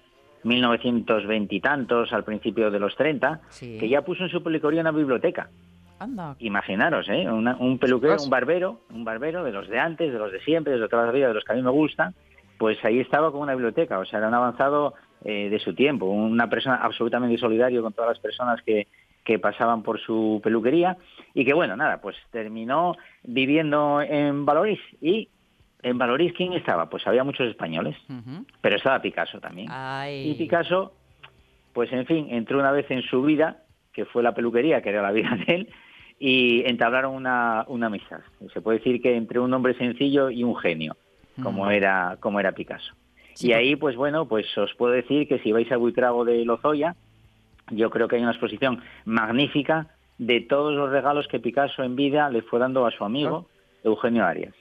1920 0.44 1.56
y 1.56 1.60
tantos, 1.62 2.12
al 2.14 2.24
principio 2.24 2.72
de 2.72 2.80
los 2.80 2.96
30, 2.96 3.42
Sí. 3.50 3.78
que 3.80 3.90
ya 3.90 4.02
puso 4.02 4.24
en 4.24 4.30
su 4.30 4.42
peluquería 4.44 4.82
una 4.82 4.92
biblioteca. 4.92 5.50
Anda. 6.00 6.36
Imaginaros, 6.40 7.08
¿eh? 7.10 7.30
Una- 7.30 7.56
un 7.58 7.78
peluquero, 7.78 8.16
un 8.24 8.30
barbero, 8.30 8.80
un 8.94 9.04
barbero 9.04 9.44
de 9.44 9.52
los 9.52 9.68
de 9.70 9.78
antes, 9.80 10.12
de 10.12 10.18
los 10.18 10.32
de 10.32 10.40
siempre, 10.42 10.74
de 10.74 10.80
los 10.80 10.88
de 10.90 10.92
toda 10.92 11.06
la 11.06 11.12
vida, 11.12 11.28
de 11.28 11.34
los 11.36 11.44
que 11.44 11.54
a 11.54 11.56
mí 11.56 11.62
me 11.62 11.70
gustan, 11.70 12.16
pues 12.58 12.84
ahí 12.84 13.00
estaba 13.00 13.32
con 13.32 13.42
una 13.42 13.54
biblioteca, 13.54 14.00
o 14.00 14.06
sea, 14.06 14.20
era 14.20 14.28
un 14.28 14.34
avanzado 14.34 14.94
eh, 15.24 15.50
de 15.52 15.60
su 15.60 15.76
tiempo, 15.76 16.08
una 16.08 16.50
persona 16.50 16.78
absolutamente 16.78 17.38
solidario 17.38 17.84
con 17.84 17.94
todas 17.94 18.10
las 18.10 18.20
personas 18.20 18.60
que, 18.64 18.88
que 19.24 19.38
pasaban 19.38 19.84
por 19.84 20.00
su 20.00 20.42
peluquería 20.44 20.98
y 21.36 21.46
que, 21.46 21.54
bueno, 21.54 21.76
nada, 21.76 22.02
pues 22.02 22.16
terminó 22.32 22.96
viviendo 23.24 24.02
en 24.02 24.44
Valorís 24.48 24.80
y 25.00 25.30
en 25.84 25.98
Valorís, 25.98 26.34
¿quién 26.34 26.54
estaba? 26.54 26.90
Pues 26.90 27.06
había 27.08 27.24
muchos 27.24 27.48
españoles, 27.48 27.96
pero 28.62 28.76
estaba 28.76 29.02
Picasso 29.02 29.40
también. 29.40 29.68
Ay. 29.70 30.32
Y 30.32 30.34
Picasso, 30.36 30.94
pues 31.74 31.92
en 31.92 32.06
fin, 32.06 32.28
entró 32.30 32.60
una 32.60 32.72
vez 32.72 32.90
en 32.92 33.02
su 33.04 33.22
vida, 33.22 33.64
que 33.94 34.06
fue 34.06 34.24
la 34.24 34.34
peluquería, 34.34 34.82
que 34.82 34.90
era 34.90 35.02
la 35.02 35.12
vida 35.12 35.38
de 35.46 35.56
él, 35.56 35.70
y 36.20 36.64
entablaron 36.70 37.16
una, 37.16 37.66
una 37.68 37.88
amistad. 37.88 38.22
Se 38.54 38.62
puede 38.62 38.78
decir 38.78 39.02
que 39.02 39.16
entre 39.16 39.40
un 39.40 39.54
hombre 39.54 39.74
sencillo 39.76 40.30
y 40.30 40.44
un 40.44 40.56
genio, 40.56 40.96
como 41.42 41.70
era, 41.72 42.18
como 42.20 42.40
era 42.40 42.52
Picasso. 42.52 42.94
Sí, 43.34 43.48
y 43.48 43.54
ahí, 43.54 43.76
pues 43.76 43.96
bueno, 43.96 44.28
pues 44.28 44.46
os 44.58 44.74
puedo 44.76 44.94
decir 44.94 45.28
que 45.28 45.40
si 45.40 45.52
vais 45.52 45.72
a 45.72 45.78
Buitrago 45.78 46.26
de 46.26 46.46
Lozoya, 46.46 46.96
yo 47.72 47.90
creo 47.90 48.08
que 48.08 48.18
hay 48.18 48.22
una 48.22 48.32
exposición 48.32 48.82
magnífica 49.06 49.88
de 50.18 50.42
todos 50.42 50.76
los 50.76 50.92
regalos 50.92 51.28
que 51.28 51.40
Picasso 51.40 51.84
en 51.84 51.96
vida 51.96 52.30
le 52.30 52.44
fue 52.44 52.60
dando 52.60 52.86
a 52.86 52.92
su 52.92 53.04
amigo 53.04 53.48
Eugenio 53.84 54.26
Arias. 54.26 54.54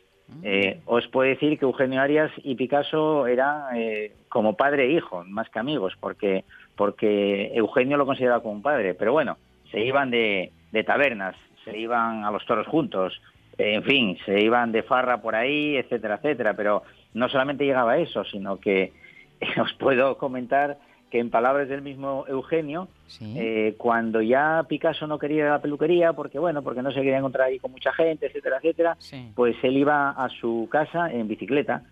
Eh, 0.42 0.80
os 0.86 1.06
puedo 1.08 1.28
decir 1.28 1.58
que 1.58 1.64
Eugenio 1.64 2.00
Arias 2.00 2.30
y 2.42 2.54
Picasso 2.54 3.26
eran 3.26 3.76
eh, 3.76 4.12
como 4.28 4.56
padre 4.56 4.86
e 4.86 4.92
hijo, 4.92 5.24
más 5.24 5.48
que 5.50 5.58
amigos, 5.58 5.94
porque, 6.00 6.44
porque 6.76 7.50
Eugenio 7.54 7.96
lo 7.96 8.06
consideraba 8.06 8.42
como 8.42 8.54
un 8.54 8.62
padre. 8.62 8.94
Pero 8.94 9.12
bueno, 9.12 9.36
se 9.70 9.80
iban 9.80 10.10
de, 10.10 10.52
de 10.72 10.84
tabernas, 10.84 11.36
se 11.64 11.76
iban 11.78 12.24
a 12.24 12.30
los 12.30 12.44
toros 12.46 12.66
juntos, 12.66 13.20
en 13.58 13.82
fin, 13.84 14.16
se 14.24 14.40
iban 14.40 14.72
de 14.72 14.82
farra 14.82 15.20
por 15.20 15.34
ahí, 15.34 15.76
etcétera, 15.76 16.16
etcétera. 16.16 16.54
Pero 16.54 16.82
no 17.14 17.28
solamente 17.28 17.64
llegaba 17.64 17.98
eso, 17.98 18.24
sino 18.24 18.58
que 18.58 18.92
os 19.62 19.72
puedo 19.74 20.16
comentar 20.16 20.78
que 21.10 21.18
en 21.18 21.30
palabras 21.30 21.68
del 21.68 21.82
mismo 21.82 22.24
Eugenio, 22.28 22.88
Sí. 23.06 23.34
eh, 23.36 23.74
cuando 23.76 24.22
ya 24.22 24.64
Picasso 24.68 25.06
no 25.06 25.18
quería 25.18 25.36
ir 25.38 25.44
a 25.44 25.50
la 25.52 25.62
peluquería, 25.62 26.12
porque 26.12 26.38
bueno, 26.38 26.62
porque 26.62 26.82
no 26.82 26.90
se 26.92 27.00
quería 27.00 27.18
encontrar 27.18 27.48
ahí 27.48 27.58
con 27.58 27.72
mucha 27.72 27.92
gente, 27.92 28.26
etcétera, 28.26 28.58
etcétera, 28.58 28.96
Sí. 29.00 29.30
pues 29.34 29.56
él 29.62 29.76
iba 29.76 30.10
a 30.10 30.28
su 30.28 30.68
casa 30.70 31.10
en 31.12 31.26
bicicleta 31.28 31.82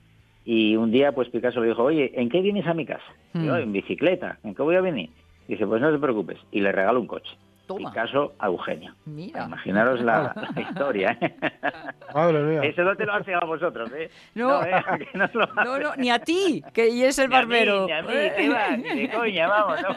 y 0.44 0.76
un 0.76 0.90
día 0.92 1.12
pues 1.12 1.28
Picasso 1.28 1.60
le 1.60 1.68
dijo, 1.68 1.82
oye, 1.82 2.12
¿en 2.14 2.28
qué 2.28 2.40
vienes 2.40 2.66
a 2.66 2.74
mi 2.74 2.86
casa? 2.86 3.02
Hmm. 3.32 3.44
Yo, 3.44 3.56
en 3.56 3.72
bicicleta, 3.72 4.38
¿en 4.44 4.54
qué 4.54 4.62
voy 4.62 4.76
a 4.76 4.80
venir? 4.80 5.10
Dice, 5.48 5.66
pues 5.66 5.80
no 5.82 5.90
te 5.90 5.98
preocupes. 5.98 6.38
Y 6.52 6.60
le 6.60 6.70
regaló 6.72 7.00
un 7.00 7.06
coche. 7.06 7.30
Toma. 7.68 7.90
Picasso 7.90 8.32
a 8.40 8.46
Eugenio. 8.46 8.92
Mira. 9.06 9.44
Imaginaros 9.44 10.00
la, 10.00 10.34
la 10.54 10.60
historia. 10.68 11.16
¿eh? 11.20 11.34
Madre 12.12 12.42
mía. 12.42 12.60
Eso 12.64 12.82
no 12.82 12.96
te 12.96 13.06
lo 13.06 13.12
hacen 13.14 13.34
a 13.36 13.44
vosotros, 13.44 13.92
¿eh? 13.94 14.10
No. 14.34 14.60
¿eh? 14.64 14.72
Que 15.12 15.16
no 15.18 15.26
os 15.26 15.34
lo 15.34 15.46
No, 15.46 15.60
hacen. 15.60 15.82
no, 15.84 15.96
ni 15.96 16.10
a 16.10 16.18
ti, 16.18 16.64
que 16.74 16.88
y 16.88 17.04
es 17.04 17.16
el 17.20 17.28
Ni 17.28 17.36
a 17.36 17.38
mí, 17.42 17.44
barbero. 17.46 17.86
ni 17.86 17.92
a 17.92 18.02
mí, 18.02 18.08
¿qué 18.36 18.48
va? 18.48 18.76
Ni 18.76 19.00
de 19.02 19.10
coña, 19.14 19.46
vamos. 19.46 19.80
no 19.82 19.88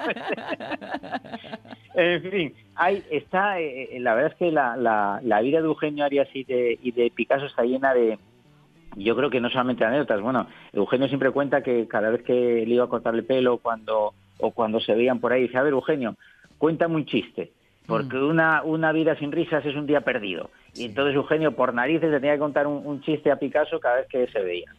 en 1.94 2.22
fin, 2.32 2.54
hay, 2.76 3.04
está, 3.10 3.60
eh, 3.60 3.98
la 4.00 4.14
verdad 4.16 4.32
es 4.32 4.38
que 4.38 4.52
la, 4.52 4.78
la, 4.78 5.20
la 5.24 5.42
vida 5.42 5.60
de 5.60 5.66
Eugenio 5.68 6.06
Arias 6.06 6.28
y 6.34 6.44
de, 6.44 6.80
y 6.82 6.92
de 6.92 7.12
Picasso 7.12 7.46
está 7.46 7.64
llena 7.64 7.94
de, 7.94 8.18
yo 8.96 9.16
creo 9.16 9.30
que 9.30 9.42
no 9.42 9.50
solamente 9.50 9.84
anécdotas. 9.86 10.22
Bueno, 10.22 10.48
Eugenio 10.74 11.08
siempre 11.08 11.32
cuenta 11.32 11.62
que 11.64 11.88
cada 11.88 12.10
vez 12.10 12.24
que 12.24 12.34
le 12.66 12.74
iba 12.76 12.86
a 12.86 12.90
cortar 12.90 13.16
el 13.16 13.26
pelo 13.26 13.58
cuando, 13.58 14.14
o 14.40 14.52
cuando 14.52 14.80
se 14.80 14.94
veían 14.96 15.20
por 15.20 15.34
ahí, 15.34 15.44
dice, 15.44 15.58
a 15.58 15.64
ver, 15.64 15.74
Eugenio, 15.74 16.16
cuéntame 16.58 16.96
un 16.96 17.06
chiste. 17.06 17.52
Porque 17.98 18.18
una, 18.18 18.64
una 18.64 18.92
vida 18.92 19.16
sin 19.16 19.32
risas 19.32 19.66
es 19.66 19.76
un 19.76 19.86
día 19.86 20.02
perdido. 20.02 20.50
Y 20.74 20.86
entonces 20.86 21.16
Eugenio, 21.16 21.54
por 21.54 21.74
narices, 21.74 22.10
le 22.10 22.20
tenía 22.20 22.34
que 22.34 22.40
contar 22.40 22.68
un, 22.68 22.86
un 22.86 23.02
chiste 23.02 23.32
a 23.32 23.38
Picasso 23.38 23.80
cada 23.80 23.98
vez 23.98 24.08
que 24.08 24.28
se 24.28 24.42
veía 24.42 24.72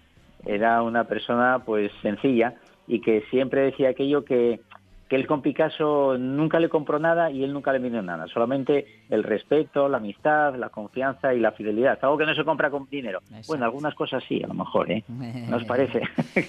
era 0.44 0.82
una 0.82 1.04
persona 1.04 1.62
pues 1.64 1.90
sencilla 2.02 2.54
y 2.86 3.00
que 3.00 3.22
siempre 3.30 3.62
decía 3.62 3.90
aquello 3.90 4.24
que, 4.24 4.60
que 5.08 5.16
él 5.16 5.26
con 5.26 5.42
Picasso 5.42 6.16
nunca 6.18 6.58
le 6.58 6.68
compró 6.68 6.98
nada 6.98 7.30
y 7.30 7.44
él 7.44 7.52
nunca 7.52 7.72
le 7.72 7.78
vendió 7.78 8.02
nada, 8.02 8.26
solamente 8.28 8.86
el 9.08 9.22
respeto, 9.22 9.88
la 9.88 9.98
amistad, 9.98 10.56
la 10.56 10.68
confianza 10.68 11.32
y 11.34 11.40
la 11.40 11.52
fidelidad, 11.52 11.98
algo 12.02 12.18
que 12.18 12.26
no 12.26 12.34
se 12.34 12.44
compra 12.44 12.70
con 12.70 12.88
dinero. 12.90 13.20
Exacto. 13.24 13.46
Bueno, 13.48 13.64
algunas 13.64 13.94
cosas 13.94 14.22
sí, 14.28 14.42
a 14.42 14.48
lo 14.48 14.54
mejor, 14.54 14.90
¿eh? 14.90 15.04
¿No 15.08 15.56
os 15.56 15.64
parece? 15.64 16.02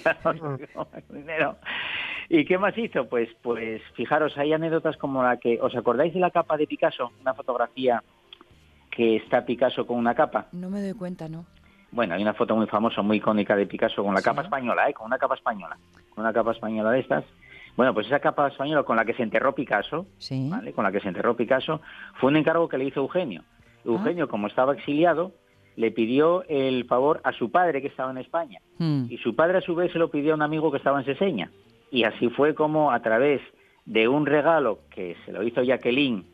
Dinero. 1.10 1.56
¿Y 2.28 2.44
qué 2.44 2.58
más 2.58 2.76
hizo? 2.78 3.06
Pues, 3.08 3.28
pues 3.42 3.82
fijaros, 3.94 4.36
hay 4.38 4.52
anécdotas 4.52 4.96
como 4.96 5.22
la 5.22 5.36
que, 5.36 5.58
¿os 5.60 5.74
acordáis 5.76 6.14
de 6.14 6.20
la 6.20 6.30
capa 6.30 6.56
de 6.56 6.66
Picasso? 6.66 7.10
Una 7.20 7.34
fotografía 7.34 8.02
que 8.90 9.16
está 9.16 9.44
Picasso 9.44 9.86
con 9.86 9.98
una 9.98 10.14
capa. 10.14 10.46
No 10.52 10.70
me 10.70 10.80
doy 10.80 10.94
cuenta, 10.94 11.28
¿no? 11.28 11.44
Bueno, 11.90 12.14
hay 12.14 12.22
una 12.22 12.34
foto 12.34 12.56
muy 12.56 12.66
famosa, 12.66 13.02
muy 13.02 13.18
icónica 13.18 13.54
de 13.56 13.66
Picasso 13.66 14.02
con 14.02 14.14
la 14.14 14.20
Sí. 14.20 14.24
capa 14.24 14.42
española, 14.42 14.88
¿eh? 14.88 14.94
Con 14.94 15.06
una 15.06 15.18
capa 15.18 15.34
española. 15.34 15.76
Con 16.14 16.24
una 16.24 16.32
capa 16.32 16.52
española 16.52 16.90
de 16.90 17.00
estas. 17.00 17.24
Bueno, 17.76 17.92
pues 17.92 18.06
esa 18.06 18.20
capa 18.20 18.48
española 18.48 18.84
con 18.84 18.96
la 18.96 19.04
que 19.04 19.14
se 19.14 19.22
enterró 19.22 19.54
Picasso, 19.54 20.06
Sí. 20.18 20.48
¿vale? 20.50 20.72
Con 20.72 20.84
la 20.84 20.92
que 20.92 21.00
se 21.00 21.08
enterró 21.08 21.36
Picasso, 21.36 21.80
fue 22.20 22.30
un 22.30 22.36
encargo 22.36 22.68
que 22.68 22.78
le 22.78 22.84
hizo 22.86 23.00
Eugenio. 23.00 23.42
Ah. 23.46 23.80
Eugenio, 23.84 24.28
como 24.28 24.46
estaba 24.46 24.74
exiliado, 24.74 25.32
le 25.76 25.90
pidió 25.90 26.44
el 26.48 26.84
favor 26.84 27.20
a 27.24 27.32
su 27.32 27.50
padre 27.50 27.82
que 27.82 27.88
estaba 27.88 28.12
en 28.12 28.18
España. 28.18 28.60
Mm. 28.78 29.06
Y 29.10 29.18
su 29.18 29.34
padre 29.34 29.58
a 29.58 29.60
su 29.60 29.74
vez 29.74 29.92
se 29.92 29.98
lo 29.98 30.08
pidió 30.08 30.32
a 30.32 30.36
un 30.36 30.42
amigo 30.42 30.70
que 30.70 30.78
estaba 30.78 31.00
en 31.00 31.04
Seseña. 31.04 31.50
Y 31.94 32.02
así 32.02 32.28
fue 32.28 32.56
como 32.56 32.90
a 32.90 33.00
través 33.02 33.40
de 33.86 34.08
un 34.08 34.26
regalo 34.26 34.80
que 34.90 35.16
se 35.24 35.30
lo 35.30 35.44
hizo 35.44 35.62
Jacqueline, 35.62 36.24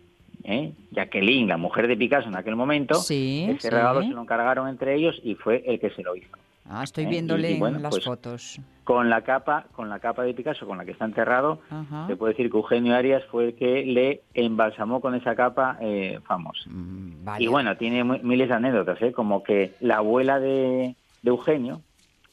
¿eh? 0.43 0.73
Jacqueline, 0.91 1.47
la 1.49 1.59
mujer 1.59 1.87
de 1.87 1.99
Picasso 1.99 2.29
en 2.29 2.37
aquel 2.37 2.57
momento, 2.57 2.95
Sí, 2.95 3.45
ese 3.47 3.69
sí. 3.69 3.69
regalo 3.69 4.01
se 4.03 4.09
lo 4.09 4.23
encargaron 4.23 4.69
entre 4.69 4.95
ellos 4.95 5.21
y 5.23 5.35
fue 5.35 5.63
el 5.67 5.79
que 5.79 5.91
se 5.91 6.03
lo 6.03 6.17
hizo. 6.17 6.31
Ah, 6.65 6.83
estoy 6.83 7.05
¿eh? 7.05 7.09
viéndole 7.09 7.51
Y- 7.51 7.57
y 7.57 7.59
bueno, 7.59 7.77
en 7.77 7.83
las 7.83 7.91
pues, 7.91 8.05
fotos. 8.07 8.59
Con 8.85 9.11
la 9.11 9.21
capa, 9.21 9.67
con 9.73 9.91
la 9.91 9.99
capa 9.99 10.23
de 10.23 10.33
Picasso 10.33 10.67
con 10.67 10.79
la 10.79 10.87
que 10.87 10.93
está 10.93 11.05
enterrado, 11.05 11.61
Ajá. 11.69 12.07
se 12.07 12.17
puede 12.17 12.33
decir 12.33 12.51
que 12.51 12.57
Eugenio 12.57 12.95
Arias 12.97 13.23
fue 13.31 13.49
el 13.49 13.55
que 13.55 13.85
le 13.85 14.23
embalsamó 14.33 15.03
con 15.03 15.15
esa 15.15 15.35
capa 15.35 15.77
eh, 15.83 16.21
famosa. 16.25 16.71
Mm, 16.71 17.23
vale. 17.23 17.45
Y 17.45 17.49
bueno, 17.49 17.77
tiene 17.77 18.03
miles 18.03 18.49
de 18.49 18.55
anécdotas, 18.55 19.01
¿eh? 19.03 19.13
como 19.13 19.43
que 19.43 19.75
la 19.81 19.99
abuela 19.99 20.41
de, 20.41 20.95
de 21.23 21.29
Eugenio 21.31 21.83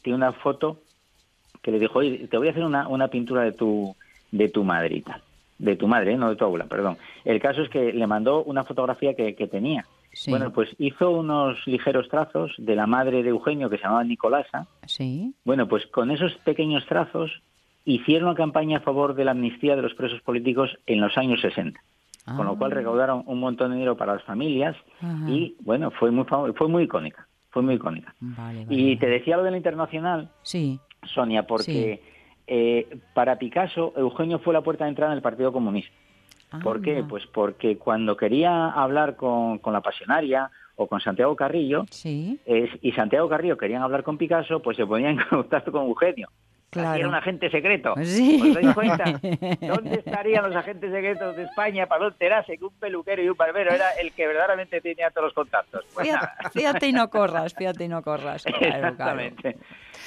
tiene 0.02 0.16
una 0.16 0.32
foto 0.32 0.80
que 1.68 1.72
le 1.74 1.80
dijo, 1.80 2.00
oye, 2.00 2.30
te 2.30 2.38
voy 2.38 2.48
a 2.48 2.52
hacer 2.52 2.64
una, 2.64 2.88
una 2.88 3.10
pintura 3.10 3.42
de 3.42 3.52
tu, 3.52 3.94
de 4.32 4.48
tu 4.48 4.64
madre 4.64 4.96
y 4.96 5.02
tal. 5.02 5.22
De 5.60 5.76
tu 5.76 5.86
madre, 5.86 6.14
¿eh? 6.14 6.18
no 6.18 6.30
de 6.30 6.38
tu 6.38 6.46
abuela, 6.46 6.64
perdón. 6.66 6.98
El 7.26 7.42
caso 7.42 7.62
es 7.62 7.68
que 7.70 7.92
le 7.92 8.08
mandó 8.08 8.42
una 8.46 8.64
fotografía 8.64 9.16
que, 9.16 9.36
que 9.36 9.48
tenía. 9.48 9.86
Sí. 10.14 10.32
Bueno, 10.32 10.54
pues 10.54 10.70
hizo 10.80 11.12
unos 11.12 11.58
ligeros 11.68 12.08
trazos 12.08 12.54
de 12.58 12.74
la 12.78 12.88
madre 12.88 13.22
de 13.22 13.30
Eugenio 13.32 13.70
que 13.70 13.76
se 13.76 13.84
llamaba 13.84 14.06
Nicolasa. 14.06 14.66
Sí. 14.86 15.34
Bueno, 15.44 15.68
pues 15.68 15.86
con 15.88 16.10
esos 16.10 16.36
pequeños 16.46 16.86
trazos 16.86 17.42
hicieron 17.84 18.30
una 18.30 18.38
campaña 18.38 18.78
a 18.78 18.82
favor 18.82 19.14
de 19.14 19.26
la 19.26 19.32
amnistía 19.32 19.76
de 19.76 19.82
los 19.82 19.94
presos 19.94 20.22
políticos 20.22 20.70
en 20.86 21.02
los 21.02 21.18
años 21.18 21.42
60 21.42 21.78
con 22.36 22.46
lo 22.46 22.58
cual 22.58 22.72
Ah. 22.72 22.76
recaudaron 22.76 23.24
un 23.26 23.40
montón 23.40 23.70
de 23.72 23.76
dinero 23.76 23.96
para 23.96 24.14
las 24.16 24.24
familias 24.24 24.76
Ajá. 25.02 25.30
y 25.30 25.56
bueno 25.62 25.92
fue 25.92 26.12
muy 26.12 26.26
fue 26.58 26.68
muy 26.68 26.84
icónica 26.84 27.26
fue 27.52 27.62
muy 27.62 27.76
icónica 27.76 28.14
Vale, 28.20 28.66
vale. 28.66 28.76
y 28.78 28.98
te 28.98 29.08
decía 29.08 29.38
lo 29.38 29.44
de 29.44 29.52
la 29.52 29.56
internacional 29.58 30.30
Sí. 30.44 30.78
Sonia 31.04 31.44
porque 31.44 32.02
eh, 32.48 32.88
para 33.14 33.38
Picasso 33.38 33.94
Eugenio 33.96 34.40
fue 34.40 34.54
la 34.54 34.62
puerta 34.62 34.86
de 34.86 34.90
entrada 34.90 35.12
en 35.12 35.18
el 35.18 35.22
Partido 35.22 35.52
Comunista. 35.52 35.94
¿por 36.64 36.82
qué? 36.82 37.04
Pues 37.08 37.26
porque 37.28 37.78
cuando 37.78 38.16
quería 38.16 38.70
hablar 38.70 39.18
con, 39.18 39.60
con 39.60 39.74
la 39.74 39.82
pasionaria 39.82 40.50
o 40.78 40.88
con 40.88 41.02
Santiago 41.02 41.36
Carrillo 41.36 41.86
Sí, 41.90 42.40
eh, 42.46 42.70
y 42.82 42.92
Santiago 42.94 43.28
Carrillo 43.28 43.58
querían 43.58 43.82
hablar 43.82 44.04
con 44.04 44.18
Picasso 44.18 44.62
pues 44.62 44.78
se 44.78 44.86
ponían 44.86 45.20
en 45.20 45.26
contacto 45.30 45.72
con 45.72 45.88
Eugenio 45.88 46.30
claro. 46.70 47.00
era 47.00 47.08
un 47.08 47.16
agente 47.16 47.50
secreto. 47.50 47.94
Sí. 48.04 48.40
¿Os 48.42 48.54
dais 48.56 48.74
cuenta? 48.74 49.04
¿Dónde 49.62 49.96
estarían 49.96 50.44
los 50.46 50.56
agentes 50.56 50.92
secretos 50.92 51.36
de 51.36 51.44
España 51.44 51.86
para 51.88 52.02
no 52.02 52.08
enterarse 52.10 52.58
que 52.58 52.66
un 52.66 52.74
peluquero 52.80 53.22
y 53.24 53.30
un 53.30 53.36
barbero 53.38 53.72
era 53.74 53.90
el 54.02 54.12
que 54.14 54.28
verdaderamente 54.28 54.82
tenía 54.82 55.10
todos 55.12 55.26
los 55.26 55.34
contactos? 55.34 55.86
Pues. 55.94 56.08
Fíjate, 56.08 56.28
fíjate 56.54 56.88
y 56.88 56.94
no 56.94 57.10
corras, 57.10 57.54
fíjate 57.54 57.84
y 57.86 57.88
no 57.88 58.02
corras. 58.02 58.44
Claro, 58.58 58.96
claro. 58.96 59.20
Exactamente. 59.22 59.58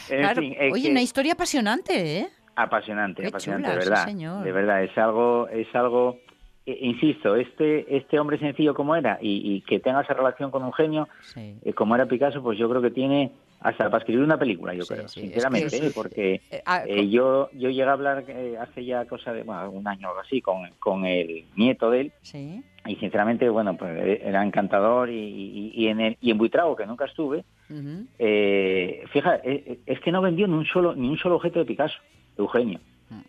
En 0.09 0.21
Claro. 0.21 0.41
fin, 0.41 0.57
Oye, 0.73 0.83
que- 0.83 0.91
una 0.91 1.03
historia 1.03 1.33
apasionante, 1.35 2.19
¿eh? 2.19 2.29
apasionante, 2.57 3.23
Qué 3.23 3.29
apasionante, 3.29 3.69
chula, 3.69 3.77
de 3.77 3.83
sí, 3.83 3.89
verdad. 3.91 4.05
señor. 4.05 4.45
De 4.45 4.53
verdad, 4.53 4.83
es 4.83 4.99
algo, 4.99 5.49
es 5.49 5.75
algo 5.75 6.19
eh, 6.67 6.77
insisto, 6.83 7.37
este 7.37 7.97
este 7.97 8.19
hombre 8.19 8.39
sencillo 8.39 8.75
como 8.75 8.95
era 8.97 9.19
y, 9.21 9.55
y 9.57 9.61
que 9.63 9.81
tenga 9.81 10.03
esa 10.03 10.13
relación 10.15 10.51
con 10.51 10.63
un 10.65 10.73
genio, 10.73 11.09
Sí. 11.23 11.57
eh, 11.65 11.73
como 11.73 11.95
era 11.95 12.07
Picasso, 12.07 12.43
pues 12.43 12.59
yo 12.59 12.69
creo 12.69 12.83
que 12.83 12.91
tiene 12.91 13.33
hasta 13.61 13.85
para 13.91 13.99
escribir 13.99 14.25
una 14.25 14.39
película, 14.39 14.75
yo 14.75 14.87
creo, 14.87 15.07
sí, 15.09 15.21
sinceramente, 15.21 15.77
es 15.77 15.81
que- 15.83 15.87
¿eh? 15.89 15.93
porque 15.95 16.41
Eh, 16.51 16.63
ah, 16.67 16.83
eh, 16.87 17.09
yo 17.11 17.51
yo 17.53 17.69
llegué 17.69 17.83
a 17.85 17.93
hablar 17.93 18.25
eh, 18.29 18.57
hace 18.59 18.85
ya 18.85 19.05
cosa 19.07 19.33
de 19.33 19.43
bueno, 19.43 19.71
un 19.71 19.87
año 19.87 20.09
o 20.09 20.11
algo 20.11 20.21
así 20.23 20.41
con, 20.41 20.69
con 20.79 21.05
el 21.05 21.45
nieto 21.57 21.91
de 21.91 22.01
él 22.01 22.13
Sí. 22.23 22.63
y 22.87 22.97
sinceramente, 22.97 23.49
bueno, 23.49 23.77
pues 23.77 24.21
era 24.23 24.43
encantador 24.43 25.11
y, 25.11 25.15
y, 25.19 25.73
y 25.75 25.89
en 25.89 26.01
el, 26.01 26.17
y 26.21 26.31
en 26.31 26.39
Buitrago, 26.39 26.75
que 26.75 26.87
nunca 26.87 27.05
estuve, 27.05 27.45
Ujú. 27.69 28.07
eh, 28.19 29.05
fíjate, 29.13 29.81
es 29.87 30.01
que 30.01 30.11
no 30.13 30.23
vendió 30.23 30.47
ni 30.47 30.55
un 30.55 30.65
solo 30.67 30.95
ni 30.95 31.09
un 31.09 31.19
solo 31.19 31.37
objeto 31.37 31.59
de 31.59 31.67
Picasso, 31.67 31.99
Eugenio. 32.39 32.81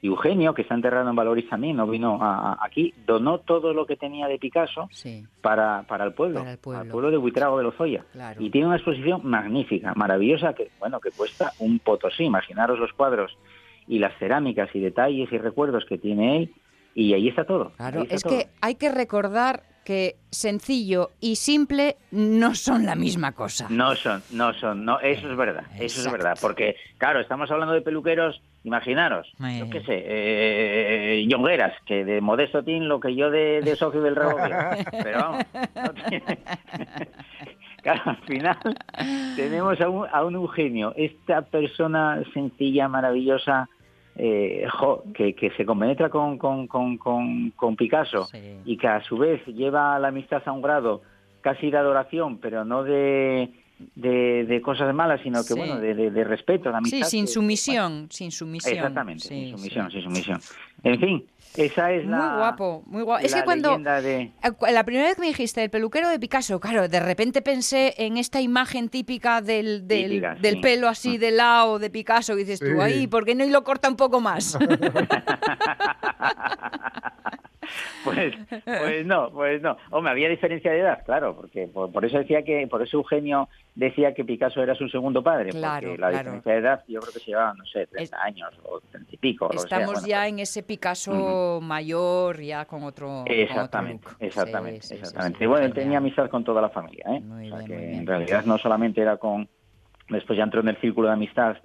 Y 0.01 0.07
Eugenio, 0.07 0.53
que 0.53 0.61
está 0.61 0.75
enterrado 0.75 1.09
en 1.09 1.15
Valoris 1.15 1.49
también, 1.49 1.75
no 1.77 1.87
vino 1.87 2.21
a- 2.21 2.53
a- 2.53 2.57
aquí, 2.65 2.93
donó 3.05 3.39
todo 3.39 3.73
lo 3.73 3.85
que 3.85 3.95
tenía 3.97 4.27
de 4.27 4.37
Picasso 4.37 4.87
Sí. 4.91 5.25
para, 5.41 5.83
para 5.87 6.05
el 6.05 6.13
pueblo, 6.13 6.39
Para 6.39 6.51
el 6.51 6.57
pueblo. 6.59 6.81
al 6.81 6.87
pueblo 6.87 7.11
de 7.11 7.17
Buitrago 7.17 7.57
de 7.57 7.63
Lozoya. 7.63 8.05
Claro. 8.11 8.41
Y 8.41 8.49
tiene 8.51 8.67
una 8.67 8.75
exposición 8.77 9.21
magnífica, 9.23 9.93
maravillosa, 9.95 10.53
que 10.53 10.69
bueno, 10.79 10.99
que 10.99 11.11
cuesta 11.11 11.51
un 11.59 11.79
potosí. 11.79 12.23
Imaginaros 12.25 12.77
los 12.79 12.93
cuadros 12.93 13.35
y 13.87 13.99
las 13.99 14.17
cerámicas 14.19 14.69
y 14.75 14.79
detalles 14.79 15.31
y 15.31 15.37
recuerdos 15.37 15.85
que 15.85 15.97
tiene 15.97 16.37
él, 16.37 16.53
y 16.93 17.13
ahí 17.13 17.27
está 17.29 17.45
todo. 17.45 17.71
Claro, 17.77 18.03
está 18.03 18.15
es 18.15 18.23
todo. 18.23 18.37
que 18.37 18.47
hay 18.61 18.75
que 18.75 18.91
recordar 18.91 19.63
que 19.83 20.15
sencillo 20.29 21.09
y 21.19 21.37
simple 21.37 21.95
no 22.11 22.53
son 22.53 22.85
la 22.85 22.93
misma 22.95 23.31
cosa. 23.31 23.65
No 23.71 23.95
son, 23.95 24.21
no 24.31 24.53
son, 24.53 24.85
no, 24.85 24.99
eso 24.99 25.29
es 25.31 25.35
verdad, 25.35 25.63
eso 25.79 26.01
es 26.01 26.11
verdad, 26.11 26.37
porque 26.39 26.75
claro, 26.99 27.19
estamos 27.19 27.49
hablando 27.49 27.73
de 27.73 27.81
peluqueros, 27.81 28.41
imaginaros, 28.63 29.31
yo 29.59 29.69
qué 29.69 29.81
sé, 29.81 30.03
eh, 30.05 31.25
Yongueras, 31.27 31.73
que 31.85 32.05
de 32.05 32.21
Modesto 32.21 32.63
Tin 32.63 32.87
lo 32.87 32.99
que 32.99 33.15
yo 33.15 33.29
de, 33.31 33.61
de 33.61 33.75
socio 33.75 34.01
del 34.01 34.15
revólver, 34.15 34.53
pero 35.03 35.19
vamos, 35.19 35.45
no 35.75 35.93
tiene- 36.09 36.37
claro, 37.81 38.01
al 38.05 38.17
final 38.17 38.57
tenemos 39.35 39.79
a 39.81 39.89
un, 39.89 40.07
a 40.11 40.23
un 40.23 40.35
Eugenio, 40.35 40.93
esta 40.95 41.41
persona 41.41 42.21
sencilla, 42.33 42.87
maravillosa, 42.87 43.67
eh, 44.15 44.67
jo, 44.69 45.03
que, 45.13 45.33
que 45.33 45.51
se 45.51 45.65
compenetra 45.65 46.09
con, 46.09 46.37
con, 46.37 46.67
con, 46.67 46.97
con, 46.97 47.51
con 47.51 47.75
Picasso 47.75 48.27
y 48.65 48.77
que 48.77 48.87
a 48.87 49.01
su 49.03 49.17
vez 49.17 49.43
lleva 49.47 49.97
la 49.99 50.09
amistad 50.09 50.41
a 50.45 50.51
un 50.51 50.61
grado 50.61 51.01
casi 51.41 51.71
de 51.71 51.77
adoración, 51.77 52.37
pero 52.37 52.63
no 52.65 52.83
de, 52.83 53.49
de, 53.95 54.45
de 54.45 54.61
cosas 54.61 54.93
malas, 54.93 55.21
sino 55.23 55.39
que 55.41 55.53
Sí. 55.53 55.55
bueno, 55.55 55.79
de, 55.79 55.93
de- 55.95 56.11
de 56.11 56.23
respeto, 56.23 56.69
de 56.71 56.77
amistad. 56.77 57.07
Sí, 57.07 57.17
sin 57.17 57.27
sumisión, 57.27 58.07
sin 58.11 58.31
sumisión. 58.31 58.75
Exactamente, 58.75 59.23
Sí, 59.27 59.29
sin 59.29 59.57
sumisión, 59.57 59.91
sin 59.91 60.03
sumisión. 60.03 60.39
En 60.83 60.99
fin, 60.99 61.25
esa 61.55 61.91
es 61.91 62.03
Muy 62.03 62.11
la... 62.11 62.35
guapo, 62.37 62.83
muy 62.87 63.03
guapo. 63.03 63.23
Es 63.25 63.33
que 63.35 63.43
cuando 63.43 63.77
de... 63.77 64.21
eh, 64.21 64.31
la 64.71 64.83
primera 64.83 65.07
vez 65.07 65.15
que 65.15 65.21
me 65.21 65.27
dijiste 65.27 65.63
el 65.63 65.69
peluquero 65.69 66.09
de 66.09 66.19
Picasso, 66.19 66.59
claro, 66.59 66.87
de 66.87 66.99
repente 66.99 67.41
pensé 67.41 67.93
en 67.97 68.17
esta 68.17 68.41
imagen 68.41 68.89
típica 68.89 69.41
del, 69.41 69.87
del, 69.87 70.09
Típica, 70.09 70.35
del 70.35 70.55
sí. 70.55 70.61
pelo 70.61 70.87
así 70.87 71.17
de 71.17 71.31
lado 71.31 71.77
de 71.77 71.89
Picasso, 71.89 72.33
y 72.33 72.37
dices 72.43 72.59
tú, 72.59 72.65
Sí. 72.65 72.79
ahí, 72.81 73.07
¿por 73.07 73.25
qué 73.25 73.35
no 73.35 73.43
y 73.45 73.49
lo 73.49 73.63
corta 73.63 73.89
un 73.89 73.95
poco 73.95 74.19
más? 74.21 74.57
Pues, 78.03 78.33
pues 78.65 79.05
no, 79.05 79.29
pues 79.29 79.61
no. 79.61 79.77
Hombre, 79.91 80.11
había 80.11 80.27
diferencia 80.27 80.71
de 80.71 80.79
edad, 80.79 81.03
claro, 81.05 81.35
porque 81.35 81.67
por, 81.67 81.91
por 81.91 82.03
eso 82.03 82.17
decía 82.17 82.41
que, 82.41 82.65
por 82.67 82.81
eso 82.81 82.97
Eugenio 82.97 83.47
decía 83.75 84.15
que 84.15 84.25
Picasso 84.25 84.63
era 84.63 84.73
su 84.73 84.89
segundo 84.89 85.21
padre, 85.21 85.51
Claro, 85.51 85.89
porque 85.89 86.01
la 86.01 86.09
claro. 86.09 86.17
diferencia 86.17 86.53
de 86.53 86.57
edad 86.57 86.83
yo 86.87 86.99
creo 86.99 87.13
que 87.13 87.19
se 87.19 87.25
llevaba, 87.27 87.53
no 87.53 87.63
sé, 87.65 87.85
30 87.85 88.23
años 88.23 88.49
o 88.63 88.79
30 88.79 89.07
y 89.13 89.17
pico. 89.17 89.45
o 89.45 89.49
lo 89.49 89.53
que 89.61 89.67
sea. 89.67 89.77
Estamos 89.77 89.93
Bueno, 89.93 90.07
ya 90.07 90.27
en 90.27 90.39
ese 90.39 90.63
Picasso 90.63 91.59
mayor, 91.61 92.41
ya 92.41 92.65
con 92.65 92.83
otro. 92.83 93.07
con 93.07 93.21
otro 93.21 93.33
Exactamente, 93.33 94.07
exactamente, 94.19 94.81
Sí, 94.81 94.97
sí, 95.03 95.33
y 95.39 95.45
bueno, 95.45 95.65
él 95.67 95.73
tenía 95.73 95.99
amistad 95.99 96.27
con 96.29 96.43
toda 96.43 96.61
la 96.61 96.69
familia, 96.69 97.05
¿eh? 97.07 97.21
O 97.53 97.57
sea 97.57 97.65
que 97.67 97.93
en 97.93 98.07
realidad 98.07 98.43
no 98.45 98.57
solamente 98.57 99.01
era 99.01 99.17
con... 99.17 99.47
Después 100.09 100.35
ya 100.37 100.43
entró 100.43 100.61
en 100.61 100.69
el 100.69 100.77
círculo 100.77 101.07
de 101.07 101.13
amistad 101.13 101.57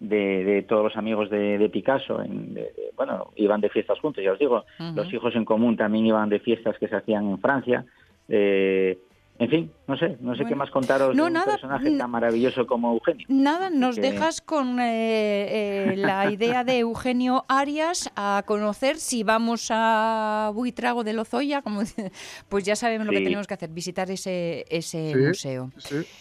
de, 0.00 0.44
de 0.44 0.62
todos 0.62 0.84
los 0.84 0.96
amigos 0.96 1.28
de, 1.30 1.58
de 1.58 1.68
Picasso. 1.68 2.22
en- 2.22 2.54
de- 2.54 2.62
de- 2.62 2.90
bueno, 2.96 3.32
iban 3.36 3.60
de 3.60 3.68
fiestas 3.68 3.98
juntos, 4.00 4.22
ya 4.22 4.32
os 4.32 4.38
digo. 4.38 4.64
Los 4.94 5.12
hijos 5.12 5.34
en 5.36 5.44
común 5.44 5.76
también 5.76 6.06
iban 6.06 6.28
de 6.28 6.38
fiestas 6.40 6.78
que 6.78 6.88
se 6.88 6.96
hacían 6.96 7.28
en 7.28 7.38
Francia. 7.38 7.84
Eh, 8.28 8.98
en 9.40 9.48
fin, 9.50 9.72
no 9.86 9.96
sé, 9.96 10.16
no 10.20 10.34
sé 10.34 10.44
qué 10.44 10.54
más 10.56 10.68
contaros 10.70 11.14
No, 11.14 11.24
de 11.24 11.28
un 11.28 11.32
nada, 11.34 11.52
personaje 11.52 11.96
tan 11.96 12.10
maravilloso 12.10 12.66
como 12.66 12.92
Eugenio. 12.94 13.24
Nada, 13.28 13.70
nos 13.70 13.94
que- 13.94 14.00
dejas 14.02 14.40
con 14.40 14.80
eh, 14.80 15.92
eh, 15.92 15.96
la 15.96 16.30
idea 16.30 16.64
de 16.64 16.78
Eugenio 16.80 17.44
Arias 17.48 18.10
a 18.16 18.42
conocer 18.46 18.96
si 18.96 19.22
vamos 19.22 19.68
a 19.70 20.50
Buitrago 20.54 21.04
de 21.04 21.12
Lozoya, 21.12 21.62
como, 21.62 21.80
dice, 21.80 22.10
pues 22.48 22.64
ya 22.64 22.74
sabemos 22.74 23.06
lo 23.06 23.12
que 23.12 23.18
Sí. 23.18 23.24
tenemos 23.24 23.46
que 23.46 23.54
hacer, 23.54 23.70
visitar 23.70 24.10
ese, 24.10 24.64
ese 24.70 25.12
Sí. 25.12 25.18
museo. 25.18 25.70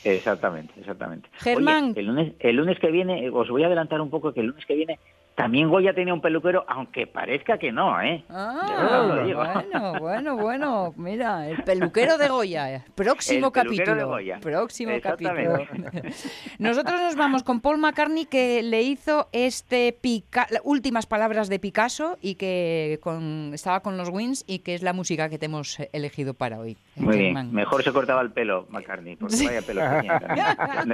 Exactamente, 0.03 0.73
exactamente. 0.79 1.27
Germán. 1.39 1.91
Oye, 1.91 1.99
el, 2.01 2.05
lunes, 2.05 2.33
el 2.39 2.55
lunes 2.55 2.77
que 2.79 2.91
viene, 2.91 3.29
os 3.31 3.49
voy 3.49 3.63
a 3.63 3.67
adelantar 3.67 3.99
un 3.99 4.09
poco 4.09 4.31
que 4.33 4.41
el 4.41 4.47
lunes 4.47 4.65
que 4.65 4.75
viene 4.75 4.99
también 5.37 5.69
Goya 5.69 5.93
tenía 5.93 6.15
un 6.15 6.19
peluquero, 6.19 6.65
aunque 6.67 7.05
parezca 7.05 7.59
que 7.59 7.71
no, 7.71 8.01
¿eh? 8.01 8.23
Ah, 8.27 9.05
lo 9.07 9.23
digo. 9.23 9.43
bueno, 9.43 9.93
bueno, 10.01 10.35
bueno, 10.35 10.93
mira, 10.97 11.47
el 11.47 11.63
peluquero 11.63 12.17
de 12.17 12.27
Goya, 12.27 12.73
eh, 12.73 12.83
próximo 12.95 13.47
El 13.47 13.51
peluquero 13.53 13.69
capítulo, 13.69 13.95
de 13.95 14.03
Goya. 14.03 14.39
próximo 14.41 14.93
capítulo. 14.99 15.59
Nosotros 16.57 16.99
nos 16.99 17.15
vamos 17.15 17.43
con 17.43 17.61
Paul 17.61 17.77
McCartney 17.77 18.25
que 18.25 18.63
le 18.63 18.81
hizo 18.81 19.29
este 19.31 19.95
pica 20.01 20.47
últimas 20.63 21.05
palabras 21.05 21.49
de 21.49 21.59
Picasso 21.59 22.17
y 22.19 22.33
que 22.33 22.99
con, 23.03 23.51
estaba 23.53 23.81
con 23.81 23.95
los 23.95 24.09
Wins 24.09 24.43
y 24.47 24.59
que 24.59 24.73
es 24.73 24.81
la 24.81 24.93
música 24.93 25.29
que 25.29 25.37
te 25.37 25.45
hemos 25.45 25.77
elegido 25.93 26.33
para 26.33 26.57
hoy. 26.57 26.77
Muy 26.95 27.15
bien, 27.15 27.53
mejor 27.53 27.83
se 27.83 27.93
cortaba 27.93 28.21
el 28.21 28.31
pelo, 28.31 28.65
McCartney, 28.71 29.15
porque 29.17 29.35
Sí. 29.35 29.45
vaya 29.45 29.61
pelo 29.61 29.81
tenía 30.01 30.19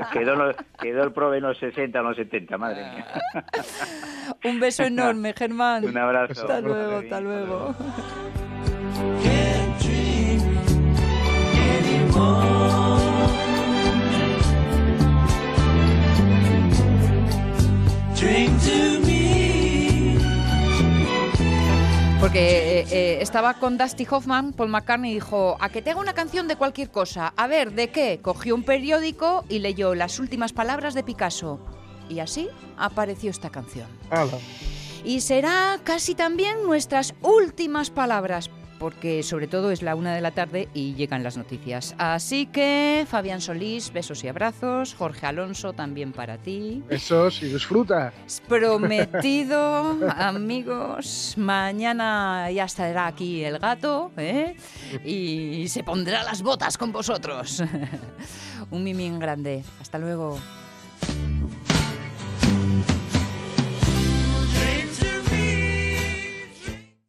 quedó, 0.11 1.03
el 1.05 1.13
prove 1.13 1.37
en 1.37 1.43
los 1.43 1.57
60 1.59 1.97
o 1.97 2.03
los 2.03 2.17
70, 2.17 2.57
madre 2.57 2.83
mía. 2.83 3.07
Un 4.43 4.59
beso 4.59 4.83
enorme, 4.83 5.33
Germán. 5.37 5.85
Un 5.85 5.97
abrazo. 5.97 6.41
Hasta 6.41 6.61
luego, 6.61 6.97
hasta 6.97 7.19
luego. 7.21 7.75
Drink 18.15 18.59
to 18.61 19.05
me. 19.05 19.23
Porque 22.23 22.79
eh, 22.79 22.85
eh, 22.89 23.17
estaba 23.19 23.55
con 23.55 23.77
Dusty 23.77 24.07
Hoffman, 24.09 24.53
Paul 24.53 24.69
McCartney 24.69 25.13
dijo, 25.13 25.57
a 25.59 25.67
que 25.67 25.81
te 25.81 25.91
haga 25.91 25.99
una 25.99 26.13
canción 26.13 26.47
de 26.47 26.55
cualquier 26.55 26.89
cosa. 26.89 27.33
A 27.35 27.47
ver, 27.47 27.73
¿de 27.73 27.89
qué? 27.89 28.19
Cogió 28.21 28.55
un 28.55 28.63
periódico 28.63 29.43
y 29.49 29.59
leyó 29.59 29.93
las 29.93 30.19
últimas 30.19 30.53
palabras 30.53 30.93
de 30.93 31.03
Picasso. 31.03 31.59
Y 32.09 32.19
así 32.19 32.49
apareció 32.77 33.31
esta 33.31 33.49
canción. 33.49 33.87
Y 35.03 35.21
será 35.21 35.79
casi 35.83 36.15
también 36.15 36.63
nuestras 36.63 37.13
últimas 37.21 37.89
palabras, 37.89 38.49
porque 38.79 39.23
sobre 39.23 39.47
todo 39.47 39.71
es 39.71 39.81
la 39.81 39.95
una 39.95 40.13
de 40.13 40.21
la 40.21 40.31
tarde 40.31 40.67
y 40.73 40.93
llegan 40.95 41.23
las 41.23 41.37
noticias. 41.37 41.95
Así 41.97 42.47
que, 42.47 43.05
Fabián 43.09 43.41
Solís, 43.41 43.93
besos 43.93 44.23
y 44.23 44.27
abrazos. 44.27 44.93
Jorge 44.93 45.25
Alonso, 45.25 45.73
también 45.73 46.11
para 46.11 46.37
ti. 46.37 46.83
Besos 46.87 47.41
y 47.43 47.47
disfruta. 47.47 48.13
Prometido, 48.47 49.97
amigos, 50.17 51.33
mañana 51.37 52.49
ya 52.51 52.65
estará 52.65 53.07
aquí 53.07 53.43
el 53.43 53.59
gato 53.59 54.11
¿eh? 54.17 54.55
y 55.05 55.67
se 55.69 55.83
pondrá 55.83 56.23
las 56.23 56.41
botas 56.41 56.77
con 56.77 56.91
vosotros. 56.91 57.63
Un 58.71 58.83
mimín 58.83 59.19
grande. 59.19 59.63
Hasta 59.81 59.97
luego. 59.97 60.39